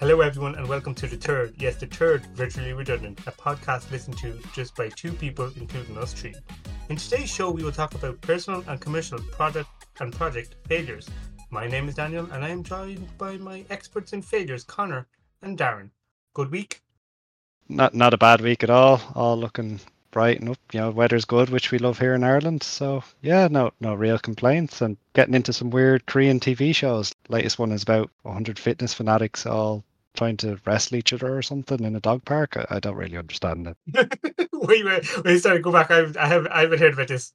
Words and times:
Hello, 0.00 0.22
everyone, 0.22 0.54
and 0.54 0.66
welcome 0.66 0.94
to 0.94 1.06
the 1.06 1.18
third, 1.18 1.54
yes, 1.58 1.76
the 1.76 1.84
third 1.84 2.24
Virtually 2.34 2.72
Redundant, 2.72 3.20
a 3.26 3.32
podcast 3.32 3.90
listened 3.90 4.16
to 4.16 4.40
just 4.54 4.74
by 4.74 4.88
two 4.88 5.12
people, 5.12 5.52
including 5.56 5.98
us 5.98 6.14
three. 6.14 6.34
In 6.88 6.96
today's 6.96 7.28
show, 7.28 7.50
we 7.50 7.62
will 7.62 7.70
talk 7.70 7.94
about 7.94 8.18
personal 8.22 8.64
and 8.66 8.80
commercial 8.80 9.18
product 9.18 9.68
and 10.00 10.10
project 10.10 10.54
failures. 10.66 11.06
My 11.50 11.68
name 11.68 11.86
is 11.86 11.96
Daniel, 11.96 12.26
and 12.32 12.42
I 12.42 12.48
am 12.48 12.62
joined 12.64 13.06
by 13.18 13.36
my 13.36 13.62
experts 13.68 14.14
in 14.14 14.22
failures, 14.22 14.64
Conor 14.64 15.06
and 15.42 15.58
Darren. 15.58 15.90
Good 16.32 16.50
week. 16.50 16.80
Not 17.68 17.92
not 17.92 18.14
a 18.14 18.18
bad 18.18 18.40
week 18.40 18.62
at 18.62 18.70
all. 18.70 19.02
All 19.14 19.36
looking 19.36 19.80
bright 20.12 20.40
and 20.40 20.48
up. 20.48 20.58
You 20.72 20.80
know, 20.80 20.90
weather's 20.92 21.26
good, 21.26 21.50
which 21.50 21.70
we 21.70 21.78
love 21.78 21.98
here 21.98 22.14
in 22.14 22.24
Ireland. 22.24 22.62
So 22.62 23.04
yeah, 23.20 23.48
no 23.50 23.72
no 23.80 23.92
real 23.92 24.18
complaints. 24.18 24.80
And 24.80 24.96
getting 25.12 25.34
into 25.34 25.52
some 25.52 25.68
weird 25.68 26.06
Korean 26.06 26.40
TV 26.40 26.74
shows. 26.74 27.14
Latest 27.28 27.58
one 27.58 27.70
is 27.70 27.82
about 27.82 28.10
100 28.22 28.58
fitness 28.58 28.94
fanatics 28.94 29.44
all 29.44 29.84
trying 30.14 30.36
to 30.38 30.58
wrestle 30.66 30.96
each 30.96 31.12
other 31.12 31.36
or 31.36 31.42
something 31.42 31.82
in 31.84 31.96
a 31.96 32.00
dog 32.00 32.24
park. 32.24 32.56
I, 32.56 32.66
I 32.76 32.80
don't 32.80 32.96
really 32.96 33.16
understand 33.16 33.68
it. 33.68 34.48
wait, 34.52 34.84
wait, 34.84 35.24
wait, 35.24 35.38
sorry, 35.38 35.60
go 35.60 35.72
back. 35.72 35.90
I, 35.90 36.06
I 36.18 36.26
have 36.26 36.46
I 36.48 36.62
haven't 36.62 36.80
heard 36.80 36.94
about 36.94 37.08
this. 37.08 37.32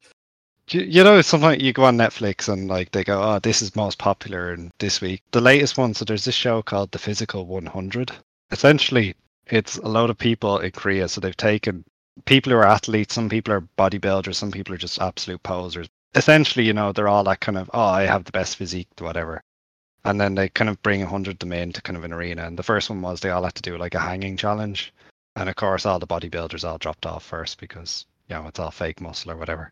You, 0.69 0.81
you 0.81 1.03
know, 1.03 1.21
sometimes 1.21 1.61
you 1.61 1.73
go 1.73 1.85
on 1.85 1.97
Netflix 1.97 2.51
and 2.51 2.67
like 2.67 2.91
they 2.91 3.03
go, 3.03 3.21
oh, 3.21 3.39
this 3.39 3.61
is 3.61 3.75
most 3.75 3.99
popular 3.99 4.53
in 4.53 4.71
this 4.79 4.99
week. 4.99 5.21
The 5.31 5.41
latest 5.41 5.77
one, 5.77 5.93
so 5.93 6.05
there's 6.05 6.25
this 6.25 6.35
show 6.35 6.61
called 6.61 6.91
The 6.91 6.99
Physical 6.99 7.45
100. 7.45 8.11
Essentially, 8.51 9.15
it's 9.47 9.77
a 9.77 9.87
lot 9.87 10.09
of 10.09 10.17
people 10.17 10.59
in 10.59 10.71
Korea. 10.71 11.07
So 11.07 11.21
they've 11.21 11.37
taken 11.37 11.83
people 12.25 12.51
who 12.51 12.57
are 12.57 12.65
athletes, 12.65 13.13
some 13.13 13.29
people 13.29 13.53
are 13.53 13.67
bodybuilders, 13.77 14.35
some 14.35 14.51
people 14.51 14.73
are 14.73 14.79
just 14.79 14.99
absolute 14.99 15.43
posers. 15.43 15.87
Essentially, 16.15 16.65
you 16.65 16.73
know, 16.73 16.91
they're 16.91 17.09
all 17.09 17.25
that 17.25 17.41
kind 17.41 17.57
of, 17.57 17.69
oh, 17.73 17.81
I 17.81 18.03
have 18.03 18.23
the 18.23 18.31
best 18.31 18.55
physique, 18.55 18.87
whatever 18.99 19.43
and 20.05 20.21
then 20.21 20.35
they 20.35 20.47
kind 20.49 20.69
of 20.69 20.81
bring 20.83 21.01
a 21.01 21.07
hundred 21.07 21.33
of 21.33 21.39
them 21.39 21.51
into 21.51 21.81
kind 21.81 21.97
of 21.97 22.03
an 22.03 22.13
arena. 22.13 22.45
And 22.45 22.57
the 22.57 22.63
first 22.63 22.89
one 22.89 23.01
was 23.01 23.19
they 23.19 23.31
all 23.31 23.43
had 23.43 23.55
to 23.55 23.61
do 23.61 23.77
like 23.77 23.95
a 23.95 23.99
hanging 23.99 24.37
challenge, 24.37 24.93
and 25.35 25.49
of 25.49 25.55
course 25.55 25.85
all 25.85 25.99
the 25.99 26.07
bodybuilders 26.07 26.63
all 26.63 26.77
dropped 26.77 27.05
off 27.05 27.23
first 27.23 27.59
because 27.59 28.05
you 28.29 28.35
know 28.35 28.47
it's 28.47 28.59
all 28.59 28.71
fake 28.71 29.01
muscle 29.01 29.31
or 29.31 29.37
whatever. 29.37 29.71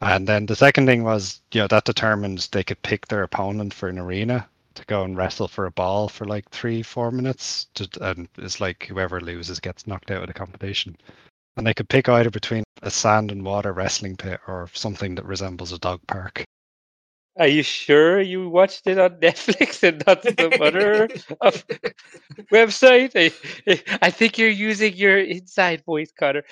And 0.00 0.26
then 0.26 0.46
the 0.46 0.56
second 0.56 0.86
thing 0.86 1.04
was 1.04 1.40
you 1.52 1.60
know 1.60 1.68
that 1.68 1.84
determined 1.84 2.48
they 2.50 2.64
could 2.64 2.82
pick 2.82 3.06
their 3.06 3.22
opponent 3.22 3.72
for 3.72 3.88
an 3.88 3.98
arena 3.98 4.48
to 4.74 4.84
go 4.86 5.04
and 5.04 5.16
wrestle 5.16 5.46
for 5.46 5.66
a 5.66 5.70
ball 5.70 6.08
for 6.08 6.24
like 6.26 6.50
three 6.50 6.82
four 6.82 7.12
minutes, 7.12 7.68
to, 7.74 7.88
and 8.00 8.28
it's 8.36 8.60
like 8.60 8.86
whoever 8.86 9.20
loses 9.20 9.60
gets 9.60 9.86
knocked 9.86 10.10
out 10.10 10.22
of 10.22 10.26
the 10.26 10.34
competition. 10.34 10.96
And 11.56 11.64
they 11.64 11.74
could 11.74 11.88
pick 11.88 12.08
either 12.08 12.30
between 12.30 12.64
a 12.82 12.90
sand 12.90 13.30
and 13.30 13.44
water 13.44 13.72
wrestling 13.72 14.16
pit 14.16 14.40
or 14.48 14.68
something 14.74 15.14
that 15.14 15.24
resembles 15.24 15.70
a 15.70 15.78
dog 15.78 16.00
park. 16.08 16.44
Are 17.36 17.48
you 17.48 17.64
sure 17.64 18.20
you 18.20 18.48
watched 18.48 18.86
it 18.86 18.96
on 18.98 19.10
Netflix 19.20 19.82
and 19.82 20.04
not 20.06 20.22
some 20.22 20.62
other 20.62 21.08
website? 22.52 23.10
I, 23.16 23.32
I 24.00 24.10
think 24.10 24.38
you're 24.38 24.48
using 24.48 24.94
your 24.94 25.18
inside 25.18 25.84
voice, 25.84 26.12
Conor. 26.16 26.44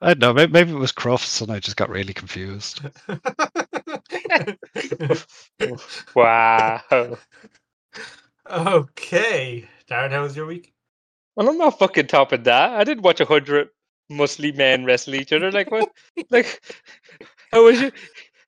I 0.00 0.14
don't 0.14 0.20
know. 0.20 0.32
Maybe, 0.32 0.52
maybe 0.52 0.70
it 0.72 0.78
was 0.78 0.92
Crofts, 0.92 1.42
and 1.42 1.50
I 1.50 1.58
just 1.58 1.76
got 1.76 1.90
really 1.90 2.14
confused. 2.14 2.80
wow. 6.14 6.80
Okay, 8.48 9.68
Darren, 9.90 10.10
how 10.10 10.22
was 10.22 10.36
your 10.36 10.46
week? 10.46 10.72
Well, 11.34 11.48
I'm 11.48 11.58
not 11.58 11.78
fucking 11.78 12.06
topping 12.06 12.44
that. 12.44 12.72
I 12.72 12.84
didn't 12.84 13.02
watch 13.02 13.20
a 13.20 13.26
hundred 13.26 13.68
Muslim 14.08 14.56
men 14.56 14.84
wrestle 14.84 15.14
each 15.14 15.32
other. 15.32 15.50
Like 15.50 15.70
what? 15.70 15.88
like 16.30 16.60
how 17.52 17.64
was 17.64 17.80
you? 17.80 17.92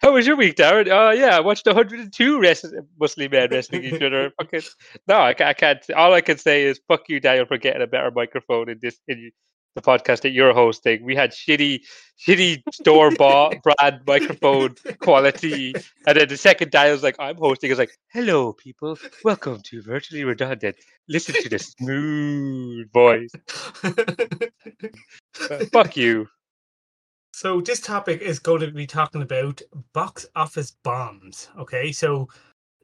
How 0.01 0.13
was 0.13 0.27
your 0.29 0.37
week, 0.37 0.55
Darren? 0.55 0.89
Oh, 0.89 1.09
uh, 1.09 1.11
yeah, 1.11 1.37
I 1.37 1.41
watched 1.41 1.67
102 1.67 2.41
wrestling, 2.41 2.87
Muslim 3.01 3.33
men 3.33 3.49
wrestling 3.51 3.83
each 3.83 4.01
other. 4.01 4.31
Fucking, 4.41 4.63
no, 5.09 5.17
I, 5.17 5.31
I, 5.31 5.53
can't. 5.55 5.79
All 5.97 6.15
I 6.15 6.21
can 6.21 6.39
say 6.39 6.65
is 6.65 6.81
fuck 6.87 7.09
you, 7.09 7.19
Daniel, 7.19 7.47
for 7.47 7.59
getting 7.59 7.83
a 7.83 7.87
better 7.87 8.13
microphone 8.13 8.69
in 8.69 8.79
this 8.81 9.01
in 9.09 9.33
the 9.75 9.83
podcast 9.83 10.21
that 10.23 10.31
you're 10.31 10.55
hosting. 10.55 11.05
We 11.05 11.17
had 11.17 11.33
shitty, 11.33 11.81
shitty 12.17 12.63
store 12.73 13.11
bought 13.11 13.57
brand 13.79 14.03
microphone 14.07 14.77
quality, 15.01 15.75
and 16.07 16.17
then 16.17 16.29
the 16.29 16.37
second 16.37 16.71
Daniel's 16.71 17.03
like, 17.03 17.17
"I'm 17.19 17.37
hosting," 17.37 17.73
is 17.73 17.79
like, 17.79 17.91
"Hello, 18.13 18.53
people, 18.53 18.97
welcome 19.25 19.61
to 19.65 19.83
Virtually 19.83 20.23
Redundant. 20.23 20.77
Listen 21.09 21.35
to 21.43 21.49
the 21.49 21.59
smooth 21.59 22.89
voice." 22.93 23.33
fuck 25.73 25.97
you. 25.97 26.29
So 27.41 27.61
this 27.61 27.79
topic 27.79 28.21
is 28.21 28.41
going 28.41 28.63
to 28.63 28.73
be 28.73 28.85
talking 28.85 29.23
about 29.23 29.63
box 29.93 30.27
office 30.35 30.73
bombs. 30.83 31.49
Okay, 31.57 31.93
so 31.93 32.29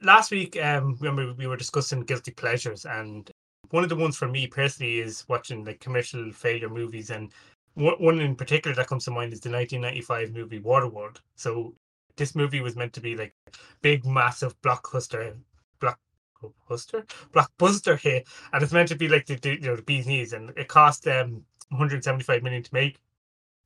last 0.00 0.31
week, 0.31 0.56
um, 0.62 0.97
remember 1.00 1.34
we 1.34 1.48
were 1.48 1.56
discussing 1.56 2.03
guilty 2.03 2.31
pleasures, 2.31 2.87
and 2.87 3.28
one 3.70 3.82
of 3.82 3.88
the 3.88 3.97
ones 3.97 4.16
for 4.16 4.28
me 4.28 4.47
personally 4.47 5.00
is 5.00 5.25
watching 5.28 5.64
like 5.64 5.81
commercial 5.81 6.31
failure 6.31 6.69
movies, 6.69 7.10
and 7.10 7.32
one 7.75 8.20
in 8.20 8.37
particular 8.37 8.76
that 8.76 8.87
comes 8.87 9.06
to 9.06 9.10
mind 9.10 9.32
is 9.32 9.41
the 9.41 9.50
1995 9.50 10.32
movie 10.32 10.60
Waterworld. 10.60 11.16
So 11.34 11.75
this 12.14 12.37
movie 12.37 12.60
was 12.60 12.76
meant 12.76 12.93
to 12.93 13.00
be 13.00 13.16
like 13.16 13.34
big, 13.82 14.06
massive 14.06 14.54
blockbuster, 14.62 15.34
blockbuster, 15.81 17.04
blockbuster 17.32 17.98
hit, 17.98 18.28
and 18.53 18.62
it's 18.62 18.72
meant 18.72 18.91
to 18.91 18.94
be 18.94 19.09
like 19.09 19.26
the, 19.26 19.34
the 19.34 19.54
you 19.54 19.66
know 19.66 19.75
the 19.75 19.82
bee's 19.82 20.06
knees, 20.06 20.32
and 20.32 20.50
it 20.56 20.69
cost 20.69 21.09
um 21.09 21.43
175 21.70 22.44
million 22.44 22.62
to 22.62 22.72
make 22.72 23.00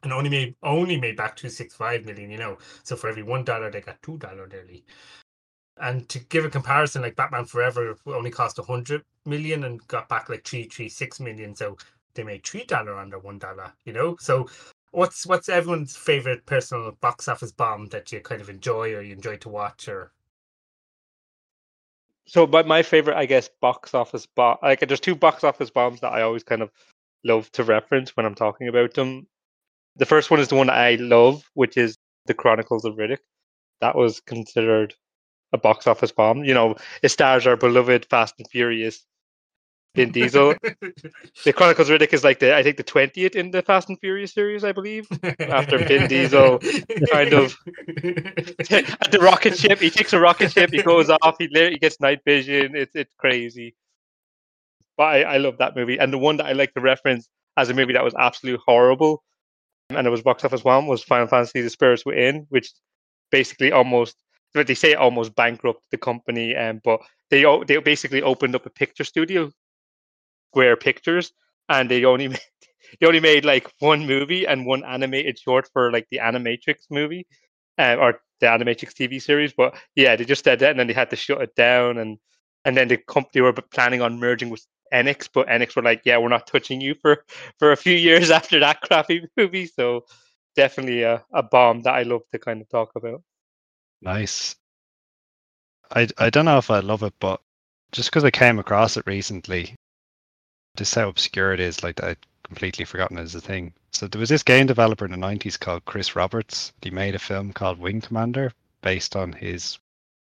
and 0.02 0.12
only 0.12 0.30
made 0.30 0.54
only 0.62 1.00
made 1.00 1.16
back 1.16 1.36
two 1.36 1.48
six 1.48 1.74
five 1.74 2.04
million. 2.04 2.30
You 2.30 2.38
know, 2.38 2.58
so 2.82 2.96
for 2.96 3.08
every 3.08 3.22
one 3.22 3.44
dollar 3.44 3.70
they 3.70 3.80
got 3.80 4.02
two 4.02 4.18
dollar 4.18 4.46
nearly. 4.46 4.84
And 5.80 6.08
to 6.08 6.18
give 6.18 6.44
a 6.44 6.50
comparison, 6.50 7.02
like 7.02 7.16
Batman 7.16 7.44
Forever 7.44 7.96
only 8.06 8.30
cost 8.30 8.58
a 8.58 8.62
hundred 8.62 9.04
million 9.24 9.64
and 9.64 9.86
got 9.88 10.08
back 10.08 10.28
like 10.28 10.44
three 10.44 10.64
three 10.64 10.88
six 10.88 11.20
million. 11.20 11.54
So 11.54 11.76
they 12.14 12.24
made 12.24 12.44
three 12.44 12.64
dollar 12.64 12.98
under 12.98 13.18
one 13.18 13.38
dollar. 13.38 13.72
You 13.84 13.92
know, 13.92 14.16
so 14.18 14.48
what's 14.90 15.26
what's 15.26 15.48
everyone's 15.48 15.96
favorite 15.96 16.44
personal 16.46 16.92
box 17.00 17.28
office 17.28 17.52
bomb 17.52 17.86
that 17.86 18.10
you 18.12 18.20
kind 18.20 18.40
of 18.40 18.48
enjoy 18.48 18.94
or 18.94 19.02
you 19.02 19.12
enjoy 19.12 19.36
to 19.36 19.48
watch 19.48 19.88
or 19.88 20.12
so 22.26 22.46
but 22.46 22.66
my 22.66 22.82
favorite 22.82 23.16
i 23.16 23.26
guess 23.26 23.50
box 23.60 23.94
office 23.94 24.26
bomb 24.26 24.56
like 24.62 24.80
there's 24.80 25.00
two 25.00 25.14
box 25.14 25.44
office 25.44 25.70
bombs 25.70 26.00
that 26.00 26.12
i 26.12 26.22
always 26.22 26.42
kind 26.42 26.62
of 26.62 26.70
love 27.24 27.50
to 27.52 27.64
reference 27.64 28.16
when 28.16 28.24
i'm 28.24 28.34
talking 28.34 28.68
about 28.68 28.94
them 28.94 29.26
the 29.98 30.06
first 30.06 30.30
one 30.30 30.40
is 30.40 30.48
the 30.48 30.54
one 30.54 30.70
I 30.70 30.94
love, 30.94 31.44
which 31.54 31.76
is 31.76 31.98
the 32.26 32.34
Chronicles 32.34 32.84
of 32.84 32.94
Riddick. 32.94 33.18
That 33.80 33.96
was 33.96 34.20
considered 34.20 34.94
a 35.52 35.58
box 35.58 35.86
office 35.86 36.12
bomb. 36.12 36.44
You 36.44 36.54
know, 36.54 36.76
it 37.02 37.10
stars 37.10 37.46
our 37.46 37.56
beloved 37.56 38.06
Fast 38.06 38.34
and 38.38 38.48
Furious 38.48 39.04
Vin 39.94 40.12
Diesel. 40.12 40.54
the 41.44 41.52
Chronicles 41.52 41.90
of 41.90 41.98
Riddick 41.98 42.12
is 42.12 42.22
like 42.22 42.38
the 42.38 42.54
I 42.54 42.62
think 42.62 42.76
the 42.76 42.82
twentieth 42.82 43.34
in 43.34 43.50
the 43.50 43.62
Fast 43.62 43.88
and 43.88 43.98
Furious 43.98 44.32
series, 44.32 44.64
I 44.64 44.72
believe. 44.72 45.08
After 45.40 45.78
Vin 45.78 46.08
Diesel 46.08 46.58
kind 47.10 47.32
of 47.32 47.56
at 48.70 49.10
the 49.10 49.18
rocket 49.20 49.56
ship, 49.58 49.80
he 49.80 49.90
takes 49.90 50.12
a 50.12 50.20
rocket 50.20 50.52
ship, 50.52 50.70
he 50.70 50.82
goes 50.82 51.10
off, 51.10 51.36
he 51.38 51.48
he 51.52 51.78
gets 51.78 52.00
night 52.00 52.20
vision. 52.24 52.76
It's 52.76 52.94
it's 52.94 53.14
crazy. 53.18 53.74
But 54.96 55.04
I, 55.04 55.22
I 55.22 55.36
love 55.38 55.58
that 55.58 55.76
movie. 55.76 55.98
And 55.98 56.12
the 56.12 56.18
one 56.18 56.38
that 56.38 56.46
I 56.46 56.52
like 56.52 56.74
to 56.74 56.80
reference 56.80 57.28
as 57.56 57.70
a 57.70 57.74
movie 57.74 57.92
that 57.92 58.04
was 58.04 58.14
absolutely 58.18 58.62
horrible 58.66 59.22
and 59.90 60.06
it 60.06 60.10
was 60.10 60.22
box 60.22 60.44
office 60.44 60.64
one 60.64 60.86
was 60.86 61.02
Final 61.02 61.26
Fantasy: 61.26 61.60
The 61.60 61.70
Spirits 61.70 62.04
Within, 62.04 62.46
which 62.50 62.70
basically 63.30 63.72
almost 63.72 64.16
they 64.54 64.74
say 64.74 64.94
almost 64.94 65.34
bankrupt 65.34 65.82
the 65.90 65.98
company, 65.98 66.54
um, 66.56 66.80
but 66.84 67.00
they 67.30 67.44
they 67.66 67.78
basically 67.78 68.22
opened 68.22 68.54
up 68.54 68.66
a 68.66 68.70
picture 68.70 69.04
studio, 69.04 69.50
Square 70.52 70.76
Pictures, 70.76 71.32
and 71.68 71.90
they 71.90 72.04
only 72.04 72.28
made, 72.28 72.40
they 73.00 73.06
only 73.06 73.20
made 73.20 73.44
like 73.44 73.70
one 73.78 74.06
movie 74.06 74.46
and 74.46 74.66
one 74.66 74.84
animated 74.84 75.38
short 75.38 75.68
for 75.72 75.92
like 75.92 76.06
the 76.10 76.18
Animatrix 76.18 76.86
movie, 76.90 77.26
uh, 77.78 77.96
or 77.98 78.20
the 78.40 78.46
Animatrix 78.46 78.92
TV 78.94 79.20
series. 79.20 79.52
But 79.52 79.74
yeah, 79.94 80.16
they 80.16 80.24
just 80.24 80.44
did 80.44 80.60
that, 80.60 80.70
and 80.70 80.80
then 80.80 80.86
they 80.86 80.94
had 80.94 81.10
to 81.10 81.16
shut 81.16 81.42
it 81.42 81.54
down, 81.54 81.98
and 81.98 82.18
and 82.64 82.76
then 82.76 82.88
the 82.88 82.98
company 82.98 83.40
were 83.40 83.52
planning 83.52 84.02
on 84.02 84.20
merging 84.20 84.50
with 84.50 84.66
Enix, 84.92 85.28
but 85.32 85.48
Enix 85.48 85.76
were 85.76 85.82
like, 85.82 86.02
"Yeah, 86.04 86.18
we're 86.18 86.28
not 86.28 86.46
touching 86.46 86.80
you 86.80 86.94
for 86.94 87.24
for 87.58 87.72
a 87.72 87.76
few 87.76 87.94
years 87.94 88.30
after 88.30 88.60
that 88.60 88.80
crappy 88.82 89.26
movie." 89.36 89.66
So 89.66 90.04
definitely 90.56 91.02
a, 91.02 91.24
a 91.32 91.42
bomb 91.42 91.82
that 91.82 91.94
I 91.94 92.02
love 92.02 92.22
to 92.32 92.38
kind 92.38 92.60
of 92.60 92.68
talk 92.68 92.92
about. 92.96 93.22
Nice. 94.02 94.56
I 95.90 96.08
I 96.18 96.30
don't 96.30 96.44
know 96.44 96.58
if 96.58 96.70
I 96.70 96.80
love 96.80 97.02
it, 97.02 97.14
but 97.20 97.40
just 97.92 98.10
because 98.10 98.24
I 98.24 98.30
came 98.30 98.58
across 98.58 98.96
it 98.96 99.06
recently, 99.06 99.74
just 100.76 100.94
how 100.94 101.08
obscure 101.08 101.52
it 101.52 101.60
is, 101.60 101.82
like 101.82 102.02
I'd 102.02 102.18
completely 102.44 102.84
forgotten 102.84 103.18
it 103.18 103.22
as 103.22 103.34
a 103.34 103.40
thing. 103.40 103.72
So 103.92 104.06
there 104.06 104.20
was 104.20 104.28
this 104.28 104.42
game 104.42 104.66
developer 104.66 105.04
in 105.04 105.12
the 105.12 105.16
'90s 105.16 105.58
called 105.58 105.84
Chris 105.84 106.16
Roberts. 106.16 106.72
He 106.82 106.90
made 106.90 107.14
a 107.14 107.18
film 107.18 107.52
called 107.52 107.78
Wing 107.78 108.00
Commander 108.00 108.52
based 108.82 109.16
on 109.16 109.32
his 109.32 109.78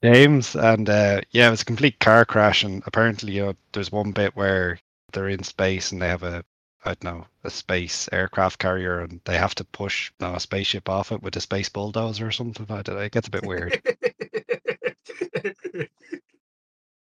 James, 0.03 0.55
and 0.55 0.89
uh, 0.89 1.21
yeah, 1.31 1.47
it 1.47 1.51
was 1.51 1.61
a 1.63 1.65
complete 1.65 1.99
car 1.99 2.25
crash. 2.25 2.63
And 2.63 2.83
apparently, 2.85 3.33
you 3.33 3.45
know, 3.47 3.53
there's 3.73 3.91
one 3.91 4.11
bit 4.11 4.35
where 4.35 4.79
they're 5.13 5.29
in 5.29 5.43
space 5.43 5.91
and 5.91 6.01
they 6.01 6.07
have 6.07 6.23
a 6.23 6.43
I 6.85 6.89
don't 6.95 7.03
know 7.03 7.27
a 7.43 7.49
space 7.49 8.07
aircraft 8.11 8.59
carrier, 8.59 8.99
and 9.01 9.19
they 9.25 9.37
have 9.37 9.55
to 9.55 9.63
push 9.65 10.11
you 10.19 10.27
know, 10.27 10.35
a 10.35 10.39
spaceship 10.39 10.87
off 10.89 11.11
it 11.11 11.21
with 11.23 11.35
a 11.35 11.41
space 11.41 11.69
bulldozer 11.69 12.27
or 12.27 12.31
something. 12.31 12.65
I 12.69 12.81
don't 12.83 12.95
know. 12.95 13.01
It 13.01 13.11
gets 13.11 13.27
a 13.27 13.31
bit 13.31 13.45
weird. 13.45 13.77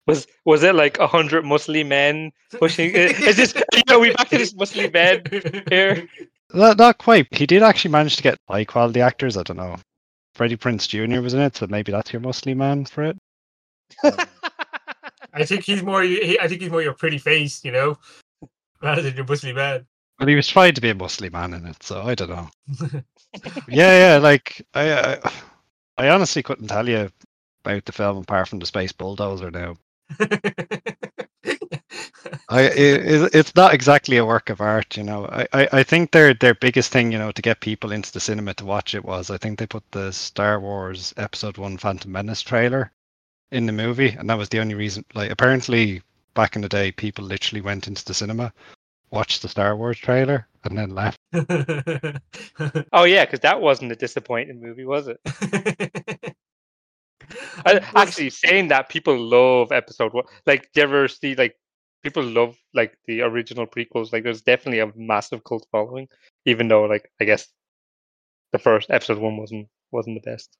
Was 0.07 0.27
was 0.47 0.63
it 0.63 0.75
like 0.75 0.99
a 0.99 1.07
hundred 1.07 1.45
Muslim 1.45 1.89
men 1.89 2.33
pushing? 2.59 2.91
Is 2.93 3.37
this 3.37 3.55
you 3.75 3.83
know 3.89 4.01
we 4.01 4.13
back 4.13 4.31
to 4.31 4.39
this 4.39 4.55
Muslim 4.55 4.91
men 4.93 5.23
here? 5.71 6.09
Not, 6.55 6.79
not 6.79 6.97
quite. 6.99 7.29
He 7.31 7.47
did 7.47 7.63
actually 7.63 7.91
manage 7.93 8.17
to 8.17 8.23
get 8.23 8.39
high 8.49 8.65
quality 8.65 9.01
actors. 9.03 9.37
I 9.37 9.43
don't 9.43 9.59
know. 9.59 9.77
Freddie 10.39 10.57
Prinze 10.57 10.87
Jr. 10.87 11.21
was 11.21 11.35
in 11.35 11.41
it, 11.41 11.57
so 11.57 11.67
maybe 11.67 11.91
that's 11.91 12.13
your 12.13 12.21
Muslim 12.21 12.59
man 12.59 12.85
for 12.85 13.03
it. 13.03 13.19
I 15.33 15.45
think 15.45 15.65
he's 15.65 15.83
more. 15.83 16.05
He, 16.05 16.39
I 16.39 16.47
think 16.47 16.63
he's 16.63 16.71
more 16.71 16.81
your 16.81 16.93
pretty 16.93 17.19
face, 17.19 17.65
you 17.65 17.73
know, 17.73 17.99
rather 18.83 19.03
than 19.03 19.17
your 19.17 19.25
Muslim 19.25 19.57
man. 19.57 19.85
Well, 20.19 20.29
he 20.29 20.37
was 20.37 20.47
trying 20.47 20.75
to 20.75 20.81
be 20.81 20.91
a 20.91 20.95
Muslim 20.95 21.33
man 21.33 21.55
in 21.55 21.67
it, 21.67 21.83
so 21.83 22.03
I 22.03 22.15
don't 22.15 22.31
know. 22.31 22.49
yeah, 23.69 24.15
yeah. 24.15 24.19
Like 24.19 24.65
I, 24.75 24.93
I, 24.93 25.33
I 25.97 26.09
honestly 26.11 26.45
couldn't 26.45 26.69
tell 26.69 26.89
you 26.89 27.11
about 27.65 27.85
the 27.85 27.93
film 27.93 28.19
apart 28.19 28.47
from 28.47 28.61
the 28.61 28.67
space 28.67 28.93
bulldozer. 28.93 29.51
Now, 29.51 29.77
I, 32.49 32.63
it, 32.63 33.35
it's 33.35 33.55
not 33.55 33.75
exactly 33.75 34.17
a 34.17 34.25
work 34.25 34.51
of 34.51 34.61
art, 34.61 34.97
you 34.97 35.05
know. 35.05 35.27
I, 35.27 35.47
I, 35.53 35.69
I 35.73 35.83
think 35.83 36.11
their 36.11 36.35
their 36.35 36.55
biggest 36.55 36.93
thing, 36.93 37.13
you 37.13 37.19
know, 37.19 37.33
to 37.33 37.43
get 37.43 37.61
people 37.61 37.93
into 37.93 38.13
the 38.13 38.21
cinema 38.21 38.55
to 38.55 38.65
watch 38.65 38.95
it 38.95 39.05
was 39.05 39.31
I 39.31 39.39
think 39.39 39.59
they 39.59 39.67
put 39.67 39.85
the 39.91 40.13
Star 40.13 40.61
Wars 40.61 41.15
Episode 41.17 41.59
One 41.59 41.77
Phantom 41.77 42.11
Menace 42.11 42.43
trailer 42.43 42.93
in 43.51 43.67
the 43.67 43.73
movie, 43.73 44.11
and 44.11 44.29
that 44.29 44.39
was 44.39 44.49
the 44.49 44.61
only 44.61 44.75
reason. 44.75 45.05
Like, 45.15 45.31
apparently, 45.31 46.03
back 46.35 46.57
in 46.57 46.63
the 46.63 46.69
day, 46.69 46.93
people 46.93 47.25
literally 47.25 47.61
went 47.61 47.89
into 47.89 48.05
the 48.05 48.15
cinema, 48.15 48.53
watched 49.11 49.43
the 49.43 49.49
Star 49.49 49.77
Wars 49.77 49.99
trailer, 49.99 50.47
and 50.65 50.77
then 50.77 50.95
left. 50.95 51.19
oh 52.93 53.05
yeah, 53.05 53.25
because 53.25 53.41
that 53.41 53.61
wasn't 53.61 53.93
a 53.93 53.97
disappointing 53.97 54.61
movie, 54.61 54.85
was 54.85 55.09
it? 55.09 55.21
I, 57.67 57.81
actually, 57.95 58.31
saying 58.31 58.69
that 58.69 58.89
people 58.89 59.19
love 59.19 59.73
Episode 59.73 60.13
One. 60.15 60.25
Like, 60.47 60.71
do 60.73 60.81
you 60.81 60.85
ever 60.85 61.09
see 61.09 61.35
like 61.35 61.57
people 62.03 62.23
love 62.23 62.57
like 62.75 62.97
the 63.07 63.23
original 63.23 63.67
prequels? 63.67 64.13
Like, 64.13 64.25
there's 64.25 64.43
definitely 64.43 64.81
a 64.81 64.93
massive 64.97 65.45
cult 65.45 65.67
following, 65.73 66.09
even 66.45 66.69
though 66.69 66.85
like 66.85 67.11
I 67.21 67.25
guess 67.25 67.49
the 68.53 68.59
first 68.59 68.91
Episode 68.91 69.19
One 69.19 69.37
wasn't 69.37 69.69
wasn't 69.91 70.23
the 70.23 70.31
best. 70.31 70.57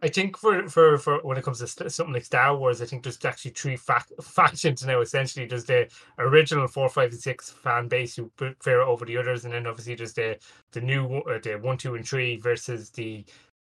I 0.00 0.08
think 0.08 0.36
for, 0.36 0.68
for, 0.68 0.96
for 0.96 1.18
when 1.22 1.38
it 1.38 1.44
comes 1.44 1.58
to 1.58 1.90
something 1.90 2.14
like 2.14 2.24
Star 2.24 2.56
Wars, 2.56 2.80
I 2.80 2.84
think 2.84 3.02
there's 3.02 3.24
actually 3.24 3.50
three 3.50 3.76
fac- 3.76 4.10
factions 4.22 4.86
now. 4.86 5.00
Essentially, 5.00 5.46
there's 5.46 5.64
the 5.64 5.88
original 6.18 6.68
four, 6.68 6.88
five, 6.88 7.10
and 7.10 7.20
six 7.20 7.50
fan 7.50 7.88
base 7.88 8.14
who 8.14 8.30
prefer 8.36 8.80
over 8.80 9.04
the 9.04 9.16
others, 9.16 9.44
and 9.44 9.52
then 9.52 9.66
obviously 9.66 9.96
there's 9.96 10.12
the 10.12 10.38
the 10.72 10.80
new 10.80 11.18
uh, 11.18 11.38
the 11.42 11.58
one, 11.60 11.78
two, 11.78 11.96
and 11.96 12.06
three 12.06 12.36
versus 12.36 12.90
the 12.90 13.24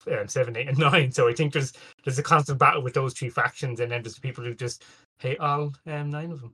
um, 0.09 0.27
seven, 0.27 0.55
eight, 0.55 0.69
and 0.69 0.77
nine. 0.77 1.11
So 1.11 1.27
I 1.27 1.33
think 1.33 1.51
there's 1.51 1.73
there's 2.05 2.19
a 2.19 2.23
constant 2.23 2.59
battle 2.59 2.81
with 2.81 2.93
those 2.93 3.13
three 3.13 3.29
factions, 3.29 3.81
and 3.81 3.91
then 3.91 4.01
there's 4.01 4.19
people 4.19 4.43
who 4.43 4.53
just 4.53 4.85
hate 5.19 5.39
all 5.39 5.73
um, 5.85 6.09
nine 6.09 6.31
of 6.31 6.39
them. 6.39 6.53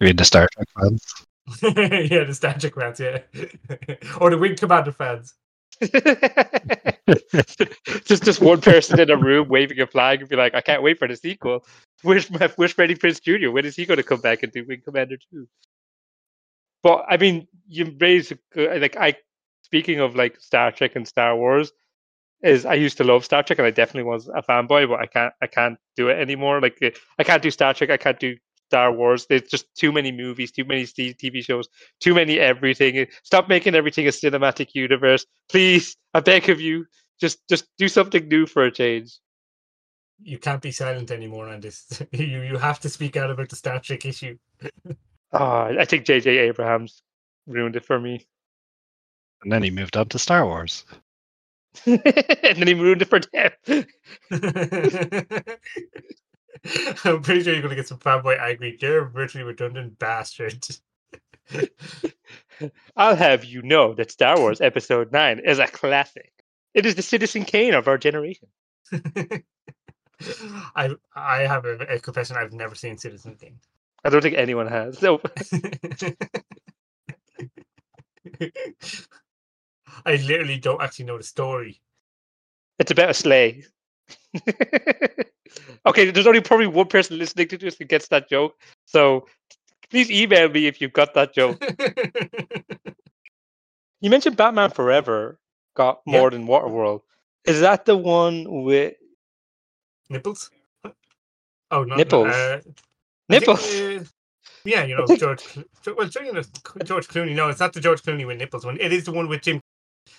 You 0.00 0.06
mean 0.06 0.16
the 0.16 0.24
Star 0.24 0.48
Trek 0.52 0.68
fans? 0.78 1.04
yeah, 1.62 2.24
the 2.24 2.34
Star 2.34 2.54
Trek 2.54 2.74
fans, 2.74 3.00
yeah, 3.00 3.20
or 4.20 4.30
the 4.30 4.38
Wing 4.38 4.56
Commander 4.56 4.92
fans. 4.92 5.34
just 8.04 8.24
just 8.24 8.40
one 8.40 8.60
person 8.60 9.00
in 9.00 9.10
a 9.10 9.16
room 9.16 9.48
waving 9.48 9.80
a 9.80 9.86
flag 9.86 10.20
and 10.20 10.28
be 10.28 10.36
like, 10.36 10.54
I 10.54 10.60
can't 10.60 10.82
wait 10.82 10.98
for 10.98 11.08
the 11.08 11.16
sequel. 11.16 11.64
Where's 12.02 12.30
my 12.30 12.48
where's 12.56 12.72
Freddie 12.72 12.94
Prinze 12.94 13.20
Jr.? 13.20 13.50
When 13.50 13.64
is 13.64 13.76
he 13.76 13.86
going 13.86 13.96
to 13.96 14.04
come 14.04 14.20
back 14.20 14.42
and 14.42 14.52
do 14.52 14.64
Wing 14.66 14.82
Commander 14.84 15.16
2? 15.32 15.48
But 16.82 17.06
I 17.08 17.16
mean, 17.16 17.48
you 17.66 17.94
raise 17.98 18.32
like 18.54 18.96
I 18.96 19.16
speaking 19.62 20.00
of 20.00 20.14
like 20.14 20.40
Star 20.40 20.70
Trek 20.70 20.96
and 20.96 21.08
Star 21.08 21.36
Wars, 21.36 21.72
is 22.42 22.66
I 22.66 22.74
used 22.74 22.98
to 22.98 23.04
love 23.04 23.24
Star 23.24 23.42
Trek 23.42 23.58
and 23.58 23.66
I 23.66 23.70
definitely 23.70 24.08
was 24.08 24.28
a 24.28 24.42
fanboy, 24.42 24.88
but 24.88 25.00
I 25.00 25.06
can't 25.06 25.32
I 25.42 25.46
can't 25.46 25.78
do 25.96 26.08
it 26.08 26.18
anymore. 26.18 26.60
Like 26.60 26.78
I 27.18 27.24
can't 27.24 27.42
do 27.42 27.50
Star 27.50 27.74
Trek, 27.74 27.90
I 27.90 27.96
can't 27.96 28.20
do 28.20 28.36
Star 28.74 28.90
Wars. 28.90 29.26
There's 29.26 29.42
just 29.42 29.72
too 29.76 29.92
many 29.92 30.10
movies, 30.10 30.50
too 30.50 30.64
many 30.64 30.82
TV 30.84 31.44
shows, 31.44 31.68
too 32.00 32.12
many 32.12 32.40
everything. 32.40 33.06
Stop 33.22 33.48
making 33.48 33.76
everything 33.76 34.08
a 34.08 34.10
cinematic 34.10 34.74
universe, 34.74 35.24
please. 35.48 35.96
I 36.12 36.18
beg 36.18 36.48
of 36.48 36.60
you. 36.60 36.84
Just 37.20 37.38
just 37.48 37.66
do 37.78 37.86
something 37.86 38.26
new 38.26 38.46
for 38.46 38.64
a 38.64 38.72
change. 38.72 39.20
You 40.20 40.38
can't 40.38 40.60
be 40.60 40.72
silent 40.72 41.12
anymore 41.12 41.48
on 41.48 41.60
this. 41.60 42.02
you 42.10 42.42
you 42.42 42.58
have 42.58 42.80
to 42.80 42.88
speak 42.88 43.16
out 43.16 43.30
about 43.30 43.48
the 43.48 43.54
Star 43.54 43.78
Trek 43.78 44.04
issue. 44.06 44.36
oh, 45.32 45.62
I 45.82 45.84
think 45.84 46.04
J.J. 46.04 46.38
Abrams 46.48 47.04
ruined 47.46 47.76
it 47.76 47.84
for 47.84 48.00
me. 48.00 48.26
And 49.44 49.52
then 49.52 49.62
he 49.62 49.70
moved 49.70 49.96
on 49.96 50.08
to 50.08 50.18
Star 50.18 50.44
Wars. 50.44 50.84
and 51.86 52.58
then 52.58 52.66
he 52.66 52.74
ruined 52.74 53.02
it 53.02 53.08
for 53.08 53.20
them. 53.20 53.52
I'm 57.04 57.22
pretty 57.22 57.42
sure 57.42 57.52
you're 57.52 57.62
going 57.62 57.70
to 57.70 57.76
get 57.76 57.88
some 57.88 57.98
fanboy 57.98 58.40
angry. 58.40 58.76
You're 58.80 59.06
virtually 59.06 59.44
redundant 59.44 59.98
bastard. 59.98 60.66
I'll 62.96 63.16
have 63.16 63.44
you 63.44 63.62
know 63.62 63.94
that 63.94 64.10
Star 64.10 64.38
Wars 64.38 64.60
Episode 64.60 65.12
9 65.12 65.40
is 65.44 65.58
a 65.58 65.66
classic. 65.66 66.32
It 66.72 66.86
is 66.86 66.94
the 66.94 67.02
Citizen 67.02 67.44
Kane 67.44 67.74
of 67.74 67.88
our 67.88 67.98
generation. 67.98 68.48
I 70.76 70.94
I 71.14 71.40
have 71.40 71.64
a, 71.64 71.76
a, 71.82 71.98
confession. 71.98 72.36
I've 72.36 72.52
never 72.52 72.74
seen 72.74 72.96
Citizen 72.98 73.36
Kane. 73.36 73.58
I 74.04 74.10
don't 74.10 74.22
think 74.22 74.36
anyone 74.36 74.68
has. 74.68 74.98
So. 74.98 75.20
I 80.06 80.16
literally 80.16 80.58
don't 80.58 80.82
actually 80.82 81.06
know 81.06 81.18
the 81.18 81.24
story. 81.24 81.80
It's 82.78 82.90
about 82.90 83.10
a 83.10 83.14
sleigh. 83.14 83.64
Okay, 85.86 86.10
there's 86.10 86.26
only 86.26 86.40
probably 86.40 86.66
one 86.66 86.86
person 86.86 87.18
listening 87.18 87.48
to 87.48 87.58
this 87.58 87.76
who 87.76 87.84
gets 87.84 88.08
that 88.08 88.28
joke. 88.28 88.56
So 88.86 89.26
please 89.90 90.10
email 90.10 90.48
me 90.48 90.66
if 90.66 90.80
you've 90.80 90.92
got 90.92 91.14
that 91.14 91.34
joke. 91.34 91.62
you 94.00 94.10
mentioned 94.10 94.36
Batman 94.36 94.70
Forever 94.70 95.38
got 95.74 96.00
more 96.06 96.30
than 96.30 96.46
Waterworld. 96.46 97.02
Is 97.44 97.60
that 97.60 97.84
the 97.84 97.96
one 97.96 98.64
with 98.64 98.94
nipples? 100.08 100.50
Oh 101.70 101.84
no, 101.84 101.96
nipples. 101.96 102.28
Uh, 102.28 102.60
nipples. 103.28 103.66
Think, 103.66 104.02
uh, 104.02 104.04
yeah, 104.64 104.84
you 104.84 104.96
know 105.08 105.16
George. 105.16 105.44
Well, 105.86 106.08
George 106.08 107.08
Clooney. 107.08 107.34
No, 107.34 107.48
it's 107.48 107.60
not 107.60 107.72
the 107.72 107.80
George 107.80 108.02
Clooney 108.02 108.26
with 108.26 108.38
nipples 108.38 108.64
one. 108.64 108.78
It 108.80 108.92
is 108.92 109.04
the 109.04 109.12
one 109.12 109.28
with 109.28 109.42
Jim 109.42 109.60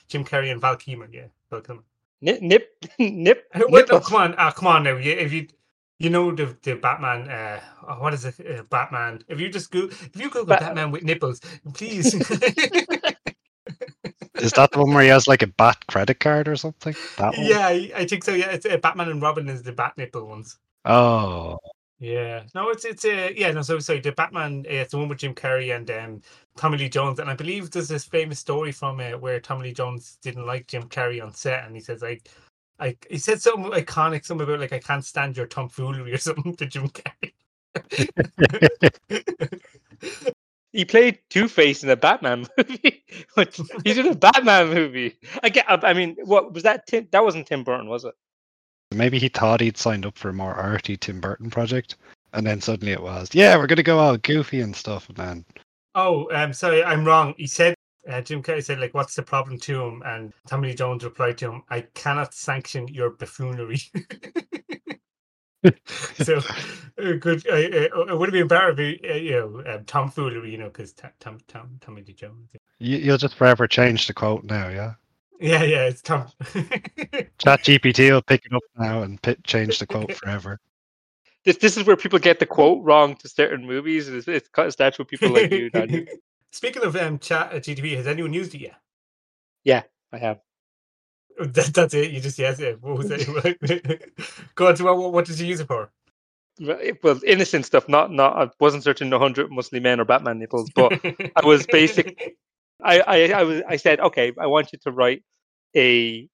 Jim 0.07 0.23
Carrey 0.23 0.51
and 0.51 0.61
Val 0.61 0.75
Kilmer. 0.75 1.07
Yeah, 1.11 1.27
Val 1.49 1.61
Kilmer. 1.61 1.83
Nip, 2.21 2.41
nip, 2.41 2.85
nip. 2.99 3.45
Wait, 3.55 3.89
no, 3.89 3.99
come 3.99 4.21
on, 4.21 4.35
uh, 4.37 4.51
come 4.51 4.67
on 4.67 4.83
now. 4.83 4.95
If 4.97 5.31
you 5.33 5.47
you 5.99 6.09
know 6.09 6.31
the 6.33 6.57
the 6.63 6.75
Batman. 6.75 7.29
Uh, 7.29 7.59
oh, 7.87 7.99
what 8.01 8.13
is 8.13 8.25
it? 8.25 8.35
Uh, 8.39 8.63
Batman. 8.63 9.23
If 9.27 9.39
you 9.39 9.49
just 9.49 9.71
go, 9.71 9.83
if 9.85 10.15
you 10.15 10.29
Google 10.29 10.45
Bat- 10.45 10.59
Batman 10.59 10.91
with 10.91 11.03
nipples, 11.03 11.39
please. 11.73 12.13
is 14.35 14.51
that 14.53 14.71
the 14.71 14.79
one 14.79 14.93
where 14.93 15.03
he 15.03 15.09
has 15.09 15.27
like 15.27 15.41
a 15.41 15.47
bat 15.47 15.77
credit 15.87 16.19
card 16.19 16.47
or 16.47 16.55
something? 16.55 16.95
That 17.17 17.37
one? 17.37 17.45
Yeah, 17.45 17.67
I 17.67 18.05
think 18.05 18.23
so. 18.23 18.33
Yeah, 18.33 18.51
it's 18.51 18.65
uh, 18.65 18.77
Batman 18.77 19.09
and 19.09 19.21
Robin 19.21 19.47
is 19.47 19.63
the 19.63 19.71
bat 19.71 19.93
nipple 19.97 20.27
ones. 20.27 20.57
Oh. 20.83 21.57
Yeah, 22.05 22.43
no, 22.53 22.69
it's 22.69 22.85
it's 22.85 23.03
uh, 23.05 23.31
yeah, 23.35 23.51
no, 23.51 23.63
so 23.63 23.79
sorry, 23.79 23.99
the 23.99 24.11
Batman, 24.11 24.65
uh, 24.69 24.73
it's 24.73 24.91
the 24.91 24.99
one 24.99 25.09
with 25.09 25.19
Jim 25.19 25.33
Carrey 25.33 25.75
and 25.75 25.89
um, 25.89 26.21
Tommy 26.55 26.77
Lee 26.77 26.89
Jones, 26.89 27.19
and 27.19 27.31
I 27.31 27.35
believe 27.35 27.71
there's 27.71 27.87
this 27.87 28.05
famous 28.05 28.39
story 28.39 28.71
from 28.71 28.99
uh, 28.99 29.17
where 29.17 29.39
Tommy 29.39 29.65
Lee 29.69 29.73
Jones 29.73 30.19
didn't 30.21 30.45
like 30.45 30.67
Jim 30.67 30.83
Carrey 30.89 31.23
on 31.23 31.33
set, 31.33 31.65
and 31.65 31.75
he 31.75 31.81
says 31.81 32.03
like, 32.03 32.29
I 32.79 32.95
he 33.09 33.17
said 33.17 33.41
something 33.41 33.71
iconic, 33.71 34.25
something 34.25 34.45
about 34.47 34.59
like 34.59 34.73
I 34.73 34.79
can't 34.79 35.05
stand 35.05 35.37
your 35.37 35.47
tomfoolery 35.47 36.13
or 36.15 36.19
something 36.19 36.55
to 36.57 36.67
Jim 36.67 36.89
Carrey. 36.89 37.33
he 40.73 40.85
played 40.85 41.19
Two 41.31 41.47
Face 41.47 41.83
in 41.83 41.89
a 41.89 41.97
Batman 41.97 42.47
movie. 42.57 43.03
He's 43.85 43.97
in 43.97 44.07
a 44.07 44.15
Batman 44.15 44.69
movie. 44.73 45.17
I 45.43 45.49
get. 45.49 45.65
I 45.69 45.93
mean, 45.93 46.17
what 46.25 46.53
was 46.53 46.63
that? 46.63 46.87
Tim, 46.87 47.07
that 47.11 47.23
wasn't 47.23 47.47
Tim 47.47 47.63
Burton, 47.63 47.89
was 47.89 48.05
it? 48.05 48.13
Maybe 48.97 49.19
he 49.19 49.29
thought 49.29 49.61
he'd 49.61 49.77
signed 49.77 50.05
up 50.05 50.17
for 50.17 50.29
a 50.29 50.33
more 50.33 50.53
arty 50.53 50.97
Tim 50.97 51.19
Burton 51.19 51.49
project, 51.49 51.95
and 52.33 52.45
then 52.45 52.61
suddenly 52.61 52.93
it 52.93 53.01
was, 53.01 53.29
yeah, 53.33 53.57
we're 53.57 53.67
gonna 53.67 53.83
go 53.83 53.99
all 53.99 54.17
goofy 54.17 54.61
and 54.61 54.75
stuff, 54.75 55.09
and 55.09 55.17
then. 55.17 55.45
Oh, 55.95 56.29
um, 56.33 56.53
sorry, 56.53 56.83
I'm 56.83 57.05
wrong. 57.05 57.33
He 57.37 57.47
said 57.47 57.75
uh, 58.07 58.21
Jim 58.21 58.43
Carrey 58.43 58.63
said, 58.63 58.79
like, 58.79 58.93
what's 58.93 59.15
the 59.15 59.23
problem 59.23 59.59
to 59.59 59.83
him? 59.83 60.03
And 60.05 60.33
Tommy 60.47 60.69
Lee 60.69 60.75
Jones 60.75 61.03
replied 61.03 61.37
to 61.39 61.51
him, 61.51 61.63
I 61.69 61.81
cannot 61.93 62.33
sanction 62.33 62.87
your 62.87 63.11
buffoonery. 63.11 63.79
so 66.17 66.37
uh, 66.37 67.13
good. 67.19 67.47
Uh, 67.47 67.53
uh, 67.53 68.05
it 68.07 68.17
would 68.17 68.29
have 68.29 68.33
been 68.33 68.47
better 68.47 68.75
if 68.77 68.99
uh, 69.09 69.13
you 69.13 69.31
know, 69.31 69.63
um, 69.73 69.85
tomfoolery, 69.85 70.51
you 70.51 70.57
know, 70.57 70.67
because 70.67 70.93
Tom, 71.19 71.39
Tom, 71.47 71.77
Tommy 71.81 72.03
Lee 72.03 72.13
Jones. 72.13 72.51
You, 72.79 72.97
you'll 72.97 73.17
just 73.17 73.35
forever 73.35 73.67
change 73.67 74.07
the 74.07 74.13
quote 74.13 74.43
now, 74.43 74.69
yeah? 74.69 74.93
Yeah, 75.39 75.63
yeah, 75.63 75.87
it's 75.87 76.01
Tom. 76.01 76.27
Chat 77.37 77.63
GPT 77.63 78.11
will 78.11 78.21
pick 78.21 78.45
it 78.45 78.53
up 78.53 78.63
now 78.77 79.01
and 79.01 79.21
p- 79.21 79.35
change 79.43 79.79
the 79.79 79.85
quote 79.87 80.13
forever. 80.13 80.59
This 81.43 81.57
this 81.57 81.77
is 81.77 81.85
where 81.85 81.95
people 81.95 82.19
get 82.19 82.39
the 82.39 82.45
quote 82.45 82.83
wrong 82.83 83.15
to 83.17 83.29
certain 83.29 83.65
movies. 83.65 84.07
It's, 84.07 84.27
it's, 84.27 84.49
it's 84.57 84.75
that's 84.75 84.97
what 84.97 85.07
people 85.07 85.29
like 85.29 85.51
you, 85.51 85.69
Daniel. 85.69 86.05
Speaking 86.51 86.83
of 86.83 86.95
um, 86.95 87.19
chat 87.19 87.51
at 87.51 87.63
GTP, 87.63 87.97
has 87.97 88.07
anyone 88.07 88.33
used 88.33 88.55
it 88.55 88.61
yet? 88.61 88.75
Yeah, 89.65 89.83
I 90.13 90.17
have. 90.19 90.39
That, 91.37 91.73
that's 91.73 91.93
it. 91.93 92.11
You 92.11 92.21
just 92.21 92.39
yes 92.39 92.59
it. 92.59 92.81
What 92.81 92.97
was 92.97 93.11
it? 93.11 94.13
Go 94.55 94.67
on. 94.69 94.75
To 94.75 94.83
what, 94.85 95.11
what 95.11 95.25
did 95.25 95.37
you 95.39 95.45
use 95.45 95.59
it 95.59 95.67
for? 95.67 95.91
well 96.59 97.19
innocent 97.25 97.65
stuff. 97.65 97.89
Not 97.89 98.11
not 98.11 98.37
I 98.37 98.49
wasn't 98.59 98.83
searching 98.83 99.11
hundred 99.11 99.51
Muslim 99.51 99.83
men 99.83 99.99
or 99.99 100.05
Batman 100.05 100.39
nipples, 100.39 100.69
but 100.73 100.93
I 101.35 101.45
was 101.45 101.67
basic. 101.67 102.37
I, 102.83 102.99
I 102.99 103.27
I 103.39 103.43
was 103.43 103.61
I 103.67 103.75
said 103.77 103.99
okay. 103.99 104.31
I 104.39 104.47
want 104.47 104.73
you 104.73 104.79
to 104.83 104.91
write 104.91 105.23
a 105.75 106.27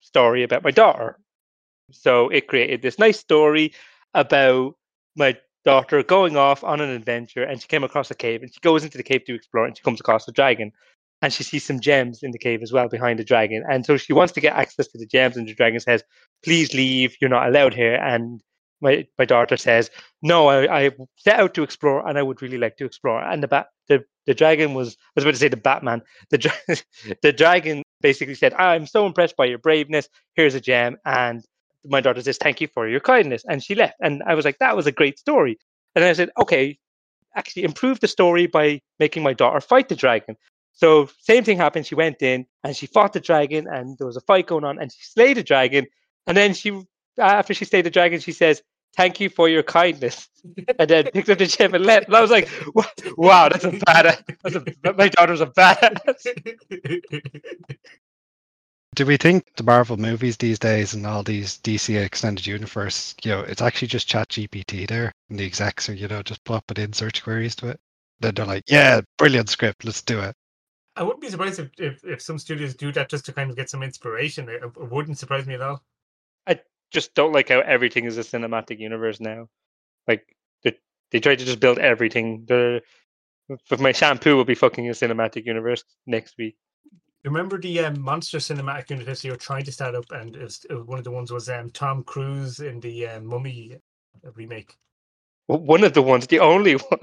story 0.00 0.42
about 0.42 0.62
my 0.62 0.70
daughter. 0.70 1.18
So 1.92 2.28
it 2.28 2.48
created 2.48 2.82
this 2.82 2.98
nice 2.98 3.18
story 3.18 3.72
about 4.14 4.74
my 5.16 5.36
daughter 5.64 6.02
going 6.02 6.36
off 6.36 6.62
on 6.62 6.80
an 6.80 6.90
adventure 6.90 7.42
and 7.42 7.60
she 7.60 7.66
came 7.66 7.82
across 7.82 8.10
a 8.10 8.14
cave 8.14 8.40
and 8.40 8.52
she 8.54 8.60
goes 8.60 8.84
into 8.84 8.96
the 8.96 9.02
cave 9.02 9.24
to 9.24 9.34
explore 9.34 9.66
and 9.66 9.76
she 9.76 9.82
comes 9.82 9.98
across 9.98 10.26
a 10.28 10.32
dragon 10.32 10.70
and 11.22 11.32
she 11.32 11.42
sees 11.42 11.64
some 11.64 11.80
gems 11.80 12.22
in 12.22 12.30
the 12.30 12.38
cave 12.38 12.62
as 12.62 12.72
well 12.72 12.88
behind 12.88 13.18
the 13.18 13.24
dragon 13.24 13.64
and 13.68 13.84
so 13.84 13.96
she 13.96 14.12
wants 14.12 14.32
to 14.32 14.40
get 14.40 14.54
access 14.54 14.86
to 14.86 14.96
the 14.96 15.06
gems 15.06 15.36
and 15.36 15.48
the 15.48 15.54
dragon 15.54 15.80
says 15.80 16.04
please 16.44 16.72
leave 16.72 17.16
you're 17.20 17.28
not 17.30 17.48
allowed 17.48 17.74
here 17.74 17.96
and 17.96 18.40
my, 18.80 19.04
my 19.18 19.24
daughter 19.24 19.56
says 19.56 19.90
no 20.22 20.46
I, 20.46 20.86
I 20.86 20.90
set 21.16 21.40
out 21.40 21.54
to 21.54 21.64
explore 21.64 22.06
and 22.08 22.16
i 22.16 22.22
would 22.22 22.42
really 22.42 22.58
like 22.58 22.76
to 22.76 22.84
explore 22.84 23.20
and 23.20 23.42
the 23.42 23.48
bat 23.48 23.66
the, 23.88 24.04
the 24.26 24.34
dragon 24.34 24.74
was 24.74 24.96
i 24.98 25.10
was 25.16 25.24
about 25.24 25.32
to 25.32 25.38
say 25.38 25.48
the 25.48 25.56
batman 25.56 26.02
the, 26.30 26.82
the 27.22 27.32
dragon 27.32 27.82
basically 28.00 28.34
said 28.34 28.54
i'm 28.54 28.86
so 28.86 29.06
impressed 29.06 29.36
by 29.36 29.44
your 29.44 29.58
braveness 29.58 30.08
here's 30.34 30.54
a 30.54 30.60
gem 30.60 30.96
and 31.04 31.44
my 31.88 32.00
daughter 32.00 32.22
says, 32.22 32.38
Thank 32.38 32.60
you 32.60 32.68
for 32.68 32.88
your 32.88 33.00
kindness. 33.00 33.44
And 33.48 33.62
she 33.62 33.74
left. 33.74 33.94
And 34.00 34.22
I 34.26 34.34
was 34.34 34.44
like, 34.44 34.58
That 34.58 34.76
was 34.76 34.86
a 34.86 34.92
great 34.92 35.18
story. 35.18 35.58
And 35.94 36.04
I 36.04 36.12
said, 36.12 36.30
Okay, 36.40 36.78
actually 37.34 37.64
improve 37.64 38.00
the 38.00 38.08
story 38.08 38.46
by 38.46 38.80
making 38.98 39.22
my 39.22 39.32
daughter 39.32 39.60
fight 39.60 39.88
the 39.88 39.96
dragon. 39.96 40.36
So 40.72 41.08
same 41.20 41.44
thing 41.44 41.56
happened. 41.56 41.86
She 41.86 41.94
went 41.94 42.20
in 42.22 42.46
and 42.62 42.76
she 42.76 42.86
fought 42.86 43.12
the 43.12 43.20
dragon, 43.20 43.66
and 43.66 43.96
there 43.98 44.06
was 44.06 44.16
a 44.16 44.22
fight 44.22 44.46
going 44.46 44.64
on, 44.64 44.78
and 44.78 44.92
she 44.92 45.02
slayed 45.02 45.36
the 45.36 45.42
dragon. 45.42 45.86
And 46.26 46.36
then 46.36 46.54
she, 46.54 46.82
after 47.18 47.54
she 47.54 47.64
slayed 47.64 47.86
the 47.86 47.90
dragon, 47.90 48.20
she 48.20 48.32
says, 48.32 48.62
"Thank 48.96 49.20
you 49.20 49.28
for 49.28 49.48
your 49.48 49.62
kindness," 49.62 50.28
and 50.78 50.88
then 50.88 51.04
picked 51.12 51.28
up 51.28 51.38
the 51.38 51.46
gem 51.46 51.74
and 51.74 51.84
left. 51.84 52.06
And 52.06 52.16
I 52.16 52.20
was 52.20 52.30
like, 52.30 52.48
"Wow, 53.16 53.48
that's 53.48 53.64
a 53.64 53.72
bad. 53.86 54.24
That's 54.42 54.56
a, 54.56 54.64
my 54.96 55.08
daughter's 55.08 55.40
a 55.40 55.46
bad." 55.46 56.00
do 58.96 59.04
we 59.04 59.18
think 59.18 59.44
the 59.56 59.62
Marvel 59.62 59.98
movies 59.98 60.38
these 60.38 60.58
days 60.58 60.94
and 60.94 61.06
all 61.06 61.22
these 61.22 61.58
DC 61.58 62.02
extended 62.02 62.46
universe, 62.46 63.14
you 63.22 63.30
know, 63.30 63.40
it's 63.40 63.60
actually 63.60 63.88
just 63.88 64.08
Chat 64.08 64.30
GPT 64.30 64.88
there, 64.88 65.12
and 65.28 65.38
the 65.38 65.44
execs 65.44 65.88
are, 65.90 65.94
you 65.94 66.08
know, 66.08 66.22
just 66.22 66.42
plopping 66.44 66.82
in 66.82 66.92
search 66.94 67.22
queries 67.22 67.54
to 67.56 67.68
it. 67.68 67.80
Then 68.20 68.34
they're 68.34 68.46
like, 68.46 68.64
"Yeah, 68.66 69.02
brilliant 69.18 69.50
script, 69.50 69.84
let's 69.84 70.02
do 70.02 70.20
it." 70.20 70.34
I 70.96 71.02
wouldn't 71.02 71.20
be 71.20 71.28
surprised 71.28 71.60
if, 71.60 71.68
if, 71.78 72.04
if 72.04 72.22
some 72.22 72.38
studios 72.38 72.74
do 72.74 72.90
that 72.92 73.10
just 73.10 73.26
to 73.26 73.32
kind 73.34 73.50
of 73.50 73.56
get 73.56 73.68
some 73.68 73.82
inspiration. 73.82 74.48
It, 74.48 74.62
it 74.62 74.90
wouldn't 74.90 75.18
surprise 75.18 75.46
me 75.46 75.54
at 75.54 75.60
all. 75.60 75.82
Just 76.92 77.14
don't 77.14 77.32
like 77.32 77.48
how 77.48 77.60
everything 77.60 78.04
is 78.04 78.18
a 78.18 78.22
cinematic 78.22 78.78
universe 78.78 79.20
now. 79.20 79.48
Like 80.06 80.24
they 80.62 80.78
they 81.10 81.20
try 81.20 81.34
to 81.34 81.44
just 81.44 81.60
build 81.60 81.78
everything. 81.78 82.44
The 82.46 82.82
my 83.78 83.92
shampoo 83.92 84.36
will 84.36 84.44
be 84.44 84.54
fucking 84.54 84.88
a 84.88 84.92
cinematic 84.92 85.46
universe 85.46 85.84
next 86.06 86.36
week. 86.38 86.56
Remember 87.24 87.58
the 87.58 87.80
um, 87.80 88.00
monster 88.00 88.38
cinematic 88.38 88.90
universe 88.90 89.24
you 89.24 89.32
were 89.32 89.36
trying 89.36 89.64
to 89.64 89.72
start 89.72 89.94
up, 89.94 90.04
and 90.12 90.36
it 90.36 90.42
was, 90.42 90.64
it 90.70 90.74
was 90.74 90.86
one 90.86 90.98
of 90.98 91.04
the 91.04 91.10
ones 91.10 91.32
was 91.32 91.48
um, 91.48 91.70
Tom 91.70 92.04
Cruise 92.04 92.60
in 92.60 92.78
the 92.80 93.06
uh, 93.06 93.20
Mummy 93.20 93.76
remake. 94.34 94.76
Well, 95.48 95.60
one 95.60 95.84
of 95.84 95.94
the 95.94 96.02
ones, 96.02 96.26
the 96.26 96.40
only 96.40 96.74
one. 96.74 97.00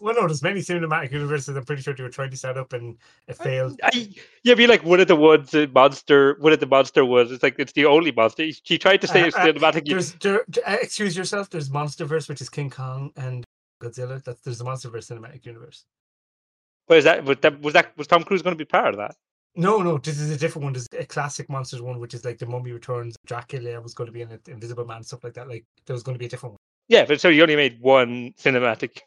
well, 0.00 0.14
no, 0.14 0.26
there's 0.26 0.42
many 0.42 0.60
cinematic 0.60 1.12
universes. 1.12 1.54
I'm 1.56 1.64
pretty 1.64 1.82
sure 1.82 1.94
they 1.94 2.02
were 2.02 2.08
trying 2.08 2.30
to 2.30 2.36
set 2.36 2.56
up 2.56 2.72
and 2.72 2.96
it 3.28 3.36
failed. 3.36 3.78
I, 3.82 4.08
yeah, 4.44 4.54
be 4.54 4.66
like 4.66 4.82
one 4.82 5.00
of 5.00 5.08
the 5.08 5.16
ones, 5.16 5.50
the 5.50 5.66
monster, 5.68 6.36
one 6.40 6.52
of 6.52 6.60
the 6.60 6.66
monster 6.66 7.04
was. 7.04 7.30
It's 7.30 7.42
like 7.42 7.56
it's 7.58 7.72
the 7.72 7.84
only 7.84 8.12
monster. 8.12 8.50
She 8.50 8.78
tried 8.78 9.02
to 9.02 9.06
say 9.06 9.22
uh, 9.22 9.26
it's 9.26 9.36
cinematic. 9.36 9.86
There's, 9.86 10.14
there, 10.14 10.44
uh, 10.66 10.78
excuse 10.80 11.16
yourself. 11.16 11.50
There's 11.50 11.68
MonsterVerse, 11.68 12.28
which 12.28 12.40
is 12.40 12.48
King 12.48 12.70
Kong 12.70 13.12
and 13.16 13.44
Godzilla. 13.82 14.22
That's 14.22 14.40
there's 14.40 14.58
the 14.58 14.64
MonsterVerse 14.64 15.10
cinematic 15.12 15.44
universe. 15.44 15.84
What 16.86 16.98
is 16.98 17.04
that? 17.04 17.24
Was 17.24 17.36
that 17.42 17.60
was 17.60 17.74
that 17.74 17.96
was 17.98 18.06
Tom 18.06 18.24
Cruise 18.24 18.42
going 18.42 18.56
to 18.56 18.58
be 18.58 18.64
part 18.64 18.94
of 18.94 18.96
that? 18.96 19.16
No, 19.54 19.82
no, 19.82 19.98
this 19.98 20.18
is 20.18 20.30
a 20.30 20.36
different 20.38 20.64
one. 20.64 20.72
There's 20.72 20.86
a 20.98 21.04
classic 21.04 21.50
monsters 21.50 21.82
one, 21.82 21.98
which 21.98 22.14
is 22.14 22.24
like 22.24 22.38
the 22.38 22.46
Mummy 22.46 22.72
Returns. 22.72 23.16
Dracula 23.26 23.80
was 23.80 23.94
going 23.94 24.06
to 24.06 24.12
be 24.12 24.22
in 24.22 24.30
it, 24.30 24.48
Invisible 24.48 24.86
Man, 24.86 25.02
stuff 25.02 25.24
like 25.24 25.34
that. 25.34 25.48
Like 25.48 25.66
there 25.86 25.94
was 25.94 26.02
going 26.02 26.14
to 26.14 26.18
be 26.18 26.26
a 26.26 26.28
different 26.28 26.54
one. 26.54 26.58
Yeah, 26.90 27.04
but 27.04 27.20
so 27.20 27.28
you 27.28 27.42
only 27.42 27.54
made 27.54 27.80
one 27.80 28.34
cinematic 28.36 28.98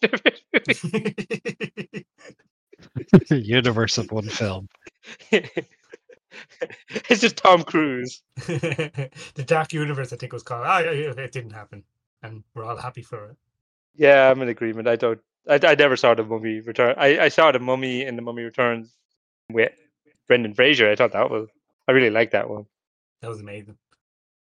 universe 3.29 3.97
of 3.97 4.09
one 4.09 4.29
film. 4.29 4.69
it's 5.31 7.19
just 7.19 7.35
Tom 7.35 7.63
Cruise. 7.63 8.23
the 8.37 9.11
Dark 9.45 9.73
Universe, 9.73 10.13
I 10.13 10.15
think, 10.15 10.31
was 10.31 10.43
called. 10.43 10.65
Oh, 10.65 10.77
it 10.77 11.31
didn't 11.33 11.51
happen, 11.51 11.83
and 12.21 12.45
we're 12.55 12.63
all 12.63 12.77
happy 12.77 13.01
for 13.01 13.31
it. 13.31 13.37
Yeah, 13.95 14.31
I'm 14.31 14.41
in 14.41 14.47
agreement. 14.47 14.87
I 14.87 14.95
don't. 14.95 15.19
I, 15.49 15.59
I 15.61 15.75
never 15.75 15.97
saw 15.97 16.13
the 16.13 16.23
Mummy 16.23 16.61
Return. 16.61 16.95
I, 16.97 17.19
I 17.19 17.27
saw 17.27 17.51
the 17.51 17.59
Mummy 17.59 18.05
in 18.05 18.15
the 18.15 18.21
Mummy 18.21 18.43
Returns 18.43 18.95
with 19.51 19.73
Brendan 20.29 20.53
Fraser. 20.53 20.89
I 20.89 20.95
thought 20.95 21.11
that 21.11 21.29
was 21.29 21.49
I 21.89 21.91
really 21.91 22.11
liked 22.11 22.31
that 22.31 22.49
one. 22.49 22.65
That 23.21 23.27
was 23.27 23.41
amazing. 23.41 23.77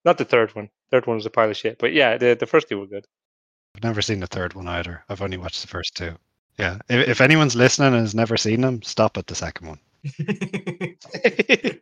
Not 0.06 0.20
the 0.20 0.26
third 0.26 0.54
one. 0.54 0.70
Third 0.92 1.08
one 1.08 1.16
was 1.16 1.26
a 1.26 1.32
pile 1.32 1.50
of 1.50 1.58
shit. 1.58 1.80
But 1.80 1.94
yeah, 1.94 2.18
the, 2.18 2.36
the 2.40 2.46
first 2.46 2.70
two 2.70 2.80
were 2.80 2.86
good. 2.86 3.08
I've 3.76 3.84
never 3.84 4.02
seen 4.02 4.20
the 4.20 4.28
third 4.28 4.54
one 4.54 4.68
either. 4.68 5.04
I've 5.10 5.22
only 5.22 5.38
watched 5.38 5.62
the 5.62 5.68
first 5.68 5.96
two. 5.96 6.16
Yeah. 6.58 6.78
If, 6.90 7.08
if 7.08 7.22
anyone's 7.22 7.56
listening 7.56 7.94
and 7.94 8.02
has 8.02 8.16
never 8.16 8.38
seen 8.38 8.62
them, 8.62 8.82
stop 8.82 9.18
at 9.18 9.28
the 9.28 9.36
second 9.36 9.68
one. 9.68 9.80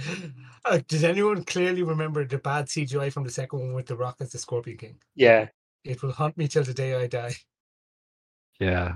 uh, 0.64 0.80
does 0.88 1.04
anyone 1.04 1.44
clearly 1.44 1.82
remember 1.82 2.24
the 2.24 2.38
bad 2.38 2.66
CGI 2.66 3.12
from 3.12 3.24
the 3.24 3.30
second 3.30 3.58
one 3.58 3.74
with 3.74 3.86
the 3.86 3.96
Rock 3.96 4.16
as 4.20 4.32
the 4.32 4.38
Scorpion 4.38 4.78
King? 4.78 4.96
Yeah. 5.14 5.48
It 5.84 6.02
will 6.02 6.12
haunt 6.12 6.36
me 6.36 6.48
till 6.48 6.64
the 6.64 6.74
day 6.74 6.94
I 6.94 7.06
die. 7.06 7.34
Yeah. 8.58 8.94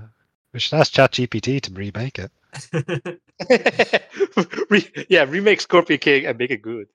We 0.53 0.61
should 0.61 0.79
ask 0.79 0.93
ChatGPT 0.93 1.61
to 1.63 1.73
remake 1.73 2.19
it. 2.19 2.31
Re- 4.71 5.07
yeah, 5.09 5.25
remake 5.25 5.61
Scorpion 5.61 5.99
King 5.99 6.27
and 6.27 6.39
make 6.39 6.51
it 6.51 6.63
good. 6.63 6.87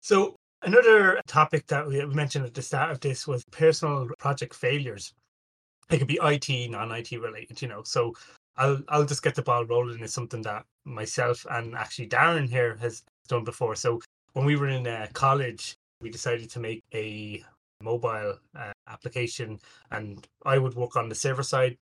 so 0.00 0.36
another 0.62 1.20
topic 1.26 1.66
that 1.68 1.86
we 1.86 2.04
mentioned 2.06 2.46
at 2.46 2.54
the 2.54 2.62
start 2.62 2.90
of 2.90 3.00
this 3.00 3.26
was 3.26 3.44
personal 3.50 4.08
project 4.18 4.54
failures. 4.54 5.12
It 5.90 5.98
could 5.98 6.08
be 6.08 6.18
IT, 6.22 6.70
non-IT 6.70 7.12
related, 7.12 7.60
you 7.60 7.68
know. 7.68 7.82
So 7.82 8.14
I'll 8.56 8.80
I'll 8.88 9.04
just 9.04 9.22
get 9.22 9.34
the 9.34 9.42
ball 9.42 9.64
rolling. 9.64 10.02
It's 10.02 10.14
something 10.14 10.42
that 10.42 10.64
myself 10.84 11.46
and 11.50 11.74
actually 11.74 12.08
Darren 12.08 12.48
here 12.48 12.76
has 12.76 13.02
done 13.28 13.44
before. 13.44 13.74
So 13.74 14.00
when 14.32 14.46
we 14.46 14.56
were 14.56 14.68
in 14.68 14.86
uh, 14.86 15.08
college, 15.12 15.76
we 16.00 16.10
decided 16.10 16.50
to 16.50 16.60
make 16.60 16.82
a 16.94 17.42
mobile 17.82 18.38
uh, 18.56 18.72
application, 18.88 19.58
and 19.90 20.26
I 20.44 20.58
would 20.58 20.74
work 20.74 20.96
on 20.96 21.08
the 21.08 21.14
server 21.14 21.42
side, 21.42 21.76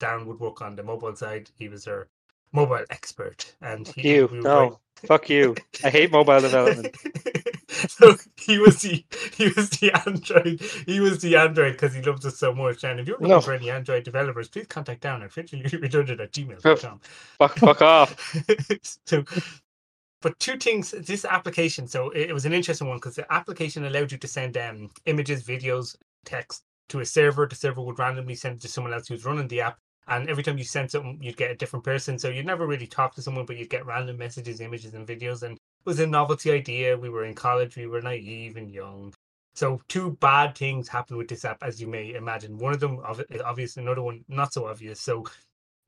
Darren 0.00 0.26
would 0.26 0.40
work 0.40 0.60
on 0.60 0.76
the 0.76 0.82
mobile 0.82 1.14
side. 1.16 1.50
He 1.56 1.68
was 1.68 1.86
our 1.86 2.08
mobile 2.52 2.84
expert. 2.90 3.54
And 3.60 3.86
he, 3.88 4.16
you. 4.16 4.28
We 4.30 4.40
no, 4.40 4.80
fuck 4.96 5.30
you. 5.30 5.54
I 5.84 5.90
hate 5.90 6.10
mobile 6.10 6.40
development. 6.40 6.96
so 7.88 8.16
he 8.36 8.58
was 8.58 8.82
the 8.82 9.04
he 9.34 9.48
was 9.54 9.70
the 9.70 9.92
Android. 10.06 10.60
He 10.86 11.00
was 11.00 11.20
the 11.20 11.36
Android 11.36 11.72
because 11.72 11.94
he 11.94 12.02
loves 12.02 12.24
us 12.26 12.38
so 12.38 12.54
much. 12.54 12.84
And 12.84 13.00
if 13.00 13.06
you're 13.06 13.16
looking 13.16 13.28
no. 13.28 13.40
for 13.40 13.52
any 13.52 13.70
Android 13.70 14.04
developers, 14.04 14.48
please 14.48 14.66
contact 14.66 15.02
Darren 15.02 15.24
at 15.24 15.30
fitchingreturned 15.30 16.20
at 16.20 16.32
gmail.com. 16.32 17.00
fuck, 17.38 17.58
fuck 17.58 17.82
off. 17.82 18.36
so 19.06 19.24
but 20.22 20.38
two 20.38 20.56
things 20.56 20.90
this 20.90 21.24
application 21.24 21.86
so 21.86 22.10
it, 22.10 22.32
was 22.32 22.46
an 22.46 22.52
interesting 22.52 22.88
one 22.88 22.96
because 22.96 23.14
the 23.14 23.32
application 23.32 23.84
allowed 23.84 24.10
you 24.10 24.18
to 24.18 24.28
send 24.28 24.56
um, 24.56 24.90
images 25.04 25.44
videos 25.44 25.94
text 26.24 26.64
to 26.88 27.00
a 27.00 27.04
server 27.04 27.46
the 27.46 27.54
server 27.54 27.80
would 27.80 27.98
randomly 27.98 28.34
send 28.34 28.56
it 28.56 28.62
to 28.62 28.68
someone 28.68 28.92
else 28.92 29.06
who's 29.06 29.24
running 29.24 29.48
the 29.48 29.60
app 29.60 29.78
and 30.08 30.28
every 30.28 30.42
time 30.42 30.58
you 30.58 30.64
send 30.64 30.90
something 30.90 31.18
you'd 31.20 31.36
get 31.36 31.50
a 31.50 31.56
different 31.56 31.84
person 31.84 32.18
so 32.18 32.28
you'd 32.28 32.46
never 32.46 32.66
really 32.66 32.86
talk 32.86 33.14
to 33.14 33.22
someone 33.22 33.46
but 33.46 33.56
you'd 33.56 33.70
get 33.70 33.86
random 33.86 34.16
messages 34.16 34.60
images 34.60 34.94
and 34.94 35.06
videos 35.06 35.42
and 35.42 35.56
it 35.56 35.60
was 35.86 36.00
a 36.00 36.06
novelty 36.06 36.50
idea. 36.50 36.98
We 36.98 37.08
were 37.08 37.24
in 37.24 37.34
college. 37.34 37.76
We 37.76 37.86
were 37.86 38.02
naive 38.02 38.56
and 38.56 38.70
young. 38.70 39.14
So 39.54 39.80
two 39.88 40.12
bad 40.20 40.56
things 40.56 40.88
happened 40.88 41.18
with 41.18 41.28
this 41.28 41.44
app 41.46 41.62
as 41.62 41.80
you 41.80 41.86
may 41.86 42.14
imagine. 42.14 42.58
One 42.58 42.74
of 42.74 42.80
them 42.80 43.00
obviously 43.44 43.82
another 43.82 44.02
one 44.02 44.24
not 44.28 44.52
so 44.52 44.66
obvious. 44.66 45.00
So 45.00 45.24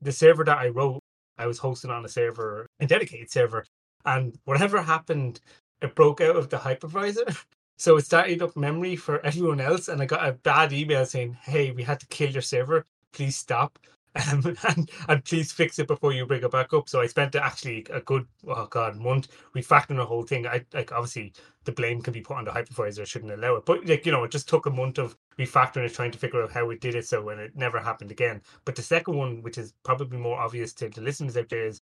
the 0.01 0.11
server 0.11 0.43
that 0.45 0.57
i 0.57 0.67
wrote 0.69 0.99
i 1.37 1.45
was 1.45 1.59
hosting 1.59 1.91
on 1.91 2.05
a 2.05 2.09
server 2.09 2.67
a 2.79 2.87
dedicated 2.87 3.29
server 3.31 3.65
and 4.05 4.37
whatever 4.45 4.81
happened 4.81 5.41
it 5.81 5.95
broke 5.95 6.21
out 6.21 6.35
of 6.35 6.49
the 6.49 6.57
hypervisor. 6.57 7.43
So 7.77 7.95
it 7.95 8.05
started 8.05 8.41
up 8.41 8.57
memory 8.57 8.97
for 8.97 9.25
everyone 9.25 9.61
else 9.61 9.87
and 9.87 10.01
i 10.01 10.05
got 10.05 10.27
a 10.27 10.33
bad 10.33 10.73
email 10.73 11.05
saying 11.05 11.37
hey 11.43 11.71
we 11.71 11.83
had 11.83 12.01
to 12.01 12.07
kill 12.07 12.29
your 12.29 12.41
server. 12.41 12.85
Please 13.13 13.37
stop 13.37 13.79
um, 14.15 14.55
and, 14.67 14.89
and 15.07 15.25
please 15.25 15.51
fix 15.51 15.79
it 15.79 15.87
before 15.87 16.13
you 16.13 16.25
bring 16.25 16.43
it 16.43 16.51
back 16.51 16.73
up. 16.73 16.89
So 16.89 17.01
I 17.01 17.07
spent 17.07 17.35
actually 17.35 17.85
a 17.89 18.01
good 18.01 18.25
oh 18.47 18.67
god 18.67 18.97
month 18.97 19.27
refactoring 19.55 19.97
the 19.97 20.05
whole 20.05 20.23
thing. 20.23 20.47
I 20.47 20.65
like 20.73 20.91
obviously 20.91 21.33
the 21.65 21.71
blame 21.71 22.01
can 22.01 22.13
be 22.13 22.21
put 22.21 22.37
on 22.37 22.45
the 22.45 22.51
hypervisor. 22.51 23.05
shouldn't 23.05 23.31
allow 23.31 23.55
it, 23.55 23.65
but 23.65 23.85
like 23.85 24.05
you 24.05 24.11
know, 24.11 24.23
it 24.23 24.31
just 24.31 24.49
took 24.49 24.65
a 24.65 24.71
month 24.71 24.97
of 24.97 25.15
refactoring 25.37 25.85
it, 25.85 25.93
trying 25.93 26.11
to 26.11 26.17
figure 26.17 26.43
out 26.43 26.51
how 26.51 26.65
we 26.65 26.77
did 26.77 26.95
it, 26.95 27.07
so 27.07 27.21
when 27.21 27.39
it 27.39 27.55
never 27.55 27.79
happened 27.79 28.11
again. 28.11 28.41
But 28.65 28.75
the 28.75 28.81
second 28.81 29.15
one, 29.15 29.41
which 29.41 29.57
is 29.57 29.73
probably 29.83 30.17
more 30.17 30.39
obvious 30.39 30.73
to 30.73 30.89
the 30.89 31.01
listeners 31.01 31.37
out 31.37 31.49
there, 31.49 31.65
is 31.65 31.81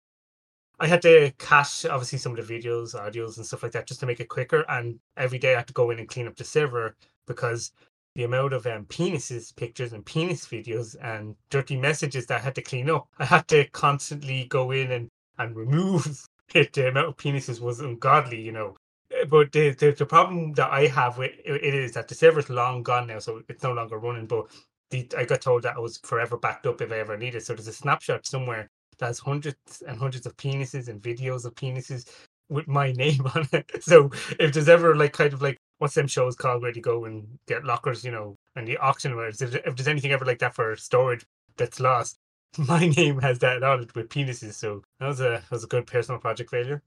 I 0.80 0.88
had 0.88 1.02
to 1.02 1.32
cache 1.38 1.84
obviously 1.84 2.18
some 2.18 2.36
of 2.36 2.46
the 2.46 2.54
videos, 2.58 2.94
audios, 2.94 3.36
and 3.36 3.46
stuff 3.46 3.62
like 3.62 3.72
that 3.72 3.86
just 3.86 4.00
to 4.00 4.06
make 4.06 4.20
it 4.20 4.28
quicker. 4.28 4.64
And 4.68 4.98
every 5.16 5.38
day 5.38 5.54
I 5.54 5.58
had 5.58 5.68
to 5.68 5.72
go 5.72 5.90
in 5.90 5.98
and 6.00 6.08
clean 6.08 6.26
up 6.26 6.36
the 6.36 6.44
server 6.44 6.96
because 7.26 7.72
the 8.14 8.25
amount 8.25 8.52
of 8.54 8.66
um, 8.66 8.87
penises 8.87 9.54
pictures 9.56 9.92
and 9.94 10.06
penis 10.06 10.47
videos 10.47 10.97
and 11.02 11.37
dirty 11.50 11.76
messages 11.76 12.26
that 12.26 12.40
I 12.40 12.44
had 12.44 12.54
to 12.56 12.62
clean 12.62 12.90
up. 12.90 13.09
I 13.18 13.25
had 13.26 13.49
to 13.49 13.66
constantly 13.71 14.47
go 14.47 14.73
in 14.73 14.92
and, 14.92 15.09
and 15.38 15.56
remove 15.56 16.06
it. 16.54 16.73
The 16.75 16.88
amount 16.88 17.09
of 17.09 17.16
penises 17.16 17.61
was 17.61 17.80
ungodly, 17.80 18.40
you 18.40 18.52
know. 18.52 18.76
Uh, 19.23 19.26
But 19.26 19.52
the, 19.52 19.71
the, 19.71 19.92
the 19.92 20.06
problem 20.06 20.52
that 20.54 20.71
I 20.73 20.87
have 20.88 21.18
with 21.18 21.33
it 21.44 21.64
it 21.64 21.75
is 21.75 21.92
that 21.94 22.09
the 22.09 22.14
server's 22.16 22.50
long 22.50 22.83
gone 22.83 23.09
now, 23.09 23.21
so 23.21 23.42
it's 23.49 23.62
no 23.62 23.73
longer 23.73 23.99
running. 23.99 24.26
But 24.26 24.47
the, 24.90 25.09
I 25.16 25.25
got 25.25 25.42
told 25.42 25.62
that 25.64 25.76
I 25.76 25.80
was 25.80 25.99
forever 25.99 26.37
backed 26.38 26.66
up 26.66 26.80
if 26.83 26.92
I 26.92 26.99
ever 27.00 27.16
needed. 27.16 27.42
So 27.44 27.54
there's 27.54 27.68
a 27.68 27.73
snapshot 27.73 28.26
somewhere 28.26 28.68
that 28.99 29.06
has 29.06 29.18
hundreds 29.21 29.83
and 29.87 29.99
hundreds 29.99 30.26
of 30.26 30.37
penises 30.37 30.88
and 30.88 31.02
videos 31.02 31.44
of 31.47 31.54
penises 31.56 32.09
with 32.50 32.68
my 32.68 32.92
name 33.04 33.26
on 33.35 33.49
it. 33.52 33.83
So 33.85 34.11
if 34.38 34.52
there's 34.54 34.68
ever 34.68 34.97
like 34.97 35.12
kind 35.14 35.33
of 35.33 35.42
like 35.42 35.59
what's 35.78 35.94
them 35.94 36.06
shows 36.06 36.36
called 36.36 36.62
where 36.62 36.72
you 36.72 36.82
go 36.82 37.04
and 37.04 37.26
get 37.46 37.64
lockers, 37.64 38.04
you 38.04 38.10
know, 38.10 38.36
and 38.56 38.66
the 38.66 38.76
auction 38.78 39.16
where 39.16 39.28
if, 39.28 39.40
if 39.42 39.76
there's 39.76 39.88
anything 39.88 40.12
ever 40.12 40.24
like 40.24 40.38
that 40.40 40.54
for 40.54 40.76
storage 40.76 41.26
that's 41.56 41.80
lost, 41.80 42.18
my 42.58 42.86
name 42.88 43.20
has 43.20 43.38
that 43.40 43.62
on 43.62 43.82
it 43.82 43.94
with 43.94 44.08
penises. 44.08 44.54
So 44.54 44.82
that 45.00 45.06
was 45.06 45.20
a 45.20 45.42
that 45.42 45.50
was 45.50 45.64
a 45.64 45.68
good 45.68 45.86
personal 45.86 46.20
project 46.20 46.50
failure. 46.50 46.82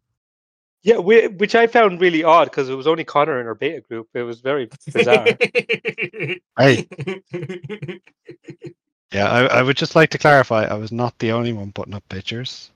Yeah, 0.84 0.98
whi- 0.98 1.28
which 1.38 1.56
I 1.56 1.68
found 1.68 2.00
really 2.00 2.24
odd 2.24 2.46
because 2.46 2.70
it 2.70 2.76
was 2.76 2.88
only 2.88 3.04
Conor 3.04 3.42
in 3.42 3.48
our 3.48 3.56
beta 3.56 3.82
group. 3.82 4.08
It 4.14 4.22
was 4.24 4.42
very 4.42 4.70
bizarre. 4.94 5.28
Hey, 6.58 6.88
yeah, 9.12 9.30
I, 9.30 9.46
I 9.48 9.62
would 9.62 9.78
just 9.78 9.96
like 9.96 10.10
to 10.12 10.18
clarify 10.18 10.64
I 10.66 10.76
was 10.76 10.92
not 10.92 11.18
the 11.20 11.32
only 11.32 11.54
one 11.54 11.72
putting 11.72 11.94
up 11.94 12.08
pictures. 12.10 12.72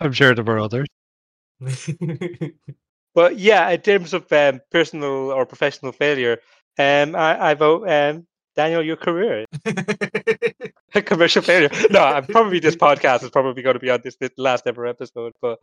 I'm 0.00 0.12
sure 0.12 0.34
there 0.34 0.44
were 0.44 0.60
others. 0.60 0.86
But 3.14 3.38
yeah, 3.38 3.70
in 3.70 3.80
terms 3.80 4.12
of 4.12 4.30
um, 4.32 4.60
personal 4.70 5.30
or 5.30 5.46
professional 5.46 5.92
failure, 5.92 6.38
um, 6.78 7.14
I, 7.14 7.50
I 7.50 7.54
vote 7.54 7.88
um, 7.88 8.26
Daniel 8.56 8.82
your 8.82 8.96
career 8.96 9.44
A 10.94 11.02
commercial 11.02 11.42
failure. 11.42 11.70
No, 11.90 12.00
I'm 12.00 12.26
probably 12.28 12.58
this 12.58 12.76
podcast 12.76 13.22
is 13.22 13.30
probably 13.30 13.62
going 13.62 13.74
to 13.74 13.80
be 13.80 13.90
on 13.90 14.00
this, 14.02 14.16
this 14.16 14.30
last 14.36 14.66
ever 14.66 14.86
episode, 14.86 15.32
but 15.40 15.60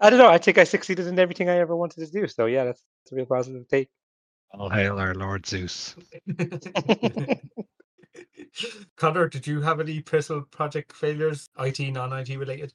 I 0.00 0.08
don't 0.08 0.18
know. 0.18 0.28
I 0.28 0.38
think 0.38 0.56
I 0.56 0.64
succeeded 0.64 1.06
in 1.06 1.18
everything 1.18 1.50
I 1.50 1.58
ever 1.58 1.76
wanted 1.76 2.04
to 2.04 2.10
do. 2.10 2.26
So 2.26 2.46
yeah, 2.46 2.64
that's, 2.64 2.82
that's 3.04 3.12
a 3.12 3.16
real 3.16 3.26
positive 3.26 3.68
take. 3.68 3.88
All 4.52 4.70
hail 4.70 4.98
our 4.98 5.14
Lord 5.14 5.46
Zeus. 5.46 5.94
Conor, 8.96 9.28
did 9.28 9.46
you 9.46 9.60
have 9.60 9.78
any 9.80 10.00
personal 10.00 10.42
project 10.42 10.92
failures, 10.92 11.48
IT, 11.58 11.78
non-IT 11.78 12.30
related? 12.36 12.72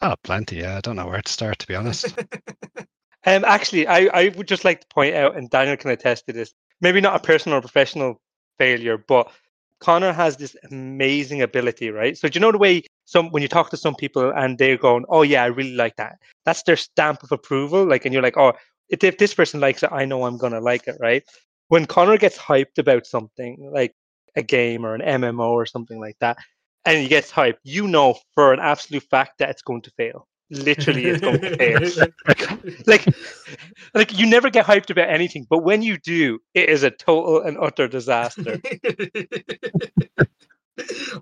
Oh, 0.00 0.14
plenty. 0.24 0.56
Yeah, 0.56 0.78
I 0.78 0.80
don't 0.80 0.96
know 0.96 1.06
where 1.06 1.20
to 1.20 1.32
start, 1.32 1.58
to 1.58 1.66
be 1.66 1.74
honest. 1.74 2.18
Um, 3.24 3.44
actually, 3.44 3.86
I, 3.86 4.08
I 4.12 4.28
would 4.36 4.48
just 4.48 4.64
like 4.64 4.80
to 4.80 4.86
point 4.88 5.14
out, 5.14 5.36
and 5.36 5.48
Daniel 5.48 5.76
can 5.76 5.90
attest 5.90 6.26
to 6.26 6.32
this, 6.32 6.52
maybe 6.80 7.00
not 7.00 7.16
a 7.16 7.20
personal 7.20 7.58
or 7.58 7.60
professional 7.60 8.20
failure, 8.58 8.98
but 8.98 9.30
Conor 9.80 10.12
has 10.12 10.36
this 10.36 10.56
amazing 10.70 11.42
ability, 11.42 11.90
right? 11.90 12.16
So 12.16 12.28
do 12.28 12.36
you 12.36 12.40
know 12.40 12.52
the 12.52 12.58
way 12.58 12.82
some 13.04 13.30
when 13.30 13.42
you 13.42 13.48
talk 13.48 13.70
to 13.70 13.76
some 13.76 13.94
people 13.96 14.32
and 14.34 14.56
they're 14.58 14.76
going, 14.76 15.04
"Oh 15.08 15.22
yeah, 15.22 15.42
I 15.42 15.46
really 15.46 15.74
like 15.74 15.96
that." 15.96 16.18
That's 16.44 16.62
their 16.62 16.76
stamp 16.76 17.22
of 17.22 17.32
approval. 17.32 17.84
Like, 17.84 18.04
and 18.04 18.12
you're 18.12 18.22
like, 18.22 18.36
"Oh, 18.36 18.52
if, 18.88 19.02
if 19.04 19.18
this 19.18 19.34
person 19.34 19.60
likes 19.60 19.82
it, 19.82 19.90
I 19.92 20.04
know 20.04 20.24
I'm 20.24 20.38
gonna 20.38 20.60
like 20.60 20.86
it," 20.88 20.96
right? 21.00 21.24
When 21.68 21.86
Conor 21.86 22.16
gets 22.18 22.38
hyped 22.38 22.78
about 22.78 23.06
something 23.06 23.70
like 23.72 23.94
a 24.36 24.42
game 24.42 24.86
or 24.86 24.94
an 24.94 25.02
MMO 25.02 25.50
or 25.52 25.66
something 25.66 26.00
like 26.00 26.16
that, 26.20 26.38
and 26.84 26.98
he 26.98 27.08
gets 27.08 27.30
hyped, 27.32 27.58
you 27.64 27.88
know 27.88 28.16
for 28.34 28.52
an 28.52 28.60
absolute 28.60 29.04
fact 29.10 29.38
that 29.38 29.50
it's 29.50 29.62
going 29.62 29.82
to 29.82 29.90
fail. 29.92 30.28
Literally, 30.52 31.06
it's 31.06 31.20
going 31.20 31.40
to 31.40 31.56
fail. 31.56 31.80
like 32.86 33.06
like 33.94 34.18
you 34.18 34.26
never 34.26 34.50
get 34.50 34.66
hyped 34.66 34.90
about 34.90 35.08
anything 35.08 35.46
but 35.48 35.58
when 35.58 35.82
you 35.82 35.98
do 35.98 36.38
it 36.54 36.68
is 36.68 36.82
a 36.82 36.90
total 36.90 37.40
and 37.40 37.58
utter 37.58 37.88
disaster 37.88 38.60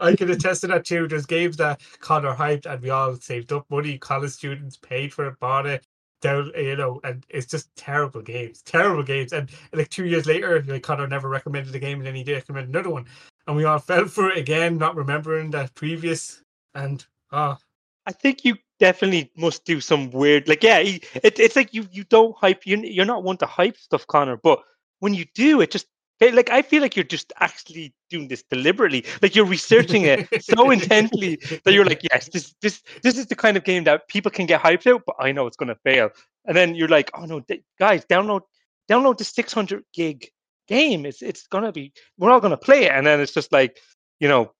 I 0.00 0.14
can 0.14 0.31
attest 0.31 0.62
to 0.62 0.68
that 0.68 0.85
too. 0.85 1.09
There's 1.09 1.26
games 1.26 1.57
that 1.57 1.81
Conor 2.00 2.35
hyped 2.35 2.66
and 2.66 2.81
we 2.81 2.90
all 2.90 3.14
saved 3.16 3.52
up 3.52 3.66
money. 3.70 3.98
College 3.98 4.31
students 4.31 4.76
paid 4.76 5.12
for 5.12 5.26
it, 5.26 5.38
bought 5.40 5.66
it. 5.66 5.87
Down, 6.20 6.52
you 6.54 6.76
know, 6.76 7.00
and 7.02 7.24
it's 7.31 7.46
just 7.46 7.74
terrible 7.76 8.20
games, 8.20 8.61
terrible 8.61 9.02
games. 9.02 9.33
And 9.33 9.48
like 9.72 9.88
two 9.88 10.04
years 10.04 10.26
later, 10.26 10.62
like 10.66 10.83
Conor 10.83 11.07
never 11.07 11.31
recommended 11.31 11.74
a 11.74 11.78
game, 11.78 11.96
and 11.96 12.07
then 12.07 12.14
he 12.14 12.22
did 12.22 12.35
recommend 12.35 12.68
another 12.68 12.90
one, 12.90 13.07
and 13.46 13.57
we 13.57 13.64
all 13.64 13.78
fell 13.78 14.04
for 14.04 14.31
it 14.31 14.37
again, 14.37 14.76
not 14.76 14.96
remembering 14.96 15.50
that 15.52 15.74
previous. 15.74 16.42
And 16.74 17.02
ah, 17.33 17.59
i 18.07 18.12
think 18.12 18.44
you 18.44 18.57
definitely 18.80 19.30
must 19.36 19.64
do 19.64 19.80
some 19.80 20.10
weird 20.10 20.48
like 20.48 20.62
yeah 20.62 20.80
he- 20.80 21.02
it, 21.22 21.38
it's 21.38 21.56
like 21.56 21.72
you 21.72 21.86
you 21.92 22.04
don't 22.04 22.36
hype 22.36 22.66
you 22.66 22.76
you're 22.78 23.04
not 23.04 23.22
one 23.22 23.36
to 23.36 23.46
hype 23.46 23.76
stuff 23.76 24.06
conor 24.06 24.36
but 24.42 24.60
when 25.00 25.14
you 25.14 25.24
do 25.34 25.60
it 25.60 25.70
just 25.70 25.86
like 26.20 26.50
i 26.50 26.60
feel 26.62 26.82
like 26.82 26.96
you're 26.96 27.04
just 27.04 27.32
actually 27.40 27.94
doing 28.10 28.28
this 28.28 28.42
deliberately. 28.42 29.04
Like 29.22 29.34
you're 29.34 29.46
researching 29.46 30.02
it 30.02 30.28
so 30.42 30.70
intently 30.76 31.36
that 31.64 31.72
you're 31.72 31.84
like 31.84 32.02
yes 32.10 32.28
this 32.28 32.54
this 32.60 32.82
this 33.02 33.16
is 33.16 33.26
the 33.26 33.36
kind 33.36 33.56
of 33.56 33.64
game 33.64 33.84
that 33.84 34.08
people 34.08 34.30
can 34.30 34.46
get 34.46 34.60
hyped 34.60 34.86
out 34.92 35.02
but 35.06 35.14
i 35.18 35.32
know 35.32 35.46
it's 35.46 35.56
going 35.56 35.68
to 35.68 35.76
fail. 35.76 36.10
And 36.44 36.56
then 36.56 36.74
you're 36.74 36.88
like 36.88 37.10
oh 37.14 37.24
no 37.24 37.40
d- 37.40 37.62
guys 37.78 38.04
download 38.04 38.42
download 38.90 39.18
the 39.18 39.24
600 39.24 39.84
gig 39.94 40.28
game. 40.68 41.06
It's 41.06 41.22
it's 41.22 41.46
going 41.46 41.64
to 41.64 41.72
be 41.72 41.92
we're 42.18 42.30
all 42.30 42.40
going 42.40 42.50
to 42.50 42.56
play 42.56 42.84
it. 42.84 42.92
And 42.92 43.06
then 43.06 43.20
it's 43.20 43.32
just 43.32 43.52
like 43.52 43.78
you 44.18 44.28
know 44.28 44.52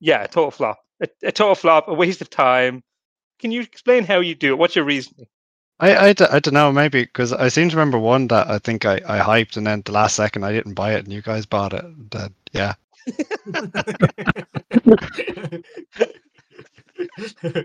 yeah 0.00 0.22
a 0.22 0.28
total 0.28 0.50
flop 0.50 0.78
a, 1.02 1.08
a 1.22 1.32
total 1.32 1.54
flop 1.54 1.88
a 1.88 1.94
waste 1.94 2.20
of 2.20 2.30
time 2.30 2.82
can 3.38 3.50
you 3.50 3.60
explain 3.60 4.04
how 4.04 4.20
you 4.20 4.34
do 4.34 4.52
it 4.52 4.58
what's 4.58 4.76
your 4.76 4.84
reasoning 4.84 5.26
I 5.80 6.12
don't 6.12 6.54
know, 6.54 6.72
maybe 6.72 7.02
because 7.02 7.32
I 7.32 7.50
seem 7.50 7.68
to 7.68 7.76
remember 7.76 8.00
one 8.00 8.26
that 8.28 8.48
I 8.48 8.58
think 8.58 8.84
I, 8.84 8.96
I 9.06 9.20
hyped 9.20 9.56
and 9.56 9.64
then 9.64 9.82
the 9.84 9.92
last 9.92 10.16
second 10.16 10.42
I 10.42 10.50
didn't 10.50 10.74
buy 10.74 10.94
it 10.94 11.04
and 11.04 11.12
you 11.12 11.22
guys 11.22 11.46
bought 11.46 11.72
it. 11.72 11.84
That, 12.10 12.32
yeah. 12.50 12.74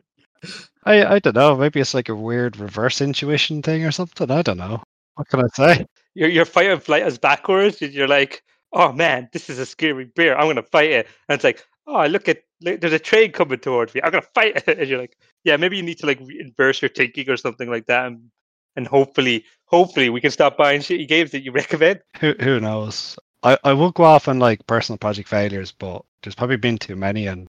I, 0.85 1.15
I 1.15 1.17
don't 1.17 1.35
know. 1.35 1.57
Maybe 1.57 1.79
it's 1.79 1.95
like 1.95 2.09
a 2.09 2.15
weird 2.15 2.57
reverse 2.57 3.01
intuition 3.01 3.63
thing 3.63 3.83
or 3.83 3.89
something. 3.89 4.29
I 4.29 4.43
don't 4.43 4.59
know. 4.59 4.83
What 5.15 5.27
can 5.29 5.39
I 5.39 5.47
say? 5.55 5.87
your 6.15 6.29
your 6.29 6.45
fight 6.45 6.69
and 6.69 6.81
flight 6.81 7.05
is 7.05 7.17
backwards 7.17 7.81
and 7.81 7.93
you're 7.93 8.07
like 8.07 8.43
oh 8.73 8.91
man 8.91 9.29
this 9.33 9.49
is 9.49 9.59
a 9.59 9.65
scary 9.65 10.05
bear 10.05 10.37
i'm 10.37 10.45
going 10.45 10.55
to 10.55 10.63
fight 10.63 10.91
it 10.91 11.07
and 11.27 11.35
it's 11.35 11.43
like 11.43 11.65
oh 11.87 12.05
look 12.05 12.27
at 12.27 12.27
look, 12.27 12.43
there's 12.63 12.93
a 12.93 12.99
train 12.99 13.31
coming 13.31 13.59
towards 13.59 13.93
me 13.93 14.01
i'm 14.03 14.11
to 14.11 14.21
fight 14.21 14.63
it 14.67 14.67
and 14.79 14.89
you're 14.89 14.99
like 14.99 15.17
yeah 15.43 15.57
maybe 15.57 15.77
you 15.77 15.83
need 15.83 15.99
to 15.99 16.05
like 16.05 16.19
re- 16.21 16.39
inverse 16.39 16.81
your 16.81 16.89
thinking 16.89 17.29
or 17.29 17.37
something 17.37 17.69
like 17.69 17.85
that 17.87 18.07
and, 18.07 18.29
and 18.75 18.87
hopefully 18.87 19.45
hopefully 19.65 20.09
we 20.09 20.21
can 20.21 20.31
stop 20.31 20.57
buying 20.57 20.81
shitty 20.81 21.07
games 21.07 21.31
that 21.31 21.43
you 21.43 21.51
recommend 21.51 21.99
Who 22.19 22.33
who 22.39 22.59
knows? 22.59 23.17
I, 23.43 23.57
I 23.63 23.73
will 23.73 23.91
go 23.91 24.03
off 24.03 24.27
on 24.27 24.39
like 24.39 24.65
personal 24.67 24.97
project 24.97 25.27
failures, 25.27 25.71
but 25.73 26.03
there's 26.21 26.35
probably 26.35 26.57
been 26.57 26.77
too 26.77 26.95
many 26.95 27.27
and 27.27 27.47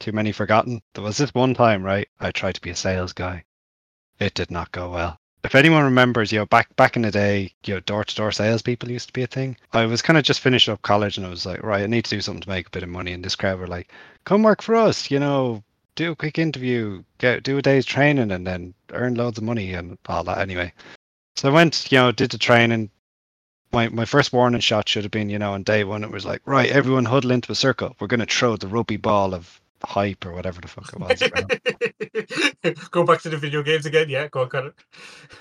too 0.00 0.12
many 0.12 0.32
forgotten. 0.32 0.82
There 0.94 1.04
was 1.04 1.18
this 1.18 1.32
one 1.34 1.54
time, 1.54 1.84
right? 1.84 2.08
I 2.18 2.32
tried 2.32 2.56
to 2.56 2.60
be 2.60 2.70
a 2.70 2.76
sales 2.76 3.12
guy. 3.12 3.44
It 4.18 4.34
did 4.34 4.50
not 4.50 4.72
go 4.72 4.90
well. 4.90 5.18
If 5.44 5.54
anyone 5.54 5.84
remembers, 5.84 6.32
you 6.32 6.38
know, 6.38 6.46
back 6.46 6.74
back 6.76 6.96
in 6.96 7.02
the 7.02 7.10
day, 7.10 7.54
you 7.64 7.74
know, 7.74 7.80
door 7.80 8.04
to 8.04 8.14
door 8.14 8.32
salespeople 8.32 8.90
used 8.90 9.08
to 9.08 9.12
be 9.12 9.22
a 9.22 9.28
thing. 9.28 9.56
I 9.72 9.86
was 9.86 10.02
kind 10.02 10.18
of 10.18 10.24
just 10.24 10.40
finishing 10.40 10.72
up 10.72 10.82
college 10.82 11.16
and 11.16 11.26
I 11.26 11.30
was 11.30 11.46
like, 11.46 11.62
right, 11.62 11.84
I 11.84 11.86
need 11.86 12.04
to 12.06 12.16
do 12.16 12.20
something 12.20 12.42
to 12.42 12.48
make 12.48 12.66
a 12.66 12.70
bit 12.70 12.82
of 12.82 12.88
money. 12.88 13.12
And 13.12 13.24
this 13.24 13.36
crowd 13.36 13.60
were 13.60 13.66
like, 13.66 13.92
come 14.24 14.42
work 14.42 14.60
for 14.60 14.74
us, 14.74 15.10
you 15.10 15.20
know, 15.20 15.62
do 15.94 16.12
a 16.12 16.16
quick 16.16 16.38
interview, 16.38 17.02
get 17.18 17.42
do 17.42 17.58
a 17.58 17.62
day's 17.62 17.86
training 17.86 18.30
and 18.30 18.46
then 18.46 18.74
earn 18.92 19.14
loads 19.14 19.38
of 19.38 19.44
money 19.44 19.72
and 19.72 19.98
all 20.06 20.24
that 20.24 20.38
anyway. 20.38 20.72
So 21.36 21.48
I 21.48 21.52
went, 21.52 21.90
you 21.92 21.98
know, 21.98 22.12
did 22.12 22.30
the 22.30 22.38
training. 22.38 22.90
My 23.72 23.88
my 23.88 24.04
first 24.04 24.32
warning 24.32 24.60
shot 24.60 24.88
should 24.88 25.04
have 25.04 25.12
been, 25.12 25.30
you 25.30 25.38
know, 25.38 25.52
on 25.52 25.62
day 25.62 25.84
one 25.84 26.04
it 26.04 26.10
was 26.10 26.24
like, 26.24 26.42
right, 26.44 26.70
everyone 26.70 27.04
huddle 27.04 27.30
into 27.30 27.52
a 27.52 27.54
circle. 27.54 27.94
We're 28.00 28.06
gonna 28.06 28.26
throw 28.26 28.56
the 28.56 28.68
rugby 28.68 28.96
ball 28.96 29.34
of 29.34 29.60
hype 29.84 30.24
or 30.24 30.32
whatever 30.32 30.60
the 30.60 30.68
fuck 30.68 30.92
it 30.92 30.98
was. 31.00 32.88
go 32.90 33.04
back 33.04 33.20
to 33.22 33.28
the 33.28 33.36
video 33.36 33.62
games 33.62 33.86
again. 33.86 34.08
Yeah, 34.08 34.28
go 34.28 34.42
on, 34.42 34.48
Conor. 34.48 34.74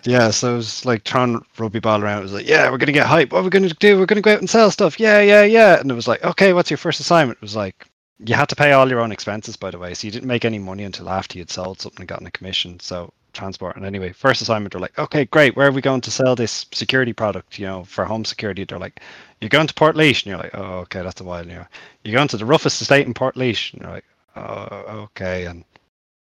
Yeah, 0.04 0.32
so 0.32 0.54
it 0.54 0.58
was 0.58 0.86
like 0.86 1.04
throwing 1.04 1.44
rugby 1.58 1.80
ball 1.80 2.04
around. 2.04 2.20
It 2.20 2.24
was 2.24 2.34
like, 2.34 2.48
yeah, 2.48 2.70
we're 2.70 2.78
gonna 2.78 2.92
get 2.92 3.08
hype. 3.08 3.32
What 3.32 3.40
are 3.40 3.44
we 3.44 3.50
gonna 3.50 3.70
do? 3.70 3.98
We're 3.98 4.06
gonna 4.06 4.22
go 4.22 4.34
out 4.34 4.40
and 4.40 4.50
sell 4.50 4.72
stuff. 4.72 5.00
Yeah, 5.00 5.22
yeah, 5.22 5.44
yeah. 5.44 5.80
And 5.80 5.90
it 5.90 5.96
was 5.96 6.08
like, 6.08 6.24
okay, 6.24 6.54
what's 6.54 6.70
your 6.70 6.78
first 6.78 7.00
assignment? 7.00 7.38
It 7.38 7.42
was 7.42 7.56
like, 7.56 7.86
you 8.20 8.36
had 8.36 8.50
to 8.50 8.56
pay 8.56 8.72
all 8.72 8.90
your 8.90 9.02
own 9.02 9.12
expenses, 9.12 9.58
by 9.58 9.72
the 9.72 9.80
way. 9.80 9.94
So 9.94 10.08
you 10.08 10.12
didn't 10.12 10.28
make 10.28 10.46
any 10.46 10.60
money 10.60 10.84
until 10.84 11.10
after 11.10 11.38
you'd 11.38 11.50
sold 11.50 11.82
something 11.82 12.02
and 12.02 12.08
gotten 12.08 12.28
a 12.28 12.32
commission. 12.32 12.80
So 12.80 13.14
transport. 13.36 13.76
And 13.76 13.86
anyway, 13.86 14.12
first 14.14 14.42
assignment, 14.42 14.72
they're 14.72 14.82
like, 14.82 14.98
okay, 14.98 15.26
great. 15.26 15.56
Where 15.56 15.68
are 15.68 15.72
we 15.72 15.82
going 15.82 16.02
to 16.02 16.12
sell 16.12 16.36
this 16.36 16.66
security 16.72 17.14
product? 17.14 17.60
You 17.60 17.68
know, 17.68 17.84
for 17.84 18.06
home 18.06 18.26
security. 18.26 18.64
They're 18.64 18.80
like, 18.80 19.02
you're 19.42 19.50
going 19.50 19.68
to 19.68 19.74
Port 19.74 19.96
and 19.96 20.26
you're 20.26 20.38
like, 20.38 20.56
oh, 20.56 20.80
okay, 20.80 21.04
that's 21.04 21.22
a 21.22 21.24
while. 21.24 21.46
You're, 21.46 21.70
you're 22.04 22.16
going 22.16 22.30
to 22.30 22.38
the 22.38 22.46
roughest 22.46 22.82
estate 22.82 23.06
in 23.06 23.14
Port 23.14 23.36
and 23.36 23.74
you're 23.74 23.92
like, 23.92 24.06
oh, 24.36 24.68
okay. 25.12 25.46
And 25.46 25.66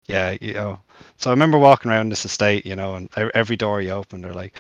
yeah, 0.07 0.37
you 0.41 0.53
know. 0.53 0.81
So 1.17 1.29
I 1.29 1.33
remember 1.33 1.57
walking 1.59 1.91
around 1.91 2.09
this 2.09 2.25
estate, 2.25 2.65
you 2.65 2.75
know, 2.75 2.95
and 2.95 3.09
every 3.35 3.57
door 3.57 3.81
you 3.81 3.91
open, 3.91 4.21
they're 4.21 4.33
like, 4.33 4.59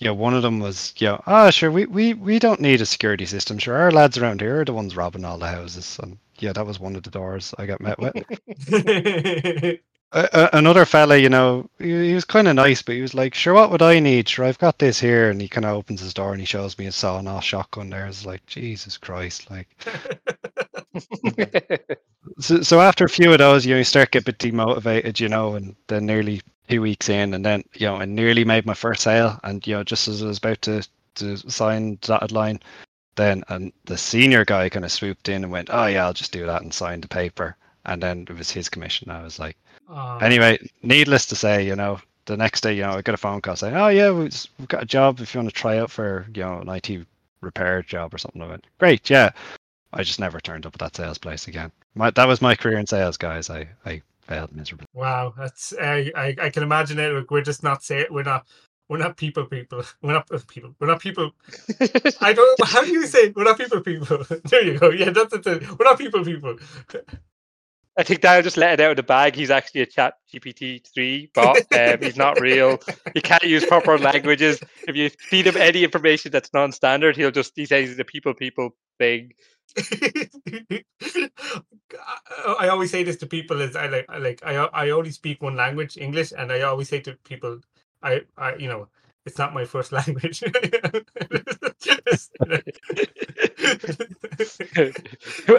you 0.00 0.06
know, 0.08 0.14
one 0.14 0.34
of 0.34 0.42
them 0.42 0.60
was, 0.60 0.94
you 0.98 1.08
know, 1.08 1.22
ah, 1.26 1.50
sure, 1.50 1.70
we, 1.72 1.86
we, 1.86 2.14
we 2.14 2.38
don't 2.38 2.60
need 2.60 2.80
a 2.82 2.86
security 2.86 3.26
system. 3.26 3.58
Sure, 3.58 3.76
our 3.76 3.92
lads 3.92 4.18
around 4.18 4.40
here 4.42 4.60
are 4.62 4.64
the 4.66 4.74
ones 4.74 4.96
robbing 4.96 5.24
all 5.24 5.38
the 5.38 5.48
houses. 5.48 5.98
And 6.02 6.18
yeah, 6.38 6.52
that 6.54 6.66
was 6.66 6.80
one 6.80 6.96
of 6.96 7.04
the 7.04 7.10
doors 7.10 7.54
I 7.58 7.66
got 7.66 7.80
met 7.82 7.98
with. 8.00 8.14
A- 10.12 10.28
another 10.54 10.86
fella, 10.86 11.16
you 11.18 11.28
know, 11.30 11.68
he, 11.78 12.08
he 12.08 12.14
was 12.14 12.24
kind 12.24 12.48
of 12.48 12.56
nice, 12.56 12.82
but 12.82 12.94
he 12.96 13.02
was 13.02 13.14
like, 13.14 13.34
"Sure, 13.34 13.54
what 13.54 13.70
would 13.70 13.82
I 13.82 14.00
need? 14.00 14.28
Sure, 14.28 14.44
I've 14.46 14.58
got 14.58 14.78
this 14.78 15.00
here." 15.00 15.30
And 15.30 15.40
he 15.40 15.48
kind 15.48 15.66
of 15.66 15.76
opens 15.76 16.00
his 16.00 16.14
door 16.14 16.32
and 16.32 16.40
he 16.40 16.46
shows 16.46 16.78
me 16.78 16.86
a 16.86 16.92
sawn-off 16.92 17.44
shotgun. 17.44 17.90
There, 17.90 18.06
it's 18.06 18.26
like, 18.26 18.46
Jesus 18.46 18.96
Christ, 18.98 19.50
like. 19.50 19.68
So, 22.40 22.62
so 22.62 22.80
after 22.80 23.04
a 23.04 23.08
few 23.08 23.32
of 23.32 23.38
those, 23.38 23.66
you 23.66 23.72
know, 23.72 23.78
you 23.78 23.84
start 23.84 24.10
get 24.12 24.22
a 24.22 24.26
bit 24.26 24.38
demotivated, 24.38 25.18
you 25.18 25.28
know, 25.28 25.54
and 25.54 25.74
then 25.88 26.06
nearly 26.06 26.42
two 26.68 26.80
weeks 26.80 27.08
in, 27.08 27.34
and 27.34 27.44
then 27.44 27.64
you 27.74 27.86
know, 27.86 27.96
I 27.96 28.04
nearly 28.04 28.44
made 28.44 28.66
my 28.66 28.74
first 28.74 29.02
sale, 29.02 29.40
and 29.42 29.66
you 29.66 29.74
know, 29.74 29.82
just 29.82 30.06
as 30.08 30.22
I 30.22 30.26
was 30.26 30.38
about 30.38 30.62
to 30.62 30.86
to 31.16 31.36
sign 31.50 31.98
dotted 32.02 32.30
line, 32.32 32.60
then 33.16 33.42
and 33.48 33.72
the 33.86 33.98
senior 33.98 34.44
guy 34.44 34.68
kind 34.68 34.84
of 34.84 34.92
swooped 34.92 35.28
in 35.28 35.42
and 35.42 35.52
went, 35.52 35.70
"Oh 35.72 35.86
yeah, 35.86 36.04
I'll 36.04 36.12
just 36.12 36.32
do 36.32 36.46
that," 36.46 36.62
and 36.62 36.72
signed 36.72 37.02
the 37.02 37.08
paper, 37.08 37.56
and 37.86 38.02
then 38.02 38.26
it 38.28 38.36
was 38.36 38.50
his 38.50 38.68
commission. 38.68 39.10
I 39.10 39.22
was 39.22 39.38
like, 39.38 39.56
Aw. 39.88 40.18
anyway, 40.18 40.58
needless 40.82 41.26
to 41.26 41.36
say, 41.36 41.66
you 41.66 41.74
know, 41.76 42.00
the 42.26 42.36
next 42.36 42.60
day, 42.60 42.74
you 42.74 42.82
know, 42.82 42.92
I 42.92 43.02
got 43.02 43.14
a 43.14 43.18
phone 43.18 43.40
call 43.40 43.56
saying, 43.56 43.74
"Oh 43.74 43.88
yeah, 43.88 44.10
we've, 44.10 44.46
we've 44.58 44.68
got 44.68 44.82
a 44.82 44.86
job 44.86 45.20
if 45.20 45.34
you 45.34 45.40
want 45.40 45.48
to 45.48 45.54
try 45.54 45.78
out 45.78 45.90
for 45.90 46.26
you 46.34 46.42
know 46.42 46.60
an 46.60 46.68
IT 46.68 47.06
repair 47.40 47.82
job 47.82 48.14
or 48.14 48.18
something." 48.18 48.42
I 48.42 48.46
went, 48.46 48.66
"Great, 48.78 49.10
yeah." 49.10 49.30
I 49.92 50.02
just 50.02 50.20
never 50.20 50.40
turned 50.40 50.66
up 50.66 50.74
at 50.74 50.80
that 50.80 50.96
sales 50.96 51.18
place 51.18 51.48
again. 51.48 51.72
My, 51.94 52.10
that 52.10 52.28
was 52.28 52.42
my 52.42 52.54
career 52.54 52.78
in 52.78 52.86
sales, 52.86 53.16
guys. 53.16 53.48
I, 53.50 53.68
I 53.86 54.02
failed 54.20 54.54
miserably. 54.54 54.86
Wow, 54.92 55.32
that's 55.36 55.72
I, 55.80 56.12
I 56.14 56.36
I 56.40 56.50
can 56.50 56.62
imagine 56.62 56.98
it. 56.98 57.12
Like, 57.12 57.30
we're 57.30 57.42
just 57.42 57.62
not 57.62 57.82
say 57.82 58.06
we're 58.10 58.22
not 58.22 58.46
we're 58.88 58.98
not 58.98 59.16
people 59.16 59.44
people. 59.46 59.82
We're 60.02 60.12
not 60.12 60.28
people. 60.48 60.74
We're 60.78 60.86
not 60.86 61.00
people. 61.00 61.32
I 62.20 62.32
don't. 62.32 62.64
How 62.64 62.84
do 62.84 62.90
you 62.92 63.06
say 63.06 63.18
it? 63.26 63.36
we're 63.36 63.44
not 63.44 63.58
people 63.58 63.80
people? 63.80 64.24
There 64.44 64.64
you 64.64 64.78
go. 64.78 64.90
Yeah, 64.90 65.10
that's 65.10 65.34
it. 65.34 65.78
We're 65.78 65.84
not 65.84 65.98
people 65.98 66.24
people. 66.24 66.56
I 67.98 68.04
think 68.04 68.20
Daniel 68.20 68.42
just 68.42 68.56
let 68.56 68.74
it 68.74 68.84
out 68.84 68.92
of 68.92 68.96
the 68.96 69.02
bag. 69.02 69.34
He's 69.34 69.50
actually 69.50 69.80
a 69.80 69.86
chat 69.86 70.14
GPT 70.32 70.86
three 70.86 71.30
bot. 71.34 71.58
Um, 71.72 71.98
he's 72.00 72.16
not 72.16 72.40
real. 72.40 72.78
He 73.12 73.20
can't 73.20 73.42
use 73.42 73.64
proper 73.66 73.98
languages. 73.98 74.60
If 74.86 74.94
you 74.94 75.10
feed 75.10 75.46
him 75.46 75.56
any 75.56 75.82
information 75.84 76.30
that's 76.30 76.52
non-standard, 76.54 77.16
he'll 77.16 77.30
just 77.32 77.52
he 77.56 77.66
says 77.66 77.88
he's 77.88 77.98
a 77.98 78.04
people 78.04 78.34
people 78.34 78.76
thing. 78.98 79.32
I 82.60 82.68
always 82.68 82.90
say 82.90 83.02
this 83.04 83.16
to 83.18 83.26
people: 83.26 83.60
is 83.60 83.76
I 83.76 83.86
like 83.88 84.06
I 84.08 84.18
like 84.18 84.40
I 84.44 84.54
I 84.56 84.90
only 84.90 85.10
speak 85.10 85.42
one 85.42 85.56
language, 85.56 85.96
English, 85.98 86.32
and 86.36 86.52
I 86.52 86.62
always 86.62 86.88
say 86.88 87.00
to 87.00 87.14
people, 87.24 87.60
I 88.02 88.22
I 88.36 88.56
you 88.56 88.68
know 88.68 88.88
it's 89.26 89.38
not 89.38 89.54
my 89.54 89.64
first 89.64 89.92
language. 90.00 90.42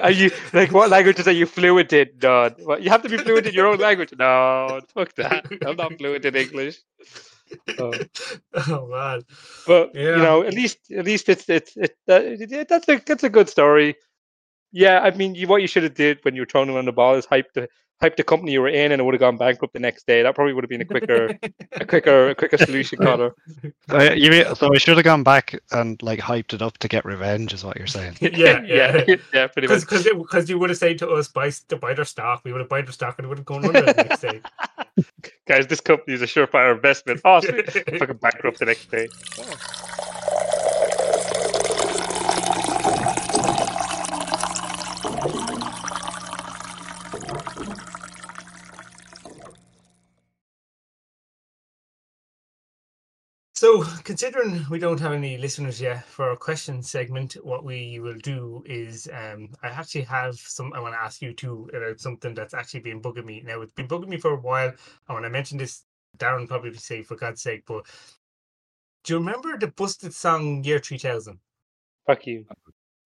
are 0.02 0.12
you 0.12 0.32
like 0.54 0.72
what 0.72 0.90
languages 0.90 1.28
are 1.28 1.32
you 1.34 1.46
fluent 1.46 1.94
in? 1.94 2.10
No, 2.22 2.50
you 2.80 2.90
have 2.90 3.02
to 3.04 3.10
be 3.10 3.18
fluent 3.18 3.48
in 3.48 3.54
your 3.54 3.68
own 3.68 3.80
language. 3.80 4.14
No, 4.18 4.82
fuck 4.94 5.14
that. 5.16 5.46
I'm 5.66 5.76
not 5.78 5.98
fluent 5.98 6.26
in 6.26 6.36
English. 6.36 6.80
Oh. 7.78 7.94
oh 8.68 8.88
man, 8.88 9.22
But 9.66 9.92
Yeah. 9.94 10.16
you 10.18 10.22
know, 10.24 10.44
at 10.44 10.54
least 10.54 10.78
at 10.92 11.06
least 11.06 11.30
it's 11.30 11.48
it's 11.50 11.76
it, 11.78 11.96
uh, 12.10 12.22
it, 12.24 12.68
that's 12.70 12.88
a 12.90 13.02
that's 13.06 13.24
a 13.24 13.30
good 13.30 13.50
story. 13.50 13.96
Yeah, 14.72 15.00
I 15.00 15.12
mean, 15.12 15.36
you, 15.36 15.48
what 15.48 15.62
you 15.62 15.68
should 15.68 15.84
have 15.84 15.96
did 15.96 16.20
when 16.24 16.36
you 16.36 16.42
were 16.42 16.46
throwing 16.46 16.70
around 16.70 16.86
the 16.86 16.92
ball 16.92 17.16
is 17.16 17.26
hype 17.26 17.54
the 17.54 17.68
hype 18.02 18.16
the 18.16 18.24
company 18.24 18.54
you 18.54 18.62
were 18.62 18.70
in, 18.70 18.92
and 18.92 19.02
it 19.02 19.04
would 19.04 19.14
have 19.14 19.20
gone 19.20 19.38
bankrupt 19.38 19.74
the 19.74 19.80
next 19.80 20.08
day. 20.08 20.24
That 20.24 20.36
probably 20.36 20.54
would 20.54 20.64
have 20.64 20.70
been 20.70 20.82
a 20.82 20.86
quicker 20.86 21.38
a 21.74 21.86
quicker 21.86 22.30
a 22.30 22.36
quicker 22.36 22.58
solution, 22.58 23.00
Conor. 23.02 23.34
Uh, 23.92 24.14
you 24.16 24.30
mean, 24.30 24.46
so 24.56 24.74
I 24.74 24.78
should 24.78 24.98
have 24.98 25.04
gone 25.04 25.24
back 25.24 25.60
and 25.72 26.02
like 26.02 26.20
hyped 26.20 26.54
it 26.54 26.62
up 26.62 26.78
to 26.80 26.88
get 26.88 27.06
revenge, 27.06 27.54
is 27.54 27.64
what 27.64 27.78
you're 27.78 27.88
saying. 27.88 28.18
yeah, 28.22 28.62
yeah. 28.64 29.04
yeah, 29.08 29.16
yeah, 29.34 29.48
pretty 29.48 29.68
much. 29.68 29.82
Because 29.82 30.04
because 30.04 30.50
you 30.50 30.60
would 30.60 30.70
have 30.70 30.80
said 30.80 30.98
to 31.00 31.10
us 31.10 31.28
buy 31.28 31.48
s- 31.48 31.62
to 31.70 31.78
buy 31.78 31.94
their 31.94 32.06
stock, 32.06 32.42
we 32.44 32.52
would 32.52 32.62
have 32.62 32.70
bought 32.70 32.86
their 32.86 32.94
stock 32.94 33.18
and 33.18 33.26
it 33.26 33.30
would 33.30 33.40
have 33.40 33.46
gone 33.46 33.66
under 33.66 33.82
the 33.82 33.94
next 33.94 34.22
day. 34.22 34.42
Guys, 35.48 35.68
this 35.68 35.82
company 35.82 36.14
is 36.14 36.22
a 36.22 36.26
surefire 36.26 36.76
investment. 36.76 37.22
Oh, 37.26 37.40
sweet. 37.40 37.70
fucking 37.72 38.18
bankrupt 38.18 38.60
the 38.60 38.66
next 38.66 38.92
day. 38.92 39.08
So, 53.60 53.84
considering 54.06 54.66
we 54.70 54.80
don't 54.80 55.02
have 55.02 55.12
any 55.12 55.38
listeners 55.38 55.82
yet 55.82 56.06
for 56.06 56.30
our 56.30 56.38
question 56.38 56.82
segment, 56.82 57.34
what 57.44 57.66
we 57.66 58.00
will 58.00 58.18
do 58.20 58.64
is 58.66 59.10
um, 59.12 59.50
I 59.62 59.68
actually 59.68 60.04
have 60.04 60.36
some. 60.36 60.72
I 60.72 60.80
want 60.80 60.94
to 60.94 61.02
ask 61.02 61.22
you 61.22 61.34
too 61.34 61.70
about 61.74 62.00
something 62.00 62.34
that's 62.34 62.54
actually 62.54 62.80
been 62.80 63.02
bugging 63.02 63.26
me. 63.26 63.44
Now, 63.46 63.60
it's 63.60 63.74
been 63.74 63.90
bugging 63.90 64.08
me 64.08 64.16
for 64.16 64.32
a 64.32 64.40
while. 64.40 64.70
And 64.70 65.16
when 65.16 65.26
I 65.26 65.28
mentioned 65.28 65.60
this, 65.60 65.84
Darren 66.18 66.48
probably 66.48 66.70
would 66.70 66.80
say, 66.80 67.04
for 67.04 67.18
God's 67.18 67.42
sake, 67.42 67.64
but 67.68 67.86
do 69.04 69.16
you 69.16 69.20
remember 69.20 69.58
the 69.58 69.68
busted 69.68 70.14
song 70.14 70.64
Year 70.64 70.80
3000? 70.80 71.38
Fuck 72.08 72.28
you. 72.28 72.46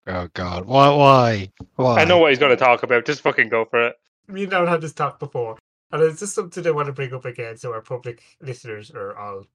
Oh 0.05 0.27
God, 0.35 0.65
why, 0.65 0.95
why, 0.95 1.49
why? 1.77 1.99
I 1.99 2.05
know 2.05 2.19
what 2.19 2.29
he's 2.29 2.37
going 2.37 2.55
to 2.55 2.63
talk 2.63 2.83
about. 2.83 3.07
Just 3.07 3.21
fucking 3.21 3.49
go 3.49 3.65
for 3.65 3.87
it. 3.87 3.95
We 4.27 4.45
never 4.45 4.67
had 4.67 4.81
this 4.81 4.93
talk 4.93 5.17
before. 5.17 5.57
And 5.91 6.03
it's 6.03 6.19
just 6.19 6.35
something 6.35 6.67
I 6.67 6.69
want 6.69 6.85
to 6.85 6.93
bring 6.93 7.11
up 7.11 7.25
again 7.25 7.57
so 7.57 7.73
our 7.73 7.81
public 7.81 8.21
listeners 8.39 8.91
are 8.91 9.17
all, 9.17 9.47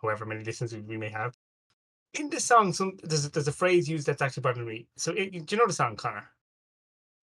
however 0.00 0.26
many 0.26 0.44
listeners 0.44 0.74
we 0.74 0.96
may 0.96 1.08
have. 1.08 1.36
In 2.14 2.30
the 2.30 2.40
song, 2.40 2.72
some 2.72 2.96
there's, 3.02 3.26
a- 3.26 3.30
there's 3.30 3.48
a 3.48 3.52
phrase 3.52 3.88
used 3.88 4.06
that's 4.06 4.22
actually 4.22 4.42
bothering 4.42 4.66
me. 4.66 4.86
So, 4.96 5.12
it, 5.12 5.46
do 5.46 5.54
you 5.54 5.58
know 5.60 5.66
the 5.66 5.72
song, 5.72 5.96
Conor? 5.96 6.24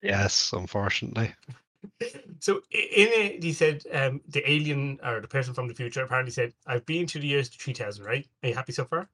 Yes, 0.02 0.52
unfortunately. 0.52 1.34
So 2.38 2.56
in 2.70 3.08
it, 3.08 3.42
he 3.42 3.52
said 3.52 3.84
um, 3.92 4.20
the 4.28 4.48
alien 4.48 4.98
or 5.04 5.20
the 5.20 5.28
person 5.28 5.54
from 5.54 5.68
the 5.68 5.74
future 5.74 6.02
apparently 6.02 6.32
said, 6.32 6.52
"I've 6.66 6.86
been 6.86 7.06
to 7.08 7.18
the 7.20 7.26
years 7.26 7.48
3000." 7.48 8.04
Right? 8.04 8.26
Are 8.42 8.48
you 8.48 8.54
happy 8.54 8.72
so 8.72 8.84
far? 8.84 9.08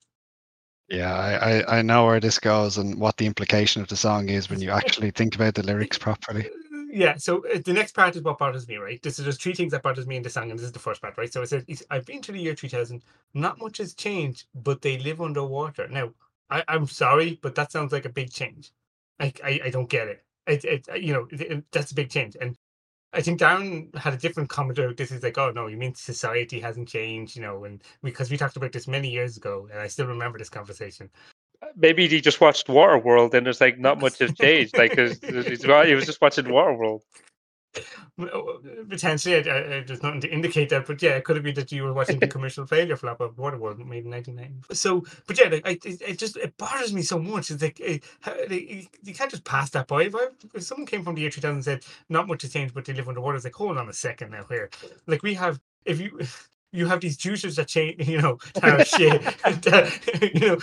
Yeah, 0.88 1.14
I, 1.14 1.59
I, 1.61 1.79
I 1.79 1.83
know 1.83 2.07
where 2.07 2.21
this 2.21 2.38
goes 2.38 2.79
and 2.79 2.99
what 2.99 3.16
the 3.18 3.27
implication 3.27 3.83
of 3.83 3.88
the 3.88 3.97
song 3.97 4.31
is 4.31 4.49
when 4.49 4.61
you 4.61 4.71
actually 4.81 5.11
think 5.11 5.35
about 5.35 5.55
the 5.55 5.62
lyrics 5.62 5.99
properly. 5.99 6.49
Yeah. 6.88 7.16
So 7.16 7.46
uh, 7.46 7.61
the 7.64 7.74
next 7.74 7.94
part 7.94 8.16
is 8.16 8.22
what 8.22 8.38
bothers 8.38 8.68
me. 8.68 8.77
Right? 8.79 9.03
This 9.03 9.18
is 9.18 9.27
there's 9.27 9.38
three 9.38 9.55
things 9.55 9.72
that 9.72 9.83
bothers 9.85 10.07
me 10.07 10.16
in 10.16 10.24
the 10.24 10.31
song, 10.31 10.51
and 10.51 10.59
this 10.59 10.66
is 10.66 10.72
the 10.72 10.81
first 10.81 11.03
part. 11.03 11.18
Right? 11.18 11.33
So 11.33 11.42
it 11.42 11.48
says, 11.48 11.64
"I've 11.90 12.07
been 12.07 12.22
to 12.22 12.33
the 12.33 12.40
year 12.40 12.57
3000. 12.57 13.05
Not 13.35 13.61
much 13.61 13.79
has 13.79 13.94
changed, 13.94 14.46
but 14.55 14.83
they 14.83 14.98
live 14.98 15.20
underwater." 15.22 15.88
Now, 15.88 16.12
I, 16.51 16.64
I'm 16.68 16.87
sorry, 16.88 17.40
but 17.42 17.57
that 17.57 17.72
sounds 17.72 17.92
like 17.92 18.07
a 18.07 18.11
big 18.11 18.33
change. 18.33 18.72
Like 19.20 19.40
I, 19.44 19.61
I 19.66 19.70
don't 19.70 19.90
get 19.90 20.09
it. 20.09 20.24
It, 20.48 20.64
it 20.64 21.03
you 21.03 21.14
know 21.14 21.29
it, 21.33 21.64
that's 21.72 21.92
a 21.92 21.96
big 21.96 22.11
change, 22.11 22.37
and 22.40 22.57
I 23.12 23.22
think 23.22 23.40
Darren 23.40 23.94
had 23.96 24.14
a 24.14 24.18
different 24.18 24.51
comment 24.51 24.79
about 24.79 24.96
this. 24.98 25.12
Is 25.12 25.24
like, 25.24 25.38
oh 25.38 25.51
no, 25.53 25.66
you 25.68 25.77
mean 25.79 25.94
society 25.96 26.61
hasn't 26.61 26.88
changed, 26.88 27.37
you 27.37 27.42
know? 27.42 27.64
And 27.64 27.83
because 28.03 28.31
we 28.31 28.38
talked 28.38 28.57
about 28.57 28.72
this 28.72 28.88
many 28.88 29.11
years 29.11 29.37
ago, 29.38 29.68
and 29.72 29.81
I 29.81 29.88
still 29.88 30.07
remember 30.07 30.38
this 30.38 30.51
conversation. 30.51 31.11
Maybe 31.78 32.08
he 32.08 32.20
just 32.20 32.40
watched 32.40 32.66
Waterworld 32.66 33.34
and 33.34 33.46
there's 33.46 33.60
like 33.60 33.78
not 33.78 34.00
much 34.00 34.18
has 34.18 34.34
changed. 34.40 34.76
Like 34.76 34.94
he 34.96 35.02
was 35.02 36.06
just 36.06 36.20
watching 36.20 36.46
Waterworld. 36.46 37.02
Well, 38.16 38.60
uh, 38.64 38.84
Potentially, 38.88 39.40
there's 39.42 40.02
nothing 40.02 40.20
to 40.22 40.32
indicate 40.32 40.70
that, 40.70 40.86
but 40.86 41.00
yeah, 41.00 41.10
it 41.10 41.24
could 41.24 41.36
have 41.36 41.44
been 41.44 41.54
that 41.54 41.70
you 41.70 41.84
were 41.84 41.92
watching 41.92 42.18
the 42.18 42.26
commercial 42.34 42.66
failure 42.66 42.96
flop 42.96 43.20
of 43.20 43.36
Waterworld 43.36 43.78
made 43.86 44.04
in 44.04 44.10
1990. 44.10 44.74
So, 44.74 45.04
but 45.26 45.38
yeah, 45.38 45.48
like, 45.48 45.66
I, 45.66 45.70
it, 45.84 46.02
it 46.02 46.18
just 46.18 46.36
it 46.36 46.56
bothers 46.56 46.92
me 46.92 47.02
so 47.02 47.18
much. 47.18 47.50
It's 47.50 47.62
like 47.62 47.78
you, 47.78 48.00
you 49.04 49.14
can't 49.14 49.30
just 49.30 49.44
pass 49.44 49.70
that 49.70 49.86
by. 49.86 50.04
If, 50.04 50.16
I, 50.16 50.28
if 50.54 50.62
someone 50.64 50.86
came 50.86 51.04
from 51.04 51.14
the 51.14 51.20
year 51.20 51.30
2000 51.30 51.54
and 51.54 51.64
said 51.64 51.84
not 52.08 52.26
much 52.26 52.42
has 52.42 52.52
changed, 52.52 52.74
but 52.74 52.84
they 52.84 52.92
live 52.92 53.08
underwater, 53.08 53.36
it's 53.36 53.44
like 53.44 53.54
hold 53.54 53.78
on 53.78 53.88
a 53.88 53.92
second 53.92 54.30
now. 54.30 54.44
Here, 54.48 54.70
like 55.06 55.22
we 55.22 55.34
have, 55.34 55.60
if 55.84 56.00
you. 56.00 56.18
You 56.72 56.87
have 56.87 57.00
these 57.00 57.16
juicers 57.16 57.57
that 57.57 57.68
change, 57.68 58.07
you 58.09 58.20
know, 58.20 58.38
shit, 58.85 59.22
that, 59.42 59.66
uh, 59.66 59.90
you 60.35 60.48
know, 60.48 60.59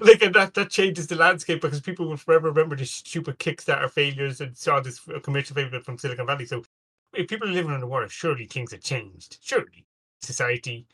like 0.00 0.22
and 0.22 0.34
that 0.34 0.54
that 0.54 0.70
changes 0.70 1.06
the 1.08 1.16
landscape 1.16 1.60
because 1.60 1.80
people 1.80 2.08
will 2.08 2.16
forever 2.16 2.48
remember 2.48 2.76
the 2.76 2.86
stupid 2.86 3.38
Kickstarter 3.38 3.90
failures 3.90 4.40
and 4.40 4.56
saw 4.56 4.80
this 4.80 5.00
commercial 5.22 5.56
failure 5.56 5.80
from 5.80 5.98
Silicon 5.98 6.26
Valley. 6.26 6.46
So 6.46 6.62
if 7.14 7.28
people 7.28 7.48
are 7.48 7.52
living 7.52 7.72
underwater, 7.72 8.08
surely 8.08 8.46
things 8.46 8.72
have 8.72 8.82
changed. 8.82 9.38
Surely 9.40 9.86
society, 10.22 10.86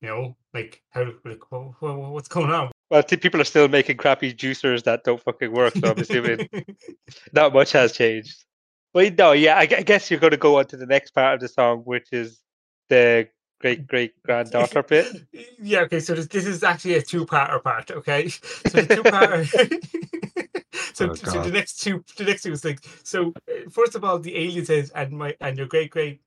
you 0.00 0.08
know, 0.08 0.36
like 0.54 0.82
how, 0.90 1.12
like 1.24 1.50
wha- 1.50 1.72
wha- 1.80 2.10
what's 2.10 2.28
going 2.28 2.50
on? 2.50 2.70
Well, 2.90 3.02
people 3.02 3.40
are 3.40 3.44
still 3.44 3.68
making 3.68 3.96
crappy 3.96 4.32
juicers 4.32 4.84
that 4.84 5.02
don't 5.02 5.20
fucking 5.20 5.52
work. 5.52 5.74
So 5.74 5.90
I'm 5.90 5.98
assuming 5.98 6.48
not 7.32 7.52
much 7.52 7.72
has 7.72 7.92
changed. 7.92 8.44
But 8.92 9.18
no, 9.18 9.32
yeah, 9.32 9.56
I, 9.56 9.62
I 9.62 9.82
guess 9.82 10.10
you're 10.10 10.20
going 10.20 10.30
to 10.30 10.36
go 10.36 10.58
on 10.58 10.66
to 10.66 10.76
the 10.76 10.86
next 10.86 11.10
part 11.10 11.34
of 11.34 11.40
the 11.40 11.48
song, 11.48 11.82
which 11.84 12.08
is 12.12 12.40
the 12.88 13.28
great 13.60 13.86
great 13.86 14.20
granddaughter 14.22 14.82
bit. 14.88 15.06
yeah. 15.60 15.80
Okay. 15.80 16.00
So 16.00 16.14
this, 16.14 16.26
this 16.28 16.46
is 16.46 16.62
actually 16.62 16.94
a 16.94 17.02
two-parter 17.02 17.62
part. 17.62 17.90
Okay. 17.90 18.30
So 18.68 18.82
the 18.82 18.96
two-parter. 18.96 19.46
so, 20.94 21.10
Oh, 21.10 21.14
so 21.14 21.42
the 21.42 21.50
next 21.50 21.80
two, 21.82 22.04
the 22.16 22.24
next 22.24 22.42
two 22.42 22.52
is 22.52 22.64
like 22.64 22.80
so. 23.04 23.32
uh, 23.50 23.70
First 23.70 23.94
of 23.94 24.04
all, 24.04 24.18
the 24.18 24.36
alien 24.36 24.64
says, 24.64 24.90
and 24.94 25.12
my 25.12 25.34
and 25.40 25.56
your 25.58 25.66
great 25.66 25.90
great 25.90 26.20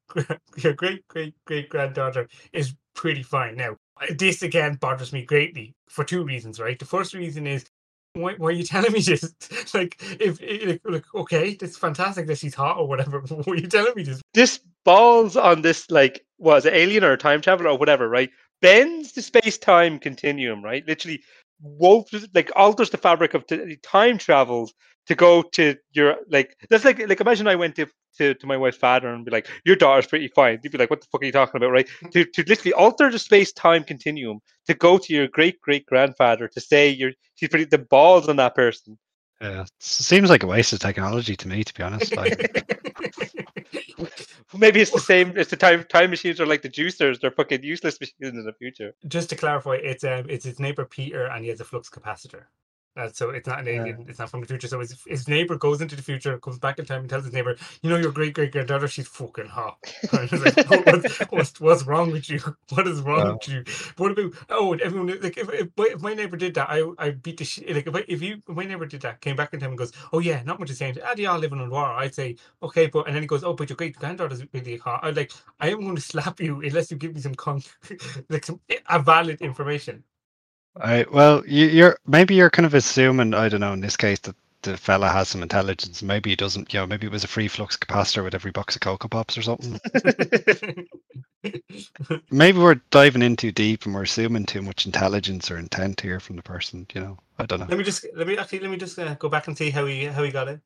your 0.58 0.74
great 0.74 1.08
great 1.08 1.34
great 1.46 1.70
granddaughter 1.70 2.28
is 2.54 2.76
pretty 2.96 3.24
fine. 3.24 3.56
Now, 3.56 3.78
this 4.18 4.42
again 4.42 4.76
bothers 4.76 5.13
me 5.13 5.24
greatly 5.26 5.76
for 5.89 6.04
two 6.04 6.24
reasons. 6.24 6.60
Right. 6.60 6.78
The 6.80 6.86
first 6.86 7.13
reason 7.13 7.48
is 7.48 7.65
why, 8.13 8.34
why 8.38 8.50
are 8.50 8.52
you 8.52 8.63
telling 8.63 8.92
me 8.92 9.02
this? 9.02 9.34
like, 9.74 9.98
if, 10.20 10.42
if 10.42 10.80
like, 10.84 11.06
okay, 11.15 11.58
it's 11.62 11.78
fantastic 11.78 12.28
that 12.28 12.38
she's 12.39 12.56
hot 12.56 12.78
or 12.78 12.88
whatever. 12.88 13.20
But 13.22 13.46
why 13.46 13.54
are 13.54 13.58
you 13.58 13.68
telling 13.68 13.94
me 13.96 14.04
this? 14.04 14.22
This 14.34 14.60
balls 14.84 15.38
on 15.38 15.62
this 15.62 15.89
like 15.92 16.26
was 16.39 16.65
it 16.65 16.73
alien 16.73 17.04
or 17.04 17.12
a 17.13 17.17
time 17.17 17.41
traveler 17.41 17.69
or 17.69 17.78
whatever, 17.78 18.10
right? 18.10 18.30
Bends 18.62 19.13
the 19.13 19.21
space 19.21 19.58
time 19.58 19.99
continuum, 19.99 20.63
right? 20.63 20.86
Literally, 20.88 21.21
wove 21.62 22.06
like 22.34 22.52
alters 22.56 22.89
the 22.89 22.97
fabric 22.97 23.34
of 23.34 23.45
t- 23.47 23.78
time 23.84 24.17
travels 24.17 24.73
to 25.08 25.15
go 25.15 25.41
to 25.41 25.75
your 25.91 26.15
like 26.30 26.56
that's 26.69 26.86
like 26.86 26.99
like 27.08 27.19
imagine 27.19 27.47
I 27.47 27.56
went 27.56 27.75
to, 27.75 27.88
to 28.17 28.34
to 28.36 28.47
my 28.47 28.58
wife's 28.58 28.78
father 28.78 29.10
and 29.10 29.25
be 29.25 29.32
like, 29.32 29.47
Your 29.65 29.75
daughter's 29.75 30.08
pretty 30.08 30.30
fine. 30.30 30.60
He'd 30.62 30.71
be 30.71 30.78
like, 30.78 30.89
What 30.89 31.02
the 31.02 31.08
fuck 31.12 31.21
are 31.21 31.25
you 31.25 31.32
talking 31.32 31.58
about? 31.58 31.71
Right? 31.71 31.88
Mm. 32.04 32.12
to 32.12 32.25
to 32.25 32.43
literally 32.47 32.73
alter 32.73 33.12
the 33.12 33.19
space 33.19 33.52
time 33.52 33.84
continuum 33.84 34.39
to 34.67 34.73
go 34.73 34.97
to 34.97 35.13
your 35.13 35.28
great 35.28 35.60
great 35.62 35.86
grandfather 35.86 36.47
to 36.49 36.62
say 36.62 36.89
you're 36.89 37.12
she's 37.36 37.49
pretty 37.49 37.65
the 37.65 37.80
balls 37.80 38.30
on 38.30 38.38
that 38.38 38.56
person. 38.56 38.97
Yeah, 39.41 39.62
it 39.62 39.71
seems 39.80 40.30
like 40.30 40.43
a 40.43 40.47
waste 40.47 40.73
of 40.73 40.80
technology 40.80 41.36
to 41.36 41.47
me, 41.47 41.63
to 41.63 41.73
be 41.73 41.84
honest. 41.84 42.15
Like, 42.15 42.65
Maybe 44.58 44.82
it's 44.82 44.91
the 44.91 44.99
same. 44.99 45.38
It's 45.38 45.52
the 45.52 45.56
time 45.56 45.84
time 45.86 46.10
machines 46.10 46.41
are 46.41 46.45
like 46.45 46.62
the 46.62 46.69
juicers. 46.69 47.19
They're 47.19 47.32
fucking 47.32 47.63
useless 47.63 47.99
machines 47.99 48.36
in 48.36 48.43
the 48.43 48.54
future. 48.54 48.95
Just 49.08 49.30
to 49.30 49.36
clarify, 49.36 49.75
it's 49.75 50.04
um, 50.04 50.25
it's 50.28 50.45
his 50.45 50.60
neighbor 50.60 50.86
Peter, 50.86 51.25
and 51.28 51.43
he 51.43 51.49
has 51.49 51.62
a 51.62 51.65
flux 51.65 51.89
capacitor. 51.89 52.45
Uh, 52.97 53.08
so 53.13 53.30
it's 53.30 53.47
not 53.47 53.60
an 53.60 53.67
alien. 53.67 54.06
It's 54.10 54.19
not 54.19 54.30
from 54.30 54.41
the 54.41 54.47
future. 54.47 54.67
So 54.67 54.80
his, 54.80 55.02
his 55.08 55.28
neighbor 55.28 55.56
goes 55.56 55.80
into 55.82 55.95
the 55.95 56.02
future, 56.02 56.38
comes 56.39 56.60
back 56.60 56.80
in 56.80 56.86
time, 56.86 57.02
and 57.02 57.10
tells 57.10 57.23
his 57.23 57.34
neighbor, 57.34 57.56
"You 57.82 57.89
know, 57.89 57.95
your 57.97 58.12
great 58.12 58.34
great 58.34 58.52
granddaughter, 58.52 58.88
she's 58.88 59.08
fucking 59.08 59.47
hot." 59.47 59.78
Like, 60.12 60.32
"What- 60.32 60.86
what's, 60.86 61.17
what's, 61.32 61.62
what's 61.62 61.84
wrong 61.86 62.12
with 62.12 62.30
you? 62.30 62.39
What 62.69 62.88
is 62.88 63.02
wrong 63.02 63.25
Wow. 63.25 63.34
with 63.34 63.47
you? 63.47 63.63
What 63.97 64.12
about 64.12 64.34
oh, 64.49 64.73
everyone 64.73 65.08
like 65.21 65.38
if, 65.38 65.49
if, 65.54 65.67
my, 65.78 65.86
if 65.91 66.02
my 66.02 66.13
neighbor 66.13 66.36
did 66.38 66.56
that, 66.56 66.69
I 66.69 66.84
I 66.97 67.12
beat 67.12 67.38
the 67.38 67.45
shit. 67.45 67.73
Like 67.73 67.88
if, 67.88 67.95
I, 67.95 68.04
if 68.08 68.21
you 68.21 68.41
if 68.47 68.56
my 68.56 68.65
neighbor 68.65 68.86
did 68.86 69.02
that, 69.02 69.21
came 69.21 69.36
back 69.36 69.54
in 69.54 69.60
time 69.60 69.69
and 69.69 69.78
goes, 69.78 69.91
"Oh 70.12 70.19
yeah, 70.19 70.41
not 70.43 70.60
much 70.60 70.69
is 70.71 70.80
changed. 70.80 70.99
Ah, 71.06 71.13
they 71.15 71.25
all 71.25 71.39
living 71.39 71.60
on 71.62 71.69
water." 71.69 71.93
I'd 71.93 72.15
say, 72.15 72.36
"Okay," 72.63 72.88
but 72.88 73.06
and 73.08 73.15
then 73.15 73.23
he 73.23 73.28
goes, 73.28 73.43
"Oh, 73.43 73.54
but 73.54 73.69
your 73.69 73.78
great 73.78 73.95
granddaughter's 73.95 74.43
really 74.54 74.78
hot." 74.78 75.02
I'd 75.04 75.15
like, 75.15 75.32
I 75.60 75.69
am 75.69 75.82
going 75.82 75.95
to 75.95 76.02
slap 76.02 76.39
you 76.39 76.62
unless 76.62 76.91
you 76.91 76.97
give 76.97 77.15
me 77.15 77.21
some 77.21 77.36
con- 77.36 77.63
like 78.30 78.45
some 78.45 78.60
a 78.89 78.99
valid 78.99 79.41
information. 79.41 80.04
I 80.80 81.06
well, 81.12 81.44
you, 81.46 81.68
you're 81.68 82.00
maybe 82.08 82.36
you're 82.36 82.50
kind 82.50 82.65
of 82.65 82.74
assuming 82.74 83.34
I 83.34 83.50
don't 83.50 83.60
know 83.60 83.74
in 83.74 83.82
this 83.82 83.98
case 83.98 84.20
that 84.20 84.36
the 84.62 84.78
fella 84.78 85.10
has 85.10 85.30
some 85.30 85.42
intelligence. 85.42 86.02
Maybe 86.02 86.32
he 86.32 86.36
doesn't. 86.36 86.74
You 86.74 86.82
know, 86.82 86.88
maybe 86.88 87.08
it 87.08 87.12
was 87.12 87.24
a 87.24 87.28
free 87.28 87.48
flux 87.48 87.78
capacitor 87.78 88.24
with 88.24 88.36
every 88.36 88.52
box 88.52 88.76
of 88.76 88.82
Coco 88.82 89.08
Pops 89.08 89.38
or 89.38 89.42
something. 89.42 89.80
maybe 92.32 92.58
we're 92.58 92.82
diving 92.92 93.22
in 93.22 93.36
too 93.36 93.52
deep 93.52 93.86
and 93.86 93.94
we're 93.96 94.04
assuming 94.04 94.46
too 94.46 94.62
much 94.62 94.86
intelligence 94.86 95.50
or 95.50 95.58
intent 95.58 96.02
here 96.02 96.20
from 96.20 96.36
the 96.36 96.44
person. 96.44 96.88
You 96.94 97.02
know, 97.02 97.18
I 97.38 97.46
don't 97.46 97.60
know. 97.60 97.68
Let 97.68 97.78
me 97.78 97.84
just 97.84 98.06
let 98.15 98.28
me 98.28 98.38
actually 98.38 98.60
let 98.60 98.72
me 98.72 98.78
just 98.78 99.00
uh, 99.00 99.15
go 99.15 99.30
back 99.30 99.48
and 99.48 99.58
see 99.58 99.70
how 99.70 99.86
he 99.86 100.06
how 100.06 100.24
he 100.24 100.32
got 100.32 100.48
it. 100.48 100.60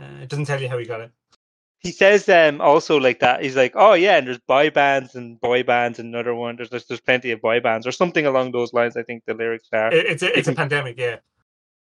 Uh, 0.00 0.22
it 0.22 0.28
doesn't 0.28 0.46
tell 0.46 0.60
you 0.60 0.68
how 0.68 0.78
he 0.78 0.86
got 0.86 1.00
it. 1.00 1.12
He 1.82 1.90
says 1.90 2.28
um 2.28 2.60
also 2.60 2.96
like 2.98 3.18
that. 3.20 3.42
He's 3.42 3.56
like, 3.56 3.72
oh 3.74 3.94
yeah, 3.94 4.16
and 4.16 4.26
there's 4.26 4.38
boy 4.38 4.70
bands 4.70 5.14
and 5.16 5.40
boy 5.40 5.62
bands 5.64 5.98
and 5.98 6.14
another 6.14 6.34
one. 6.34 6.56
There's 6.56 6.70
there's, 6.70 6.86
there's 6.86 7.00
plenty 7.00 7.32
of 7.32 7.40
boy 7.40 7.60
bands 7.60 7.86
or 7.86 7.92
something 7.92 8.24
along 8.26 8.52
those 8.52 8.72
lines. 8.72 8.96
I 8.96 9.02
think 9.02 9.24
the 9.26 9.34
lyrics 9.34 9.68
are 9.72 9.92
It- 9.92 10.06
It's 10.06 10.22
a 10.22 10.38
it's 10.38 10.48
a 10.48 10.52
pandemic, 10.54 10.96
yeah. 10.98 11.16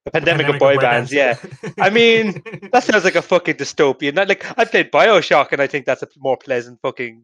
a 0.05 0.11
pandemic, 0.11 0.47
of 0.49 0.57
boy, 0.59 0.77
bands. 0.77 1.13
Yeah, 1.13 1.37
I 1.79 1.89
mean, 1.91 2.41
that 2.71 2.83
sounds 2.83 3.03
like 3.03 3.15
a 3.15 3.21
fucking 3.21 3.55
dystopian. 3.55 4.15
Not 4.15 4.27
like 4.29 4.43
I 4.57 4.65
played 4.65 4.91
Bioshock, 4.91 5.51
and 5.51 5.61
I 5.61 5.67
think 5.67 5.85
that's 5.85 6.01
a 6.03 6.07
more 6.17 6.37
pleasant 6.37 6.79
fucking 6.81 7.23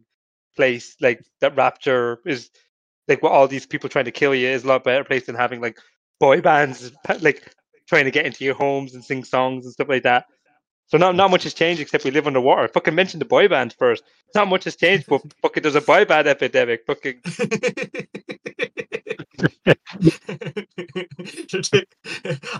place. 0.56 0.94
Like 1.00 1.24
that 1.40 1.56
Rapture 1.56 2.20
is 2.24 2.50
like 3.08 3.20
what 3.22 3.32
all 3.32 3.48
these 3.48 3.66
people 3.66 3.88
trying 3.90 4.04
to 4.04 4.12
kill 4.12 4.34
you 4.34 4.46
is 4.48 4.62
a 4.64 4.68
lot 4.68 4.84
better 4.84 5.02
place 5.04 5.26
than 5.26 5.34
having 5.34 5.60
like 5.60 5.78
boy 6.20 6.40
bands 6.40 6.92
like 7.20 7.52
trying 7.88 8.04
to 8.04 8.10
get 8.12 8.26
into 8.26 8.44
your 8.44 8.54
homes 8.54 8.94
and 8.94 9.04
sing 9.04 9.24
songs 9.24 9.64
and 9.64 9.72
stuff 9.72 9.88
like 9.88 10.04
that. 10.04 10.26
So 10.90 10.98
not 10.98 11.16
not 11.16 11.32
much 11.32 11.44
has 11.44 11.54
changed 11.54 11.82
except 11.82 12.04
we 12.04 12.12
live 12.12 12.28
underwater. 12.28 12.68
Fucking 12.68 12.96
mention 12.96 13.20
the 13.20 13.26
boy 13.26 13.48
band 13.48 13.76
first. 13.78 14.04
Not 14.34 14.48
much 14.48 14.64
has 14.64 14.76
changed, 14.76 15.06
but 15.08 15.22
fucking 15.42 15.62
there's 15.64 15.76
a 15.76 15.82
boy 15.82 16.06
band 16.06 16.28
epidemic. 16.28 16.86
Fucking 16.86 17.22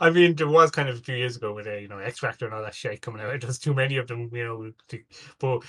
I 0.00 0.10
mean, 0.10 0.36
there 0.36 0.48
was 0.48 0.72
kind 0.72 0.88
of 0.88 0.96
a 0.96 1.00
few 1.00 1.16
years 1.16 1.36
ago 1.36 1.54
with 1.54 1.66
uh, 1.68 1.74
you 1.74 1.88
know 1.88 1.98
X 1.98 2.20
Factor 2.20 2.46
and 2.46 2.54
all 2.54 2.62
that 2.62 2.74
shit 2.74 3.02
coming 3.02 3.22
out. 3.22 3.40
There's 3.40 3.58
too 3.58 3.74
many 3.74 3.98
of 3.98 4.08
them, 4.08 4.30
you 4.32 4.44
know. 4.44 4.72
To, 4.90 5.00
but 5.40 5.62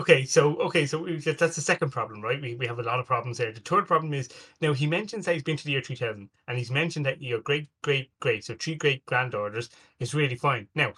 okay, 0.00 0.24
so 0.26 0.56
okay, 0.62 0.86
so 0.86 1.00
we- 1.04 1.18
that's 1.18 1.56
the 1.56 1.62
second 1.62 1.90
problem, 1.90 2.22
right? 2.22 2.42
We 2.42 2.56
we 2.56 2.66
have 2.66 2.80
a 2.80 2.84
lot 2.84 3.00
of 3.00 3.06
problems 3.06 3.38
there. 3.38 3.52
The 3.52 3.60
third 3.60 3.86
problem 3.88 4.14
is 4.14 4.28
now 4.60 4.74
he 4.74 4.86
mentions 4.86 5.26
that 5.26 5.34
he's 5.34 5.44
been 5.44 5.56
to 5.58 5.64
the 5.64 5.72
year 5.72 5.82
3000, 5.82 6.30
and 6.48 6.58
he's 6.58 6.72
mentioned 6.72 7.06
that 7.06 7.22
your 7.22 7.40
great 7.40 7.68
great 7.82 8.10
great 8.20 8.44
so 8.44 8.56
three 8.60 8.76
great 8.76 9.06
granddaughters 9.06 9.70
is 10.00 10.14
really 10.14 10.36
fine. 10.36 10.68
Now, 10.74 10.94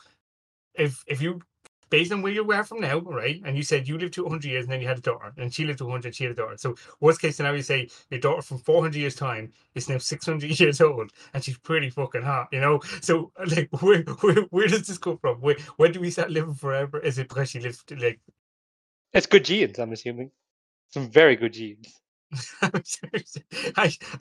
if 0.74 1.02
if 1.06 1.20
you 1.22 1.40
based 1.90 2.10
on 2.10 2.22
where 2.22 2.32
you 2.32 2.42
were 2.42 2.64
from 2.64 2.80
now, 2.80 2.98
right? 3.00 3.42
And 3.44 3.54
you 3.54 3.62
said 3.62 3.86
you 3.86 3.98
lived 3.98 4.14
to 4.14 4.22
100 4.22 4.48
years 4.48 4.64
and 4.64 4.72
then 4.72 4.80
you 4.80 4.88
had 4.88 4.98
a 4.98 5.02
daughter, 5.02 5.30
and 5.36 5.52
she 5.52 5.66
lived 5.66 5.78
to 5.80 5.84
100, 5.84 6.14
she 6.16 6.24
had 6.24 6.32
a 6.32 6.34
daughter. 6.36 6.56
So, 6.56 6.74
worst 7.00 7.20
case 7.20 7.36
scenario, 7.36 7.58
you 7.58 7.62
say 7.62 7.88
your 8.10 8.18
daughter 8.20 8.40
from 8.42 8.58
400 8.58 8.96
years' 8.98 9.14
time 9.14 9.52
is 9.74 9.88
now 9.90 9.98
600 9.98 10.58
years 10.60 10.80
old 10.80 11.10
and 11.34 11.44
she's 11.44 11.58
pretty 11.58 11.90
fucking 11.90 12.22
hot, 12.22 12.48
you 12.50 12.60
know? 12.60 12.80
So, 13.02 13.30
like, 13.46 13.68
where 13.82 14.02
where, 14.22 14.36
where 14.50 14.68
does 14.68 14.86
this 14.86 14.98
come 14.98 15.18
from? 15.18 15.40
Where, 15.40 15.56
when 15.76 15.92
do 15.92 16.00
we 16.00 16.10
start 16.10 16.30
living 16.30 16.54
forever? 16.54 16.98
Is 16.98 17.18
it 17.18 17.28
because 17.28 17.50
she 17.50 17.60
lives, 17.60 17.84
like, 17.98 18.20
it's 19.12 19.26
good 19.26 19.44
genes. 19.44 19.78
I'm 19.78 19.92
assuming 19.92 20.30
some 20.90 21.10
very 21.10 21.36
good 21.36 21.52
genes. 21.52 22.00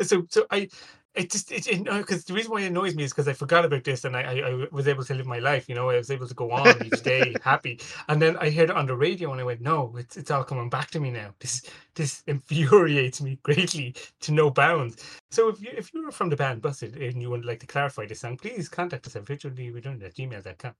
So 0.03 0.25
so 0.29 0.45
I 0.51 0.67
it 1.13 1.31
just 1.31 1.51
it 1.51 1.65
because 1.83 2.23
the 2.25 2.33
reason 2.33 2.51
why 2.51 2.61
it 2.61 2.67
annoys 2.67 2.95
me 2.95 3.03
is 3.03 3.11
because 3.11 3.27
I 3.27 3.33
forgot 3.33 3.65
about 3.65 3.83
this 3.83 4.05
and 4.05 4.15
I, 4.15 4.21
I 4.21 4.49
I 4.49 4.67
was 4.71 4.87
able 4.87 5.03
to 5.03 5.13
live 5.13 5.27
my 5.27 5.39
life 5.39 5.67
you 5.67 5.75
know 5.75 5.89
I 5.89 5.97
was 5.97 6.11
able 6.11 6.27
to 6.27 6.33
go 6.33 6.51
on 6.53 6.85
each 6.85 7.01
day 7.03 7.35
happy 7.43 7.79
and 8.07 8.21
then 8.21 8.37
I 8.37 8.49
heard 8.49 8.69
it 8.69 8.77
on 8.77 8.85
the 8.85 8.95
radio 8.95 9.31
and 9.31 9.41
I 9.41 9.43
went 9.43 9.61
no 9.61 9.93
it's 9.97 10.17
it's 10.17 10.31
all 10.31 10.43
coming 10.43 10.69
back 10.69 10.89
to 10.91 10.99
me 10.99 11.11
now 11.11 11.33
this 11.39 11.63
this 11.95 12.23
infuriates 12.27 13.21
me 13.21 13.39
greatly 13.43 13.95
to 14.21 14.31
no 14.31 14.49
bounds 14.49 15.03
so 15.31 15.49
if 15.49 15.61
you 15.61 15.71
if 15.75 15.93
you 15.93 16.05
were 16.05 16.11
from 16.11 16.29
the 16.29 16.37
band 16.37 16.61
Busted 16.61 16.95
and 16.97 17.21
you 17.21 17.29
would 17.29 17.45
like 17.45 17.59
to 17.61 17.67
clarify 17.67 18.05
this 18.05 18.21
song 18.21 18.37
please 18.37 18.69
contact 18.69 19.07
us 19.07 19.15
at 19.15 19.25
virtuallyredundant 19.25 20.05
at 20.05 20.15
gmail.com 20.15 20.73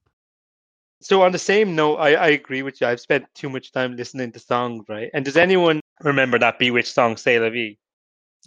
So 1.02 1.22
on 1.24 1.32
the 1.32 1.40
same 1.40 1.76
note, 1.76 1.98
I, 1.98 2.16
I 2.16 2.28
agree 2.30 2.64
with 2.64 2.82
you. 2.82 2.88
I've 2.88 3.02
spent 3.02 3.26
too 3.36 3.50
much 3.50 3.72
time 3.72 3.96
listening 3.98 4.32
to 4.34 4.40
songs, 4.40 4.86
right? 4.90 5.10
And 5.14 5.26
does 5.26 5.38
anyone 5.38 5.82
remember 6.02 6.40
that 6.40 6.60
B*Witched 6.60 6.94
song 6.94 7.18
"C'est 7.18 7.40
la 7.40 7.50
vie"? 7.50 7.78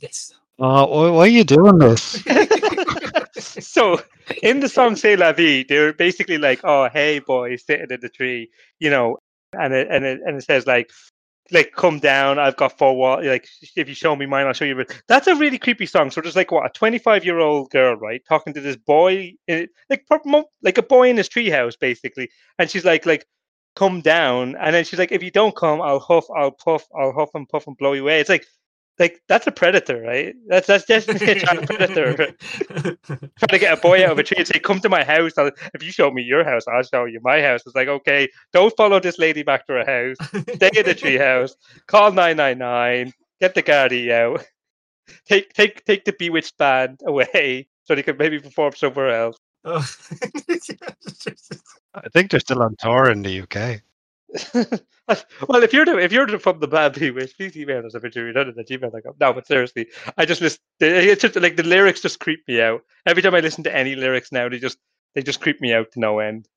yes 0.01 0.35
Uh, 0.59 0.87
why, 0.87 1.11
why 1.11 1.21
are 1.21 1.27
you 1.27 1.45
doing 1.45 1.79
this? 1.79 2.23
so 3.39 4.01
in 4.43 4.61
the 4.61 4.69
song 4.69 4.97
"C'est 4.97 5.17
la 5.17 5.33
vie," 5.33 5.65
they're 5.69 5.93
basically 5.93 6.39
like, 6.39 6.61
"Oh, 6.65 6.89
hey, 6.93 7.19
boy, 7.19 7.57
sitting 7.57 7.91
in 7.91 8.01
the 8.01 8.09
tree," 8.09 8.51
you 8.79 8.91
know, 8.91 9.19
and 9.53 9.75
it 9.75 9.89
and 9.91 10.05
it 10.05 10.21
and 10.25 10.39
it 10.39 10.45
says 10.45 10.67
like, 10.67 10.91
like 11.51 11.73
come 11.73 11.99
down. 11.99 12.39
I've 12.39 12.57
got 12.57 12.79
four 12.79 12.97
walls. 12.97 13.25
Like 13.25 13.49
if 13.77 13.89
you 13.89 13.95
show 13.95 14.15
me 14.17 14.27
mine, 14.27 14.47
I'll 14.47 14.53
show 14.53 14.65
you. 14.65 14.77
But 14.77 15.03
that's 15.09 15.27
a 15.27 15.35
really 15.37 15.59
creepy 15.59 15.87
song. 15.87 16.11
So 16.11 16.21
there's 16.21 16.37
like 16.37 16.53
what 16.53 16.67
a 16.67 16.71
25 16.71 17.25
year 17.25 17.39
old 17.41 17.71
girl, 17.71 17.97
right, 17.97 18.23
talking 18.29 18.55
to 18.55 18.61
this 18.61 18.77
boy, 18.77 19.35
like 19.49 20.05
like 20.63 20.79
a 20.79 20.83
boy 20.83 21.11
in 21.11 21.17
his 21.17 21.29
treehouse, 21.29 21.79
basically, 21.79 22.31
and 22.59 22.71
she's 22.71 22.85
like, 22.85 23.07
like. 23.07 23.27
Come 23.77 24.03
down, 24.03 24.55
and 24.61 24.73
then 24.73 24.85
she's 24.85 25.01
like, 25.01 25.11
"If 25.11 25.21
you 25.25 25.33
don't 25.33 25.57
come, 25.57 25.83
I'll 25.83 25.99
huff, 25.99 26.27
I'll 26.37 26.53
puff, 26.53 26.87
I'll 26.97 27.13
huff 27.13 27.31
and 27.35 27.49
puff 27.49 27.67
and 27.67 27.77
blow 27.77 27.93
you 27.93 28.03
away." 28.03 28.21
It's 28.21 28.29
like, 28.29 28.47
like 28.99 29.21
that's 29.29 29.47
a 29.47 29.53
predator, 29.53 30.01
right? 30.01 30.35
That's 30.47 30.69
that's 30.69 30.87
definitely 30.87 31.33
a 31.33 31.41
child 31.41 31.67
predator 31.67 32.15
trying 32.67 33.49
to 33.49 33.59
get 33.59 33.77
a 33.77 33.81
boy 33.81 34.05
out 34.05 34.13
of 34.13 34.19
a 34.19 34.23
tree 34.23 34.37
and 34.39 34.47
say, 34.47 34.59
"Come 34.61 34.81
to 34.81 34.89
my 34.89 35.03
house. 35.03 35.33
I'll, 35.37 35.51
if 35.75 35.83
you 35.83 35.91
show 35.91 36.11
me 36.11 36.23
your 36.23 36.45
house, 36.45 36.65
I'll 36.69 36.83
show 36.83 37.05
you 37.05 37.21
my 37.23 37.41
house." 37.41 37.63
It's 37.67 37.75
like, 37.75 37.89
okay, 37.89 38.29
don't 38.53 38.75
follow 38.77 39.01
this 39.01 39.19
lady 39.19 39.43
back 39.43 39.67
to 39.67 39.73
her 39.75 39.85
house. 39.85 40.17
Stay 40.55 40.71
in 40.77 40.87
the 40.87 40.95
tree 40.99 41.19
house. 41.19 41.57
Call 41.87 42.13
nine 42.13 42.37
nine 42.37 42.59
nine. 42.59 43.13
Get 43.41 43.55
the 43.55 43.63
gardaí 43.63 44.11
out. 44.13 44.45
Take 45.27 45.53
take 45.53 45.85
take 45.85 46.07
the 46.07 46.15
B*Witched 46.19 46.57
band 46.57 47.01
away 47.07 47.69
so 47.85 47.95
they 47.95 48.03
can 48.03 48.17
maybe 48.17 48.39
perform 48.39 48.73
somewhere 48.75 49.11
else. 49.11 49.39
Oh. 49.63 49.87
I 51.95 52.09
think 52.13 52.31
they're 52.31 52.41
still 52.41 52.63
on 52.63 52.75
tour 52.79 53.11
in 53.11 53.23
the 53.23 53.43
UK. 53.43 53.83
well, 55.49 55.63
if 55.63 55.73
you're 55.73 55.85
the, 55.85 55.99
if 55.99 56.13
you're 56.13 56.27
the, 56.27 56.39
from 56.39 56.59
the 56.59 56.67
band 56.67 56.95
B*Witched, 56.95 57.37
please 57.37 57.57
email 57.57 57.87
us 57.87 57.95
if 57.95 58.15
you're 58.15 58.25
redundant 58.25 58.59
at 58.59 58.69
gmail.com. 58.69 59.15
No, 59.21 59.33
but 59.33 59.47
seriously, 59.47 59.87
I 60.19 60.25
just 60.25 60.41
listen. 60.41 60.61
It's 60.81 61.23
just 61.23 61.37
like 61.37 61.57
the 61.57 61.63
lyrics 61.63 62.01
just 62.01 62.21
creep 62.21 62.41
me 62.49 62.61
out. 62.61 62.83
Every 63.07 63.23
time 63.23 63.35
I 63.35 63.41
listen 63.41 63.63
to 63.65 63.75
any 63.75 63.95
lyrics 63.95 64.33
now, 64.33 64.49
they 64.49 64.59
just 64.59 64.79
they 65.15 65.23
just 65.23 65.41
creep 65.41 65.61
me 65.61 65.73
out 65.73 65.93
to 65.93 66.01
no 66.01 66.19
end. 66.19 66.49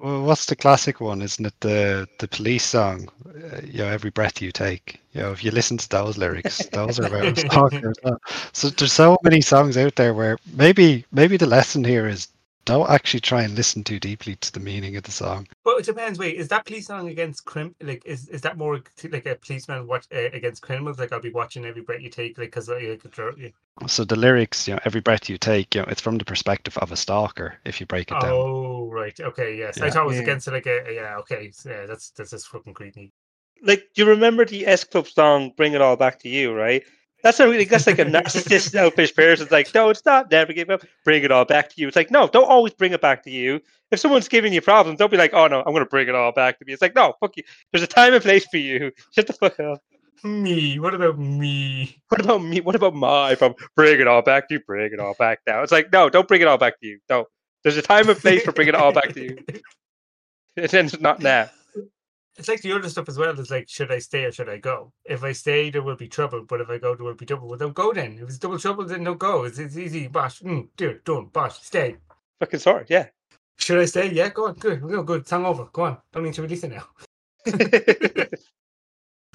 What's 0.00 0.46
the 0.46 0.54
classic 0.54 1.00
one? 1.00 1.22
Isn't 1.22 1.46
it 1.46 1.58
the 1.60 2.06
the 2.20 2.28
police 2.28 2.64
song? 2.64 3.08
Uh, 3.26 3.60
you 3.64 3.78
know, 3.78 3.88
every 3.88 4.10
breath 4.10 4.40
you 4.40 4.52
take. 4.52 5.00
You 5.12 5.22
know, 5.22 5.32
if 5.32 5.42
you 5.42 5.50
listen 5.50 5.76
to 5.78 5.88
those 5.88 6.16
lyrics, 6.16 6.64
those 6.72 7.00
are 7.00 7.06
about. 7.06 8.18
So 8.52 8.68
there's 8.68 8.92
so 8.92 9.16
many 9.24 9.40
songs 9.40 9.76
out 9.76 9.96
there 9.96 10.14
where 10.14 10.38
maybe 10.54 11.04
maybe 11.10 11.36
the 11.36 11.46
lesson 11.46 11.82
here 11.82 12.06
is 12.06 12.28
don't 12.64 12.90
actually 12.90 13.20
try 13.20 13.42
and 13.42 13.54
listen 13.54 13.84
too 13.84 13.98
deeply 14.00 14.36
to 14.36 14.52
the 14.52 14.60
meaning 14.60 14.96
of 14.96 15.04
the 15.04 15.10
song. 15.12 15.46
But 15.64 15.78
it 15.78 15.86
depends. 15.86 16.18
Wait, 16.18 16.36
is 16.36 16.48
that 16.48 16.66
police 16.66 16.86
song 16.86 17.08
against 17.08 17.44
crim? 17.44 17.74
Like, 17.80 18.02
is, 18.04 18.28
is 18.28 18.40
that 18.42 18.56
more 18.58 18.80
like 19.10 19.26
a 19.26 19.36
policeman 19.36 19.86
watch 19.86 20.06
uh, 20.12 20.30
against 20.32 20.62
criminals? 20.62 20.98
Like, 20.98 21.12
I'll 21.12 21.20
be 21.20 21.30
watching 21.30 21.64
every 21.64 21.82
breath 21.82 22.00
you 22.00 22.10
take, 22.10 22.38
like, 22.38 22.48
because 22.48 22.68
you 22.68 22.96
could 23.00 23.12
throw 23.12 23.34
you. 23.36 23.52
So 23.86 24.04
the 24.04 24.16
lyrics, 24.16 24.66
you 24.66 24.74
know, 24.74 24.80
every 24.84 25.00
breath 25.00 25.28
you 25.28 25.38
take, 25.38 25.74
you 25.76 25.82
know, 25.82 25.86
it's 25.88 26.00
from 26.00 26.18
the 26.18 26.24
perspective 26.24 26.76
of 26.78 26.90
a 26.90 26.96
stalker. 26.96 27.58
If 27.64 27.80
you 27.80 27.86
break 27.86 28.10
it 28.10 28.18
down, 28.18 28.44
Oh, 28.44 28.88
right. 28.90 29.18
Okay. 29.18 29.56
Yes, 29.58 29.82
I 29.82 29.86
Yeah. 29.86 29.90
thought 29.90 30.04
it 30.04 30.06
was 30.08 30.16
Yeah. 30.16 30.22
against 30.22 30.46
like 30.46 30.66
a 30.66 30.92
yeah. 30.94 31.16
Okay. 31.18 31.50
so, 31.50 31.70
yeah, 31.70 31.86
that's 31.86 32.10
that's 32.10 32.30
just 32.30 32.48
fucking 32.48 32.74
creepy. 32.74 33.12
Like, 33.62 33.88
you 33.94 34.04
remember 34.06 34.44
the 34.44 34.66
S 34.66 34.84
Club 34.84 35.06
song 35.08 35.52
"Bring 35.56 35.72
It 35.72 35.80
All 35.80 35.96
Back 35.96 36.18
to 36.20 36.28
You"? 36.28 36.52
Right. 36.52 36.84
That's 37.22 37.38
a 37.38 37.48
really 37.48 37.64
that's 37.64 37.86
like 37.86 38.00
a 38.00 38.04
narcissist, 38.04 38.70
selfish 38.72 39.14
person. 39.14 39.44
It's 39.44 39.52
like, 39.52 39.72
no, 39.74 39.90
it's 39.90 40.04
not. 40.04 40.30
Never 40.30 40.52
give 40.52 40.70
up. 40.70 40.82
Bring 41.04 41.22
it 41.22 41.30
all 41.30 41.44
back 41.44 41.68
to 41.70 41.80
you. 41.80 41.86
It's 41.86 41.96
like, 41.96 42.10
no, 42.10 42.26
don't 42.26 42.48
always 42.48 42.74
bring 42.74 42.92
it 42.92 43.00
back 43.00 43.22
to 43.24 43.30
you. 43.30 43.60
If 43.92 44.00
someone's 44.00 44.28
giving 44.28 44.52
you 44.52 44.60
problems, 44.60 44.98
don't 44.98 45.10
be 45.10 45.16
like, 45.16 45.32
oh 45.32 45.46
no, 45.46 45.60
I'm 45.60 45.72
going 45.72 45.84
to 45.84 45.88
bring 45.88 46.08
it 46.08 46.14
all 46.14 46.32
back 46.32 46.58
to 46.58 46.64
me. 46.64 46.72
It's 46.72 46.82
like, 46.82 46.94
no, 46.94 47.14
fuck 47.20 47.36
you. 47.36 47.44
There's 47.70 47.84
a 47.84 47.86
time 47.86 48.12
and 48.14 48.22
place 48.22 48.46
for 48.46 48.56
you. 48.56 48.90
Shut 49.12 49.26
the 49.26 49.34
fuck 49.34 49.58
up. 49.60 49.80
Me. 50.24 50.78
What 50.78 50.94
about 50.94 51.18
me? 51.18 51.96
What 52.08 52.20
about 52.20 52.42
me? 52.42 52.60
What 52.60 52.74
about 52.74 52.94
my 52.94 53.34
from 53.34 53.54
bring 53.76 54.00
it 54.00 54.08
all 54.08 54.22
back 54.22 54.48
to 54.48 54.54
you? 54.54 54.60
Bring 54.60 54.92
it 54.92 55.00
all 55.00 55.14
back 55.18 55.40
now. 55.46 55.62
It's 55.62 55.72
like, 55.72 55.92
no, 55.92 56.08
don't 56.08 56.28
bring 56.28 56.40
it 56.40 56.48
all 56.48 56.58
back 56.58 56.80
to 56.80 56.86
you. 56.86 56.98
No. 57.08 57.26
There's 57.62 57.76
a 57.76 57.82
time 57.82 58.08
and 58.08 58.18
place 58.18 58.42
for 58.42 58.52
bringing 58.52 58.74
it 58.74 58.80
all 58.80 58.92
back 58.92 59.12
to 59.14 59.22
you. 59.22 59.38
It's 60.54 61.00
not 61.00 61.20
now. 61.20 61.48
It's 62.38 62.48
like 62.48 62.62
the 62.62 62.72
other 62.72 62.88
stuff 62.88 63.08
as 63.08 63.18
well. 63.18 63.38
It's 63.38 63.50
like, 63.50 63.68
should 63.68 63.92
I 63.92 63.98
stay 63.98 64.24
or 64.24 64.32
should 64.32 64.48
I 64.48 64.56
go? 64.58 64.92
If 65.04 65.22
I 65.22 65.32
stay, 65.32 65.70
there 65.70 65.82
will 65.82 65.96
be 65.96 66.08
trouble. 66.08 66.44
But 66.48 66.62
if 66.62 66.70
I 66.70 66.78
go, 66.78 66.94
there 66.94 67.04
will 67.04 67.14
be 67.14 67.26
trouble. 67.26 67.48
Well, 67.48 67.58
don't 67.58 67.74
go 67.74 67.92
then. 67.92 68.18
If 68.20 68.28
it's 68.28 68.38
double 68.38 68.58
trouble, 68.58 68.84
then 68.84 69.04
don't 69.04 69.18
go. 69.18 69.44
It's, 69.44 69.58
it's 69.58 69.76
easy. 69.76 70.08
Bosh. 70.08 70.40
Mm, 70.40 70.68
do 70.76 70.90
it. 70.90 71.04
Don't. 71.04 71.32
Bosh. 71.32 71.60
Stay. 71.60 71.96
Fucking 72.40 72.60
sorry, 72.60 72.86
yeah. 72.88 73.06
Should 73.58 73.80
I 73.80 73.84
stay? 73.84 74.10
Yeah, 74.10 74.30
go 74.30 74.48
on. 74.48 74.54
Good. 74.54 74.82
No, 74.82 75.02
good. 75.02 75.28
Song 75.28 75.44
over. 75.44 75.68
Go 75.72 75.82
on. 75.82 75.98
Don't 76.12 76.24
need 76.24 76.34
to 76.34 76.42
release 76.42 76.64
it 76.64 76.72
now. 76.72 76.86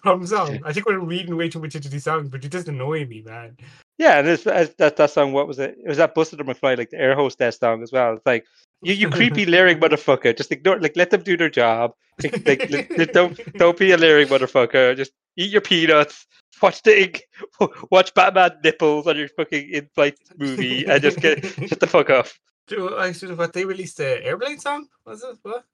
Problem 0.07 0.27
song. 0.27 0.59
I 0.63 0.71
think 0.73 0.85
we're 0.85 0.99
reading 0.99 1.35
way 1.35 1.49
too 1.49 1.59
much 1.59 1.75
into 1.75 1.89
these 1.89 2.05
songs, 2.05 2.29
but 2.29 2.43
it 2.45 2.51
does 2.51 2.67
annoy 2.67 3.05
me, 3.05 3.23
man. 3.25 3.57
Yeah, 3.97 4.19
and 4.19 4.27
it's, 4.27 4.45
it's- 4.47 4.73
that 4.77 4.95
that 4.97 5.11
song. 5.11 5.33
What 5.33 5.47
was 5.47 5.59
it? 5.59 5.77
It 5.83 5.87
was 5.87 5.97
that 5.97 6.15
Busted 6.15 6.39
or 6.39 6.43
McFly, 6.45 6.77
like 6.77 6.91
the 6.91 6.97
air 6.97 7.15
hostess 7.15 7.57
song 7.57 7.83
as 7.83 7.91
well. 7.91 8.13
It's 8.13 8.25
like 8.25 8.45
you, 8.81 8.93
you 8.93 9.09
creepy 9.09 9.45
lyric 9.55 9.79
motherfucker. 9.79 10.35
Just 10.37 10.51
ignore, 10.51 10.79
like, 10.79 10.95
let 10.95 11.09
them 11.09 11.23
do 11.23 11.35
their 11.35 11.49
job. 11.49 11.93
Like, 12.23 12.45
like, 12.69 13.11
don't 13.11 13.53
don't 13.57 13.77
be 13.77 13.91
a 13.91 13.97
lyric 13.97 14.29
motherfucker. 14.29 14.95
Just 14.95 15.11
eat 15.35 15.51
your 15.51 15.61
peanuts. 15.61 16.25
Watch 16.61 16.81
the 16.83 17.03
ink- 17.03 17.23
watch 17.91 18.13
Batman 18.13 18.51
nipples 18.63 19.07
on 19.07 19.17
your 19.17 19.27
fucking 19.29 19.69
in-flight 19.69 20.17
movie, 20.37 20.85
and 20.85 21.01
just 21.01 21.19
get 21.19 21.45
shut 21.67 21.79
the 21.79 21.87
fuck 21.87 22.09
off. 22.09 22.39
Do 22.67 22.95
I 22.97 23.11
should 23.11 23.29
have 23.29 23.39
what 23.39 23.53
they 23.53 23.65
released 23.65 23.97
the 23.97 24.23
airplane 24.25 24.59
song? 24.59 24.87
Was 25.05 25.23
it 25.23 25.37
what? 25.43 25.65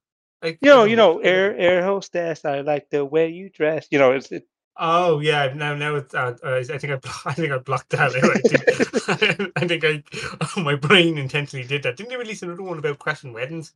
Like, 0.44 0.58
You 0.62 0.68
know, 0.70 0.84
you 0.84 0.96
know, 0.96 1.18
air 1.20 1.56
air 1.56 1.82
hostess. 1.82 2.44
I 2.44 2.60
like 2.60 2.90
the 2.90 3.04
way 3.04 3.28
you 3.30 3.50
dress. 3.50 3.88
You 3.90 3.98
know, 3.98 4.12
it's 4.12 4.30
it, 4.30 4.46
Oh 4.76 5.20
yeah, 5.20 5.52
now 5.54 5.74
now 5.74 5.94
it's. 5.96 6.14
Uh, 6.14 6.36
uh, 6.42 6.56
I 6.56 6.78
think 6.78 6.92
I, 6.92 7.10
I 7.30 7.32
think 7.34 7.52
I 7.52 7.58
blocked 7.58 7.90
that. 7.90 8.00
out. 8.14 9.52
I 9.56 9.66
think 9.66 9.84
I, 9.84 10.02
I 10.40 10.60
my 10.60 10.74
brain 10.74 11.16
intentionally 11.16 11.66
did 11.66 11.84
that. 11.84 11.96
Didn't 11.96 12.10
they 12.10 12.16
release 12.16 12.42
another 12.42 12.62
one 12.62 12.78
about 12.78 12.98
crashing 12.98 13.32
weddings? 13.32 13.72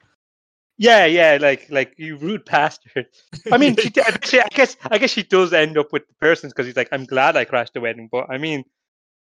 yeah, 0.77 1.07
yeah, 1.07 1.39
like 1.41 1.67
like 1.71 1.95
you 1.99 2.17
rude 2.17 2.45
bastard. 2.45 3.07
I 3.51 3.59
mean, 3.59 3.77
she, 3.77 3.91
I 3.97 4.17
she- 4.25 4.41
I 4.41 4.49
guess 4.49 4.77
I 4.91 4.99
guess 4.99 5.11
she 5.11 5.23
does 5.23 5.53
end 5.53 5.79
up 5.79 5.93
with 5.93 6.07
the 6.07 6.15
persons 6.15 6.53
because 6.53 6.67
he's 6.67 6.77
like, 6.77 6.89
I'm 6.93 7.05
glad 7.05 7.37
I 7.37 7.45
crashed 7.45 7.75
the 7.75 7.81
wedding, 7.81 8.09
but 8.11 8.29
I 8.31 8.39
mean, 8.39 8.65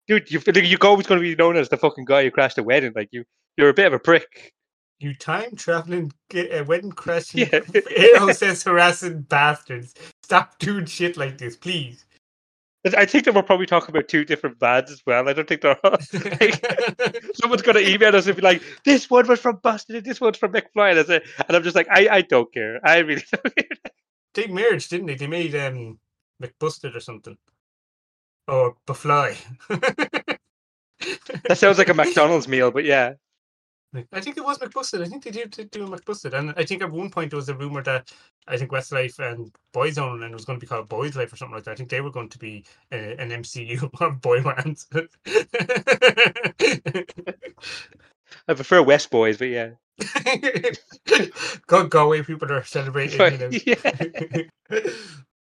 dude, 0.08 0.32
you 0.32 0.42
you're 0.46 0.80
always 0.86 1.08
going 1.08 1.22
to 1.22 1.28
be 1.28 1.36
known 1.36 1.58
as 1.58 1.70
the 1.70 1.78
fucking 1.78 2.06
guy 2.06 2.24
who 2.24 2.32
crashed 2.32 2.56
the 2.58 2.64
wedding. 2.64 2.94
Like 2.96 3.10
you, 3.12 3.26
you're 3.58 3.70
a 3.70 3.74
bit 3.74 3.88
of 3.88 3.94
a 3.94 4.00
prick. 4.00 4.54
You 5.00 5.14
time 5.14 5.56
traveling, 5.56 6.12
uh, 6.34 6.64
wedding 6.66 6.92
crashing, 6.92 7.48
Yeah. 7.52 7.60
air 7.96 8.20
hostess 8.20 8.64
harassing 8.66 9.22
bastards. 9.22 9.94
Stop 10.24 10.58
doing 10.60 10.86
shit 10.86 11.18
like 11.18 11.38
this, 11.38 11.56
please. 11.56 12.06
I 12.96 13.06
think 13.06 13.26
that 13.26 13.34
we're 13.34 13.42
probably 13.42 13.66
talking 13.66 13.90
about 13.90 14.08
two 14.08 14.24
different 14.24 14.60
bands 14.60 14.92
as 14.92 15.02
well. 15.08 15.28
I 15.28 15.34
don't 15.34 15.50
think 15.50 15.62
they're 15.62 15.80
all, 15.84 15.98
like, 16.14 16.64
someone's 17.34 17.64
going 17.64 17.84
to 17.84 17.90
email 17.90 18.16
us 18.16 18.28
and 18.28 18.36
be 18.36 18.44
like, 18.44 18.62
"This 18.84 19.10
one 19.10 19.28
was 19.28 19.40
from 19.40 19.56
Busted, 19.64 19.96
and 19.96 20.06
this 20.06 20.22
one's 20.22 20.38
from 20.38 20.54
McFly," 20.54 20.96
and, 20.96 21.08
say, 21.08 21.22
and 21.48 21.58
I'm 21.58 21.64
just 21.64 21.76
like, 21.76 21.88
I, 21.90 22.08
I 22.08 22.22
don't 22.22 22.54
care. 22.54 22.80
I 22.86 23.00
really 23.00 23.24
don't 23.32 23.56
care. 23.56 23.78
they 24.36 24.46
merged, 24.46 24.92
didn't 24.92 25.08
they? 25.08 25.16
They 25.16 25.26
made 25.26 25.56
um 25.56 25.98
McBusted 26.40 26.96
or 26.96 27.00
something, 27.00 27.36
or 28.48 28.76
Bafly. 28.86 29.36
That 31.48 31.58
sounds 31.58 31.80
like 31.80 31.90
a 31.90 31.94
McDonald's 31.96 32.48
meal, 32.48 32.70
but 32.70 32.86
yeah. 32.86 33.14
I 34.12 34.22
think 34.22 34.38
it 34.38 34.46
was 34.46 34.58
McBusted. 34.60 35.02
I 35.02 35.06
think 35.06 35.24
they 35.24 35.32
did 35.32 35.52
did 35.52 35.72
do 35.72 35.84
a 35.86 35.88
McBusted, 35.88 36.34
and 36.34 36.54
I 36.58 36.64
think 36.66 36.82
at 36.82 36.92
one 36.92 37.10
point 37.10 37.32
there 37.32 37.38
was 37.38 37.50
a 37.50 37.56
rumor 37.56 37.84
that 37.84 38.12
I 38.48 38.58
think 38.58 38.72
Westlife 38.72 39.20
and 39.20 39.52
Boyzone 39.74 40.24
and 40.24 40.32
it 40.32 40.34
was 40.34 40.46
going 40.46 40.60
to 40.60 40.64
be 40.64 40.68
called 40.68 40.88
Boys 40.88 41.16
Life 41.16 41.34
or 41.34 41.38
something 41.38 41.56
like 41.56 41.64
that. 41.66 41.72
I 41.72 41.76
think 41.76 41.90
they 41.90 42.02
were 42.02 42.12
going 42.12 42.30
to 42.30 42.38
be 42.38 42.64
uh, 42.92 42.96
an 42.96 43.30
MCU 43.30 43.90
of 44.02 44.22
Boy 44.22 44.42
Bands. 44.42 44.88
I 48.48 48.54
prefer 48.54 48.82
West 48.84 49.10
Boys, 49.10 49.38
but 49.38 49.50
yeah. 49.50 49.72
go 51.68 51.88
go 51.88 52.06
away! 52.06 52.22
People 52.22 52.52
are 52.52 52.64
celebrating. 52.64 53.20
you 53.20 53.38
know. 53.38 53.50
yeah. 53.66 54.90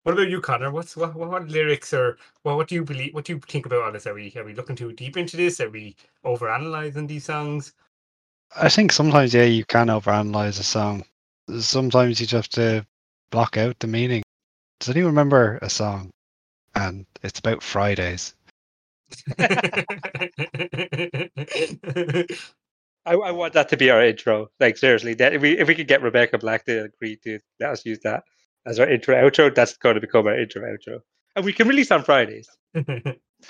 what 0.03 0.13
about 0.13 0.29
you, 0.29 0.39
Conor? 0.41 0.71
What's 0.71 0.95
what, 0.95 1.15
what, 1.15 1.29
what 1.29 1.47
lyrics 1.47 1.91
or 1.91 2.17
what, 2.43 2.55
what 2.55 2.67
do 2.67 2.75
you 2.75 2.83
believe? 2.83 3.15
What 3.15 3.25
do 3.25 3.33
you 3.33 3.39
think 3.39 3.65
about 3.65 3.81
all 3.81 3.91
this? 3.91 4.05
Are 4.05 4.13
we 4.13 4.31
are 4.35 4.43
we 4.43 4.53
looking 4.53 4.75
too 4.75 4.93
deep 4.93 5.17
into 5.17 5.37
this? 5.37 5.59
Are 5.59 5.71
we 5.71 5.95
over 6.23 6.49
analyzing 6.49 7.07
these 7.07 7.25
songs? 7.25 7.73
I 8.55 8.69
think 8.69 8.91
sometimes 8.91 9.33
yeah, 9.33 9.43
you 9.43 9.65
can 9.65 9.87
overanalyze 9.87 10.59
a 10.59 10.63
song. 10.63 11.03
Sometimes 11.59 12.19
you 12.19 12.27
just 12.27 12.31
have 12.33 12.49
to 12.63 12.85
block 13.31 13.57
out 13.57 13.79
the 13.79 13.87
meaning. 13.87 14.23
Does 14.79 14.89
anyone 14.89 15.11
remember 15.11 15.59
a 15.61 15.69
song? 15.69 16.11
And 16.75 17.05
it's 17.23 17.39
about 17.39 17.63
Fridays. 17.63 18.35
I, 23.07 23.13
I 23.15 23.31
want 23.31 23.53
that 23.53 23.69
to 23.69 23.77
be 23.77 23.89
our 23.89 24.03
intro. 24.03 24.49
Like 24.59 24.77
seriously, 24.77 25.13
that 25.15 25.33
if 25.33 25.41
we 25.41 25.57
if 25.57 25.67
we 25.67 25.75
could 25.75 25.87
get 25.87 26.01
Rebecca 26.01 26.37
Black 26.37 26.65
to 26.65 26.85
agree 26.85 27.17
to 27.23 27.39
let 27.59 27.71
us 27.71 27.85
use 27.85 27.99
that 28.03 28.23
as 28.65 28.79
our 28.79 28.89
intro 28.89 29.15
outro, 29.15 29.53
that's 29.53 29.77
going 29.77 29.95
to 29.95 30.01
become 30.01 30.27
our 30.27 30.39
intro 30.39 30.61
outro, 30.63 30.99
and 31.37 31.45
we 31.45 31.53
can 31.53 31.67
release 31.67 31.91
on 31.91 32.03
Fridays. 32.03 32.49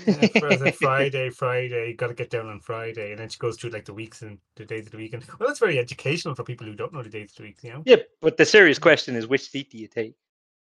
Yeah, 0.05 0.27
for 0.39 0.49
us, 0.49 0.59
like, 0.59 0.75
Friday, 0.75 1.29
Friday, 1.29 1.93
got 1.93 2.07
to 2.07 2.13
get 2.13 2.29
down 2.29 2.47
on 2.47 2.59
Friday, 2.59 3.11
and 3.11 3.19
then 3.19 3.29
she 3.29 3.39
goes 3.39 3.57
through 3.57 3.69
like 3.69 3.85
the 3.85 3.93
weeks 3.93 4.21
and 4.21 4.37
the 4.57 4.65
days 4.65 4.85
of 4.85 4.91
the 4.91 4.97
week. 4.97 5.13
And 5.13 5.23
well, 5.39 5.47
that's 5.47 5.59
very 5.59 5.79
educational 5.79 6.35
for 6.35 6.43
people 6.43 6.67
who 6.67 6.75
don't 6.75 6.91
know 6.91 7.01
the 7.01 7.09
days 7.09 7.31
of 7.31 7.37
the 7.37 7.43
week. 7.43 7.59
You 7.63 7.71
know, 7.71 7.83
Yeah, 7.85 7.95
but 8.21 8.35
the 8.35 8.45
serious 8.45 8.79
question 8.79 9.15
is, 9.15 9.27
which 9.27 9.49
seat 9.49 9.71
do 9.71 9.77
you 9.77 9.87
take? 9.87 10.15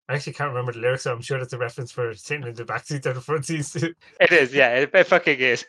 I 0.09 0.15
actually 0.15 0.33
can't 0.33 0.49
remember 0.49 0.71
the 0.71 0.79
lyrics, 0.79 1.03
so 1.03 1.13
I'm 1.13 1.21
sure 1.21 1.37
that's 1.37 1.53
a 1.53 1.57
reference 1.59 1.91
for 1.91 2.15
sitting 2.15 2.47
in 2.47 2.55
the 2.55 2.65
back 2.65 2.83
seats 2.83 3.05
or 3.05 3.13
the 3.13 3.21
front 3.21 3.45
seats. 3.45 3.75
It 3.75 3.95
is, 4.31 4.55
yeah, 4.55 4.69
it, 4.69 4.89
it 4.91 5.03
fucking 5.03 5.37
is. 5.39 5.65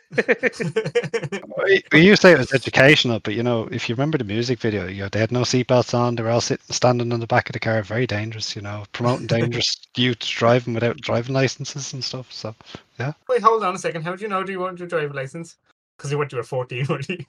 We 1.63 1.83
we 1.91 2.01
used 2.01 2.23
to 2.23 2.27
say 2.27 2.33
it 2.33 2.39
was 2.39 2.51
educational, 2.51 3.19
but 3.19 3.35
you 3.35 3.43
know, 3.43 3.67
if 3.71 3.87
you 3.87 3.93
remember 3.93 4.17
the 4.17 4.23
music 4.23 4.59
video, 4.59 4.87
you 4.87 5.03
know, 5.03 5.09
they 5.09 5.19
had 5.19 5.31
no 5.31 5.41
seatbelts 5.41 5.93
on. 5.93 6.15
They 6.15 6.23
were 6.23 6.31
all 6.31 6.41
sitting, 6.41 6.65
standing 6.69 7.13
on 7.13 7.19
the 7.19 7.27
back 7.27 7.49
of 7.49 7.53
the 7.53 7.59
car, 7.59 7.83
very 7.83 8.07
dangerous. 8.07 8.55
You 8.55 8.63
know, 8.63 8.83
promoting 8.93 9.27
dangerous 9.27 9.71
youth 9.95 10.19
driving 10.19 10.73
without 10.73 10.97
driving 10.97 11.35
licenses 11.35 11.93
and 11.93 12.03
stuff. 12.03 12.33
So 12.33 12.55
yeah. 12.99 13.13
Wait, 13.29 13.43
hold 13.43 13.63
on 13.63 13.75
a 13.75 13.77
second. 13.79 14.01
How 14.01 14.15
do 14.15 14.23
you 14.23 14.27
know? 14.27 14.43
Do 14.43 14.51
you 14.51 14.59
want 14.59 14.79
your 14.79 14.87
driver 14.87 15.13
license? 15.13 15.57
Because 15.97 16.11
you 16.11 16.17
went 16.17 16.31
to 16.31 16.39
a 16.39 16.43
14, 16.43 16.87
weren't 16.89 17.09
you? 17.09 17.19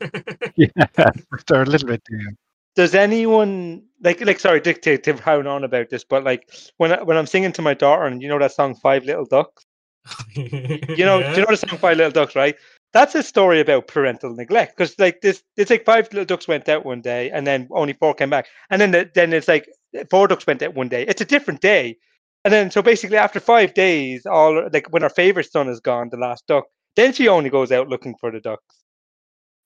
yeah, 0.56 0.86
they're 1.46 1.62
a 1.62 1.66
little 1.66 1.88
bit. 1.88 2.02
Yeah. 2.10 2.30
Does 2.74 2.94
anyone 2.94 3.82
like 4.02 4.20
like 4.20 4.40
sorry, 4.40 4.60
to 4.60 5.16
hound 5.22 5.46
on 5.46 5.64
about 5.64 5.90
this, 5.90 6.04
but 6.04 6.24
like 6.24 6.50
when 6.78 6.92
I, 6.92 7.02
when 7.02 7.16
I'm 7.16 7.26
singing 7.26 7.52
to 7.52 7.62
my 7.62 7.74
daughter, 7.74 8.04
and 8.04 8.22
you 8.22 8.28
know 8.28 8.38
that 8.38 8.52
song 8.52 8.74
Five 8.74 9.04
Little 9.04 9.26
Ducks, 9.26 9.64
you 10.34 11.04
know, 11.04 11.20
do 11.22 11.40
you 11.40 11.40
know 11.40 11.46
the 11.50 11.56
song 11.56 11.78
Five 11.78 11.98
Little 11.98 12.12
Ducks, 12.12 12.34
right? 12.34 12.56
That's 12.92 13.14
a 13.14 13.22
story 13.22 13.60
about 13.60 13.88
parental 13.88 14.34
neglect 14.34 14.76
because 14.76 14.98
like 14.98 15.20
this, 15.22 15.42
it's 15.56 15.70
like 15.70 15.84
five 15.84 16.12
little 16.12 16.26
ducks 16.26 16.48
went 16.48 16.68
out 16.68 16.84
one 16.84 17.00
day, 17.00 17.30
and 17.30 17.46
then 17.46 17.68
only 17.70 17.92
four 17.94 18.14
came 18.14 18.30
back, 18.30 18.46
and 18.70 18.80
then 18.80 18.90
the, 18.90 19.10
then 19.14 19.32
it's 19.32 19.48
like 19.48 19.68
four 20.10 20.28
ducks 20.28 20.46
went 20.46 20.62
out 20.62 20.74
one 20.74 20.88
day. 20.88 21.04
It's 21.06 21.20
a 21.20 21.26
different 21.26 21.60
day, 21.60 21.96
and 22.44 22.52
then 22.52 22.70
so 22.70 22.82
basically 22.82 23.16
after 23.16 23.40
five 23.40 23.74
days, 23.74 24.26
all 24.26 24.68
like 24.72 24.88
when 24.90 25.02
her 25.02 25.08
favorite 25.08 25.50
son 25.50 25.68
is 25.68 25.80
gone, 25.80 26.08
the 26.10 26.16
last 26.16 26.46
duck, 26.46 26.64
then 26.96 27.12
she 27.12 27.28
only 27.28 27.50
goes 27.50 27.72
out 27.72 27.88
looking 27.88 28.14
for 28.20 28.30
the 28.30 28.40
ducks. 28.40 28.82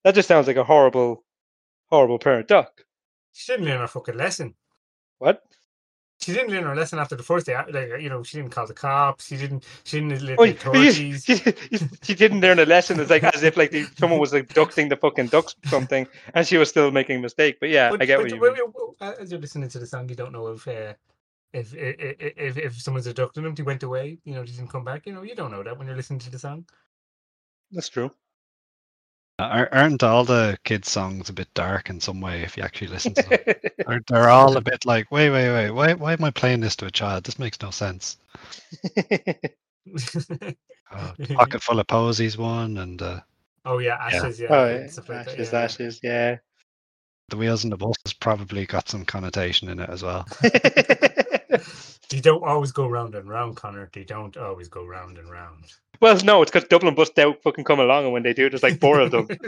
That 0.05 0.14
just 0.14 0.29
sounds 0.29 0.47
like 0.47 0.57
a 0.57 0.64
horrible, 0.64 1.25
horrible 1.90 2.19
parent 2.19 2.49
duck. 2.49 2.83
She 3.37 3.53
didn't 3.53 3.66
learn 3.66 3.81
her 3.81 3.87
fucking 3.87 4.16
lesson. 4.16 4.55
What? 5.18 5.42
She 6.20 6.33
didn't 6.33 6.51
learn 6.51 6.64
her 6.64 6.74
lesson 6.74 6.99
after 6.99 7.14
the 7.14 7.22
first 7.22 7.45
day. 7.45 7.55
Like 7.55 8.01
you 8.01 8.09
know, 8.09 8.22
she 8.22 8.39
didn't 8.39 8.53
call 8.53 8.66
the 8.66 8.72
cops. 8.72 9.26
She 9.26 9.37
didn't. 9.37 9.64
She 9.84 10.01
didn't 10.01 10.22
let 10.22 10.39
Oh, 10.39 10.45
the 10.45 10.49
you- 10.49 10.55
authorities. 10.55 11.28
you- 11.28 11.53
you- 11.70 11.89
she 12.03 12.14
didn't 12.14 12.41
learn 12.41 12.59
a 12.59 12.64
lesson. 12.64 12.99
It's 12.99 13.11
like 13.11 13.22
as 13.24 13.43
if 13.43 13.59
like 13.59 13.70
the, 13.70 13.84
someone 13.99 14.18
was 14.18 14.32
abducting 14.32 14.89
the 14.89 14.97
fucking 14.97 15.26
ducks 15.26 15.55
or 15.64 15.68
something, 15.68 16.09
and 16.32 16.47
she 16.47 16.57
was 16.57 16.70
still 16.70 16.91
making 16.91 17.18
a 17.18 17.20
mistake. 17.20 17.59
But 17.61 17.68
yeah, 17.68 17.91
But- 17.91 18.01
I 18.03 18.07
get 18.07 18.16
but 18.16 18.22
what 18.24 18.32
you 18.32 18.41
wait, 18.41 18.55
mean. 18.55 18.72
wait, 18.74 18.95
wait, 19.01 19.20
As 19.20 19.30
you're 19.30 19.41
listening 19.41 19.68
to 19.68 19.78
the 19.78 19.87
song, 19.87 20.09
you 20.09 20.14
don't 20.16 20.32
know 20.32 20.47
if 20.49 20.66
uh, 20.66 20.95
if, 21.53 21.74
if 21.74 22.16
if 22.39 22.57
if 22.59 22.80
someone's 22.80 23.07
abducting 23.07 23.43
them, 23.43 23.55
they 23.55 23.62
went 23.62 23.82
away. 23.82 24.18
You 24.24 24.34
know, 24.34 24.41
they 24.41 24.53
didn't 24.53 24.68
come 24.70 24.84
back. 24.84 25.07
You 25.07 25.12
know, 25.12 25.22
you 25.22 25.34
don't 25.34 25.51
know 25.51 25.62
that 25.62 25.76
when 25.76 25.87
you're 25.87 25.97
listening 25.97 26.20
to 26.20 26.30
the 26.30 26.39
song. 26.39 26.64
That's 27.72 27.91
true. 27.91 28.11
Ar- 29.39 29.68
Aren't 29.72 30.03
all 30.03 30.24
the 30.24 30.59
kids' 30.64 30.91
songs 30.91 31.28
a 31.28 31.32
bit 31.32 31.53
dark 31.55 31.91
in 31.91 32.01
some 32.01 32.20
way 32.20 32.43
if 32.43 32.57
you 32.57 32.62
actually 32.62 32.89
listen 32.89 33.14
to 33.14 33.22
them? 33.22 33.39
They're, 33.87 34.01
they're 34.09 34.30
all 34.30 34.57
a 34.57 34.61
bit 34.61 34.84
like, 34.87 35.11
wait, 35.12 35.30
wait, 35.30 35.53
wait, 35.53 35.70
why, 35.70 35.93
why 35.95 36.14
am 36.14 36.24
I 36.24 36.30
playing 36.30 36.61
this 36.61 36.76
to 36.76 36.87
a 36.87 36.91
child? 36.91 37.24
This 37.24 37.39
makes 37.39 37.61
no 37.61 37.70
sense. 37.70 38.16
Uh, 40.89 41.12
Pocket 41.34 41.62
full 41.62 41.80
of 41.80 41.87
posies 41.89 42.39
one, 42.39 42.78
and 42.78 43.03
uh, 43.03 43.20
oh 43.64 43.78
yeah, 43.78 43.97
ashes. 44.01 44.39
Yeah, 44.41 44.49
oh, 44.51 44.66
and 44.66 44.84
yeah. 44.84 44.91
stuff 44.91 45.09
like 45.09 45.26
that, 45.26 45.32
ashes, 45.34 45.53
yeah. 45.53 45.59
ashes, 45.61 46.01
yeah. 46.03 46.37
the 47.28 47.37
wheels 47.37 47.64
on 47.64 47.70
the 47.70 47.76
bus 47.76 47.97
has 48.05 48.12
probably 48.12 48.66
got 48.66 48.89
some 48.89 49.05
connotation 49.05 49.68
in 49.68 49.80
it 49.80 49.91
as 49.91 50.05
well. 50.05 50.24
They 52.09 52.20
don't 52.20 52.45
always 52.45 52.70
go 52.70 52.87
round 52.87 53.16
and 53.16 53.28
round, 53.28 53.57
Conor. 53.57 53.91
They 53.93 54.05
don't 54.05 54.37
always 54.37 54.68
go 54.68 54.84
round 54.84 55.18
and 55.18 55.28
round. 55.28 55.64
Well, 56.01 56.16
no, 56.24 56.42
it's 56.42 56.51
because 56.51 56.68
Dublin 56.68 56.94
bus 56.94 57.11
don't 57.11 57.40
fucking 57.42 57.64
come 57.64 57.80
along, 57.80 58.05
and 58.05 58.12
when 58.12 58.22
they 58.22 58.32
do, 58.32 58.49
there's 58.51 58.62
like 58.62 58.80
four 58.80 59.01
of 59.01 59.11
them. 59.11 59.28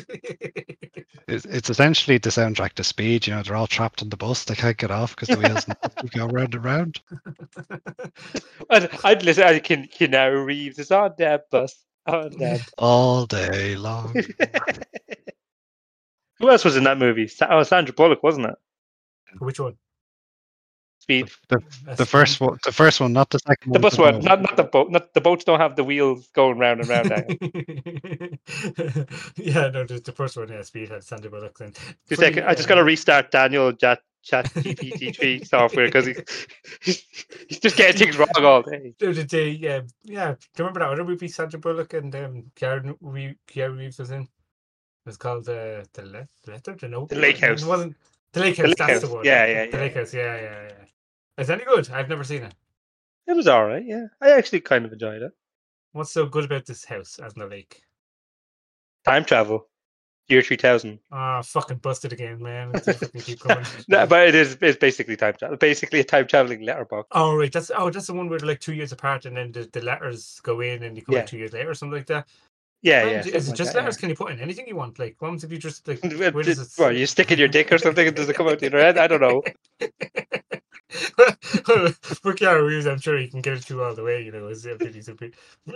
It's, 1.27 1.45
it's 1.45 1.69
essentially 1.69 2.17
the 2.17 2.31
soundtrack 2.31 2.73
to 2.75 2.85
Speed. 2.85 3.27
You 3.27 3.35
know, 3.35 3.43
they're 3.43 3.55
all 3.55 3.67
trapped 3.67 4.01
on 4.01 4.09
the 4.09 4.17
bus. 4.17 4.45
They 4.45 4.55
can't 4.55 4.79
get 4.79 4.91
off 4.91 5.15
because 5.15 5.29
the 5.29 5.37
wheels 5.37 5.69
on 5.69 5.77
the 5.83 5.89
bus 5.91 6.11
go 6.11 6.27
round 6.27 6.55
and 6.55 6.65
round. 6.65 7.01
I'd, 8.71 8.89
I'd 9.05 9.23
listen. 9.23 9.45
I 9.45 9.59
can 9.59 9.87
Keanu 9.89 10.47
Reeves 10.47 10.79
is 10.79 10.91
on 10.91 11.13
that 11.19 11.51
bus. 11.51 11.85
On 12.07 12.31
that. 12.39 12.67
all 12.79 13.27
day 13.27 13.77
long. 13.77 14.15
Who 16.39 16.49
else 16.49 16.65
was 16.65 16.77
in 16.79 16.85
that 16.85 16.97
movie? 16.99 17.29
Sa- 17.29 17.49
Oh, 17.51 17.63
Sandra 17.63 17.93
Bullock, 17.93 18.23
wasn't 18.23 18.47
it? 18.47 18.57
Which 19.39 19.61
one? 19.61 19.77
Speed. 21.09 21.31
The, 21.49 21.61
That's 21.85 21.99
the 21.99 22.07
first 22.07 22.41
one, 22.41 22.59
the 22.65 22.73
first 22.73 23.01
one, 23.01 23.13
not 23.15 23.31
the 23.31 23.41
second 23.41 23.73
The 23.73 23.79
one. 23.79 23.81
bus 23.81 23.99
the 23.99 23.99
one, 23.99 24.21
not 24.23 24.43
not 24.43 24.57
the 24.57 24.65
boat. 24.65 24.91
Not 24.91 25.15
the 25.15 25.21
boats 25.23 25.45
don't 25.45 25.61
have 25.61 25.77
the 25.77 25.85
wheels 25.85 26.29
going 26.35 26.59
round 26.59 26.81
and 26.81 26.91
round. 26.91 27.13
Yeah, 29.37 29.71
no, 29.71 29.85
the, 29.85 30.01
the 30.05 30.13
first 30.13 30.37
one, 30.37 30.49
yeah, 30.51 30.63
Speed 30.63 30.91
had 30.91 31.05
Sandra 31.05 31.31
Bullock. 31.31 31.59
Then 31.59 31.75
Two 32.09 32.17
Funny, 32.17 32.17
seconds. 32.17 32.47
I 32.49 32.55
just 32.55 32.69
uh, 32.69 32.71
got 32.71 32.77
to 32.77 32.85
restart 32.85 33.31
Daniel 33.33 33.73
Chat 33.73 34.01
Chat 34.25 34.51
GPT 34.65 35.47
software 35.47 35.87
because 35.87 36.07
he, 36.07 36.17
he's, 36.83 37.05
he's 37.49 37.61
just 37.61 37.77
getting 37.77 37.99
things 37.99 38.19
wrong 38.19 38.29
all 38.45 38.63
day. 38.63 38.95
The 38.99 39.11
other 39.11 39.25
day, 39.25 39.51
yeah, 39.51 39.83
yeah. 40.05 40.33
Do 40.33 40.65
you 40.65 40.67
remember 40.67 40.81
that 40.81 40.91
other 40.91 41.05
movie 41.05 41.29
Sandra 41.29 41.61
Bullock 41.61 41.95
and 41.95 42.15
um, 42.17 42.45
Keanu 42.57 42.97
Reeves, 43.03 43.37
Reeves 43.57 43.99
was 43.99 44.11
in? 44.11 44.23
It 44.25 44.29
was 45.07 45.17
called 45.19 45.49
uh, 45.49 45.85
the 45.95 46.03
Le- 46.05 46.29
Letter, 46.53 46.77
the 46.77 46.89
Note. 46.89 47.11
The 47.11 47.17
Lake 47.17 47.39
House. 47.41 47.63
It 47.63 47.67
wasn't 47.67 47.97
the 48.33 48.41
Lake 48.41 48.59
The 48.63 48.69
House. 48.69 48.71
Lake 48.71 48.79
that's 48.79 49.01
the 49.01 49.09
House, 49.09 49.15
one. 49.15 49.25
yeah, 49.25 49.47
yeah, 49.47 49.67
The 49.71 49.79
Lake. 49.79 49.95
House. 49.97 50.15
Yeah, 50.15 50.37
yeah, 50.37 50.69
yeah. 50.69 50.98
Is 51.39 51.51
any 51.51 51.65
good? 51.65 51.89
I've 51.91 52.09
never 52.09 52.25
seen 52.25 52.43
it. 52.43 52.55
It 53.27 53.37
was 53.37 53.47
all 53.47 53.65
right. 53.65 53.85
Yeah, 53.85 54.07
I 54.21 54.33
actually 54.33 54.61
kind 54.61 54.85
of 54.85 54.93
enjoyed 54.93 55.23
it. 55.23 55.33
What's 55.93 56.13
so 56.13 56.27
good 56.27 56.45
about 56.45 56.67
this 56.67 56.85
house 56.85 57.19
as 57.19 57.35
in 57.35 57.41
the 57.41 57.47
lake? 57.47 57.81
Time 59.05 59.25
travel, 59.25 59.69
year 60.29 60.43
three 60.43 60.57
thousand. 60.57 60.99
Ah, 61.13 61.41
fucking 61.43 61.79
busted 61.79 62.13
again, 62.13 62.43
man. 62.43 62.73
No, 63.89 64.07
but 64.07 64.29
it 64.29 64.35
is 64.35 64.59
it's 64.61 64.79
basically 64.79 65.17
time 65.17 65.35
travel. 65.39 65.57
Basically, 65.57 66.01
a 66.01 66.05
time 66.05 66.27
traveling 66.27 66.63
letterbox. 66.63 67.07
Oh 67.13 67.37
right, 67.37 67.53
that's 67.53 67.71
oh 67.77 67.89
that's 67.91 68.09
the 68.09 68.15
one 68.15 68.29
where 68.29 68.39
they're 68.39 68.49
like 68.49 68.61
two 68.61 68.75
years 68.75 68.93
apart, 68.93 69.25
and 69.25 69.37
then 69.37 69.53
the, 69.53 69.69
the 69.73 69.81
letters 69.81 70.41
go 70.43 70.61
in, 70.61 70.83
and 70.83 70.97
you 70.97 71.05
come 71.05 71.15
Yeah. 71.15 71.23
two 71.25 71.39
years 71.39 71.53
later, 71.53 71.71
or 71.71 71.75
something 71.75 71.97
like 71.99 72.07
that. 72.09 72.27
Yeah, 72.83 73.05
Man, 73.05 73.13
yeah. 73.27 73.37
is 73.37 73.49
it 73.49 73.57
just 73.57 73.75
like 73.75 73.83
letters? 73.83 73.97
that, 73.97 74.01
Can 74.01 74.09
you 74.11 74.15
put 74.17 74.31
in 74.33 74.41
anything 74.41 74.69
you 74.69 74.77
want? 74.77 74.99
Like, 74.99 75.17
what 75.19 75.43
if 75.43 75.51
you 75.51 75.59
just 75.59 75.87
like? 75.87 76.01
where 76.03 76.31
does 76.45 76.59
it? 76.59 76.69
Well, 76.79 76.95
you 76.95 77.07
stick 77.07 77.31
in 77.31 77.39
your 77.39 77.49
dick 77.49 77.73
or 77.73 77.79
something, 77.79 78.07
and 78.07 78.17
does 78.17 78.29
it 78.29 78.35
come 78.37 78.49
out 78.49 78.59
the 78.59 78.67
other 78.67 78.79
end? 78.79 78.99
I 78.99 79.07
don't 79.07 79.21
know. 79.21 79.43
For 80.91 82.33
Keanu 82.33 82.67
Reeves, 82.67 82.87
I'm 82.87 82.99
sure 82.99 83.19
he 83.19 83.29
can 83.29 83.43
get 83.43 83.55
it 83.55 83.65
through 83.65 83.83
all 83.85 83.95
the 83.95 84.03
way. 84.03 84.23
You 84.25 84.33
know, 84.33 84.49
is 84.49 84.65
it 84.65 84.79
pretty 84.79 85.03
super? 85.03 85.29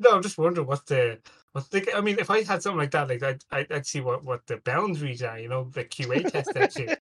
no, 0.00 0.10
I'm 0.12 0.22
just 0.22 0.38
wondering 0.38 0.66
what 0.66 0.86
the 0.86 1.18
what 1.52 1.70
the. 1.70 1.94
I 1.94 2.00
mean, 2.00 2.18
if 2.18 2.30
I 2.30 2.42
had 2.44 2.62
something 2.62 2.78
like 2.78 2.92
that, 2.92 3.08
like 3.08 3.22
I'd 3.22 3.44
I'd, 3.50 3.70
I'd 3.70 3.86
see 3.86 4.00
what 4.00 4.24
what 4.24 4.46
the 4.46 4.56
boundaries 4.58 5.22
are. 5.22 5.38
You 5.38 5.48
know, 5.48 5.64
the 5.72 5.84
QA 5.84 6.30
test 6.32 6.54
that 6.54 6.72
shit. 6.72 6.98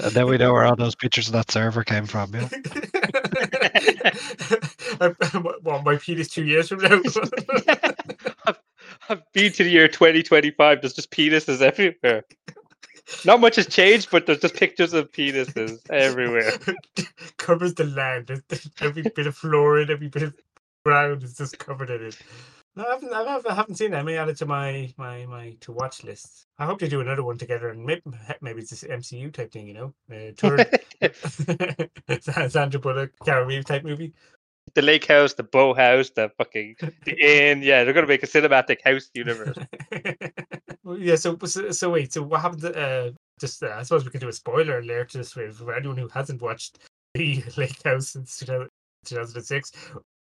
And 0.00 0.12
then 0.12 0.26
we 0.26 0.36
know 0.36 0.52
where 0.52 0.66
all 0.66 0.76
those 0.76 0.94
pictures 0.94 1.28
of 1.28 1.32
that 1.32 1.50
server 1.50 1.82
came 1.84 2.04
from. 2.06 2.34
Yeah. 2.34 2.48
I- 5.00 5.38
what, 5.38 5.62
what, 5.62 5.84
my 5.84 5.96
penis 5.96 6.28
two 6.28 6.44
years 6.44 6.68
from 6.68 6.80
now? 6.80 7.00
I've, 8.46 8.60
I've 9.08 9.22
been 9.32 9.52
to 9.52 9.64
the 9.64 9.70
year 9.70 9.88
2025. 9.88 10.80
There's 10.80 10.92
just 10.92 11.10
penises 11.10 11.62
everywhere. 11.62 12.24
Not 13.24 13.40
much 13.40 13.56
has 13.56 13.66
changed, 13.66 14.10
but 14.10 14.26
there's 14.26 14.40
just 14.40 14.54
pictures 14.54 14.92
of 14.92 15.10
penises 15.12 15.80
everywhere. 15.90 16.52
covers 17.36 17.74
the 17.74 17.84
land. 17.84 18.42
Every 18.80 19.02
bit 19.02 19.26
of 19.26 19.36
flooring, 19.36 19.90
every 19.90 20.08
bit 20.08 20.22
of 20.22 20.34
ground 20.84 21.22
is 21.22 21.36
just 21.36 21.58
covered 21.58 21.90
in 21.90 22.06
it. 22.06 22.18
No, 22.76 22.84
I 22.84 22.90
haven't, 22.90 23.12
I 23.12 23.24
haven't, 23.24 23.50
I 23.50 23.54
haven't 23.54 23.74
seen 23.74 23.92
it. 23.92 23.96
I 23.96 24.02
may 24.02 24.16
add 24.16 24.28
it 24.28 24.36
to 24.36 24.46
my 24.46 24.94
my 24.96 25.26
my 25.26 25.56
to 25.62 25.72
watch 25.72 26.04
list. 26.04 26.46
I 26.58 26.66
hope 26.66 26.78
they 26.78 26.88
do 26.88 27.00
another 27.00 27.24
one 27.24 27.36
together, 27.36 27.70
and 27.70 27.84
maybe 27.84 28.02
maybe 28.40 28.60
it's 28.60 28.70
this 28.70 28.84
MCU 28.84 29.32
type 29.32 29.50
thing, 29.50 29.66
you 29.66 29.74
know, 29.74 29.94
uh, 30.12 30.32
Sandra 32.48 32.78
Bullock, 32.78 33.10
Keanu 33.24 33.46
Reeves 33.46 33.66
type 33.66 33.82
movie. 33.82 34.12
The 34.74 34.82
lake 34.82 35.06
house, 35.06 35.34
the 35.34 35.42
bow 35.42 35.74
house, 35.74 36.10
the 36.10 36.30
fucking 36.38 36.76
the 37.04 37.12
inn. 37.20 37.62
Yeah, 37.62 37.84
they're 37.84 37.92
gonna 37.92 38.06
make 38.06 38.22
a 38.22 38.26
cinematic 38.26 38.78
house 38.84 39.10
universe. 39.14 39.56
Yeah. 40.96 41.16
So, 41.16 41.36
so 41.44 41.70
so 41.70 41.90
wait. 41.90 42.14
So 42.14 42.22
what 42.22 42.40
happened? 42.40 42.62
To, 42.62 42.74
uh, 42.74 43.10
just 43.38 43.62
uh, 43.62 43.74
I 43.76 43.82
suppose 43.82 44.06
we 44.06 44.10
can 44.10 44.20
do 44.20 44.28
a 44.28 44.32
spoiler 44.32 44.78
alert 44.78 45.10
just 45.10 45.34
for, 45.34 45.50
for 45.52 45.74
anyone 45.74 45.98
who 45.98 46.08
hasn't 46.08 46.40
watched 46.40 46.78
the 47.12 47.42
Lake 47.58 47.82
House 47.84 48.08
since 48.10 48.38
2000 48.38 48.68
2006. 49.04 49.72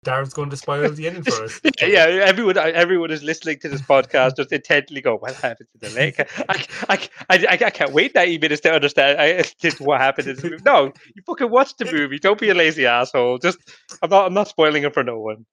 Darren's 0.03 0.33
going 0.33 0.49
to 0.49 0.57
spoil 0.57 0.89
the 0.89 1.07
ending 1.07 1.23
for 1.23 1.43
us. 1.43 1.61
yeah, 1.81 2.05
everyone, 2.05 2.57
everyone 2.57 3.11
is 3.11 3.21
listening 3.21 3.59
to 3.59 3.69
this 3.69 3.81
podcast 3.81 4.35
just 4.35 4.51
intently 4.51 4.99
go, 4.99 5.17
"What 5.17 5.35
happened 5.35 5.69
to 5.73 5.89
the 5.89 5.95
lake?" 5.95 6.19
I, 6.19 6.65
I, 6.89 7.09
I, 7.29 7.47
I, 7.51 7.69
can't 7.69 7.93
wait 7.93 8.15
ninety 8.15 8.39
minutes 8.39 8.61
to 8.61 8.71
understand 8.71 9.21
I, 9.21 9.43
just 9.59 9.79
what 9.79 10.01
happened 10.01 10.27
in 10.27 10.35
the 10.37 10.49
movie. 10.49 10.63
No, 10.65 10.85
you 11.15 11.21
fucking 11.27 11.51
watch 11.51 11.77
the 11.77 11.85
movie. 11.91 12.17
Don't 12.17 12.39
be 12.39 12.49
a 12.49 12.55
lazy 12.55 12.87
asshole. 12.87 13.37
Just, 13.37 13.59
I'm 14.01 14.09
not, 14.09 14.25
I'm 14.25 14.33
not 14.33 14.47
spoiling 14.47 14.83
it 14.83 14.93
for 14.93 15.03
no 15.03 15.19
one. 15.19 15.45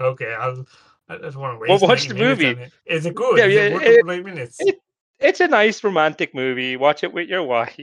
Okay, 0.00 0.34
I'll. 0.34 0.66
I 1.08 1.18
don't 1.18 1.36
want 1.36 1.54
to 1.54 1.58
waste. 1.60 1.70
Well, 1.82 1.88
watch 1.88 2.08
the 2.08 2.14
movie. 2.14 2.46
it. 2.46 2.72
Is 2.86 3.06
it 3.06 3.14
good? 3.14 3.38
Yeah, 3.38 3.44
yeah, 3.44 3.60
it 3.60 4.04
worth 4.06 4.18
it- 4.18 4.24
minutes? 4.24 4.56
it- 4.60 4.78
It's 5.20 5.38
a 5.38 5.46
nice 5.46 5.84
romantic 5.84 6.34
movie. 6.34 6.76
Watch 6.76 7.04
it 7.04 7.12
with 7.12 7.28
your 7.28 7.44
wife. 7.44 7.78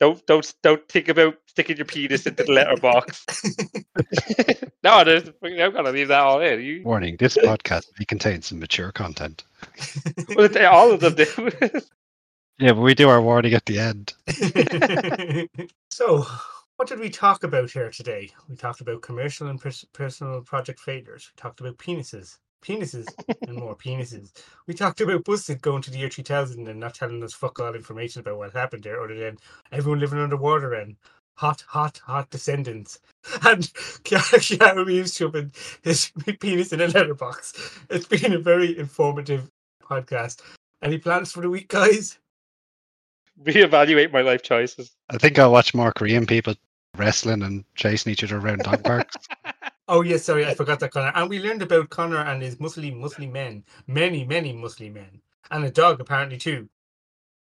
Don't, 0.00 0.24
don't, 0.26 0.54
don't 0.62 0.88
think 0.88 1.08
about 1.08 1.36
sticking 1.46 1.76
your 1.76 1.84
penis 1.86 2.26
into 2.26 2.42
the 2.44 2.52
letterbox. 2.52 3.26
no, 4.82 5.04
there's, 5.04 5.28
I'm 5.42 5.72
gonna 5.72 5.90
leave 5.90 6.08
that 6.08 6.20
all 6.20 6.40
in. 6.40 6.60
You, 6.62 6.82
Warning: 6.82 7.16
This 7.18 7.36
podcast 7.36 7.86
may 7.98 8.06
contain 8.06 8.40
some 8.40 8.58
mature 8.58 8.92
content. 8.92 9.44
well, 10.34 10.46
it's- 10.46 10.66
all 10.72 10.90
of 10.92 11.00
them 11.00 11.14
do. 11.14 11.26
Yeah, 12.58 12.72
but 12.72 12.82
we 12.82 12.94
do 12.94 13.08
our 13.08 13.22
warning 13.22 13.54
at 13.54 13.64
the 13.64 13.78
end. 13.78 14.12
so, 15.90 16.26
what 16.76 16.88
did 16.88 17.00
we 17.00 17.08
talk 17.08 17.42
about 17.42 17.70
here 17.70 17.90
today? 17.90 18.30
We 18.48 18.56
talked 18.56 18.82
about 18.82 19.00
commercial 19.00 19.48
and 19.48 19.58
pers- 19.60 19.86
personal 19.94 20.42
project 20.42 20.78
failures. 20.80 21.30
We 21.34 21.40
talked 21.40 21.60
about 21.60 21.78
penises, 21.78 22.36
penises, 22.60 23.06
and 23.46 23.56
more 23.56 23.76
penises. 23.76 24.32
We 24.66 24.74
talked 24.74 25.00
about 25.00 25.24
Busted 25.24 25.62
going 25.62 25.82
to 25.82 25.90
the 25.90 25.98
year 25.98 26.08
2000 26.08 26.68
and 26.68 26.80
not 26.80 26.94
telling 26.94 27.22
us 27.22 27.32
fuck 27.32 27.58
all 27.60 27.74
information 27.74 28.20
about 28.20 28.38
what 28.38 28.52
happened 28.52 28.84
there, 28.84 29.02
other 29.02 29.18
than 29.18 29.38
everyone 29.72 30.00
living 30.00 30.18
underwater 30.18 30.74
and 30.74 30.96
hot, 31.34 31.64
hot, 31.66 31.98
hot 31.98 32.30
descendants. 32.30 32.98
And 33.44 33.64
Keanu 34.04 34.58
Keanu 34.58 34.86
Reeves 34.86 35.14
shoving 35.14 35.52
his 35.82 36.10
penis 36.40 36.72
in 36.72 36.80
a 36.80 36.86
letterbox. 36.86 37.52
It's 37.90 38.06
been 38.06 38.32
a 38.32 38.38
very 38.38 38.78
informative 38.78 39.50
podcast. 39.82 40.40
Any 40.82 40.98
plans 40.98 41.30
for 41.30 41.42
the 41.42 41.50
week, 41.50 41.68
guys? 41.68 42.18
Reevaluate 43.42 44.12
my 44.12 44.22
life 44.22 44.42
choices. 44.42 44.92
I 45.10 45.18
think 45.18 45.38
I'll 45.38 45.52
watch 45.52 45.74
more 45.74 45.92
Korean 45.92 46.26
people 46.26 46.54
wrestling 46.96 47.42
and 47.42 47.64
chasing 47.74 48.12
each 48.12 48.24
other 48.24 48.38
around 48.38 48.60
dog 48.60 48.84
parks. 48.84 49.16
Oh 49.90 50.02
yes, 50.02 50.22
sorry, 50.22 50.46
I 50.46 50.54
forgot 50.54 50.78
that 50.80 50.92
Conor. 50.92 51.10
And 51.16 51.28
we 51.28 51.40
learned 51.40 51.62
about 51.62 51.90
Conor 51.90 52.18
and 52.18 52.40
his 52.40 52.56
muscly 52.56 52.94
muscly 52.94 53.30
men, 53.30 53.64
many 53.88 54.24
many 54.24 54.52
muscly 54.52 54.92
men, 54.92 55.20
and 55.50 55.64
a 55.64 55.70
dog 55.70 56.00
apparently 56.00 56.38
too. 56.38 56.68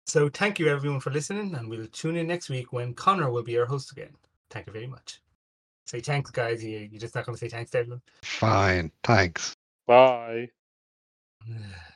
So 0.07 0.29
thank 0.29 0.61
you 0.61 0.69
everyone 0.69 1.01
for 1.01 1.11
listening, 1.11 1.57
and 1.57 1.69
we'll 1.69 1.89
tune 1.89 2.15
in 2.15 2.29
next 2.29 2.49
week 2.49 2.73
when 2.73 2.95
Conor 2.95 3.33
will 3.33 3.43
be 3.43 3.59
our 3.59 3.67
host 3.67 3.91
again. 3.91 4.15
Thank 4.51 4.69
you 4.69 4.73
very 4.73 4.87
much. 4.87 5.21
Say 5.87 5.99
thanks, 5.99 6.31
guys. 6.31 6.63
You 6.63 6.89
you're 6.89 7.01
just 7.01 7.17
not 7.17 7.27
going 7.27 7.35
to 7.35 7.41
say 7.41 7.49
thanks 7.49 7.73
to 7.73 7.79
everyone. 7.79 8.03
Fine, 8.23 8.93
thanks. 9.03 9.57
Bye. 9.89 10.51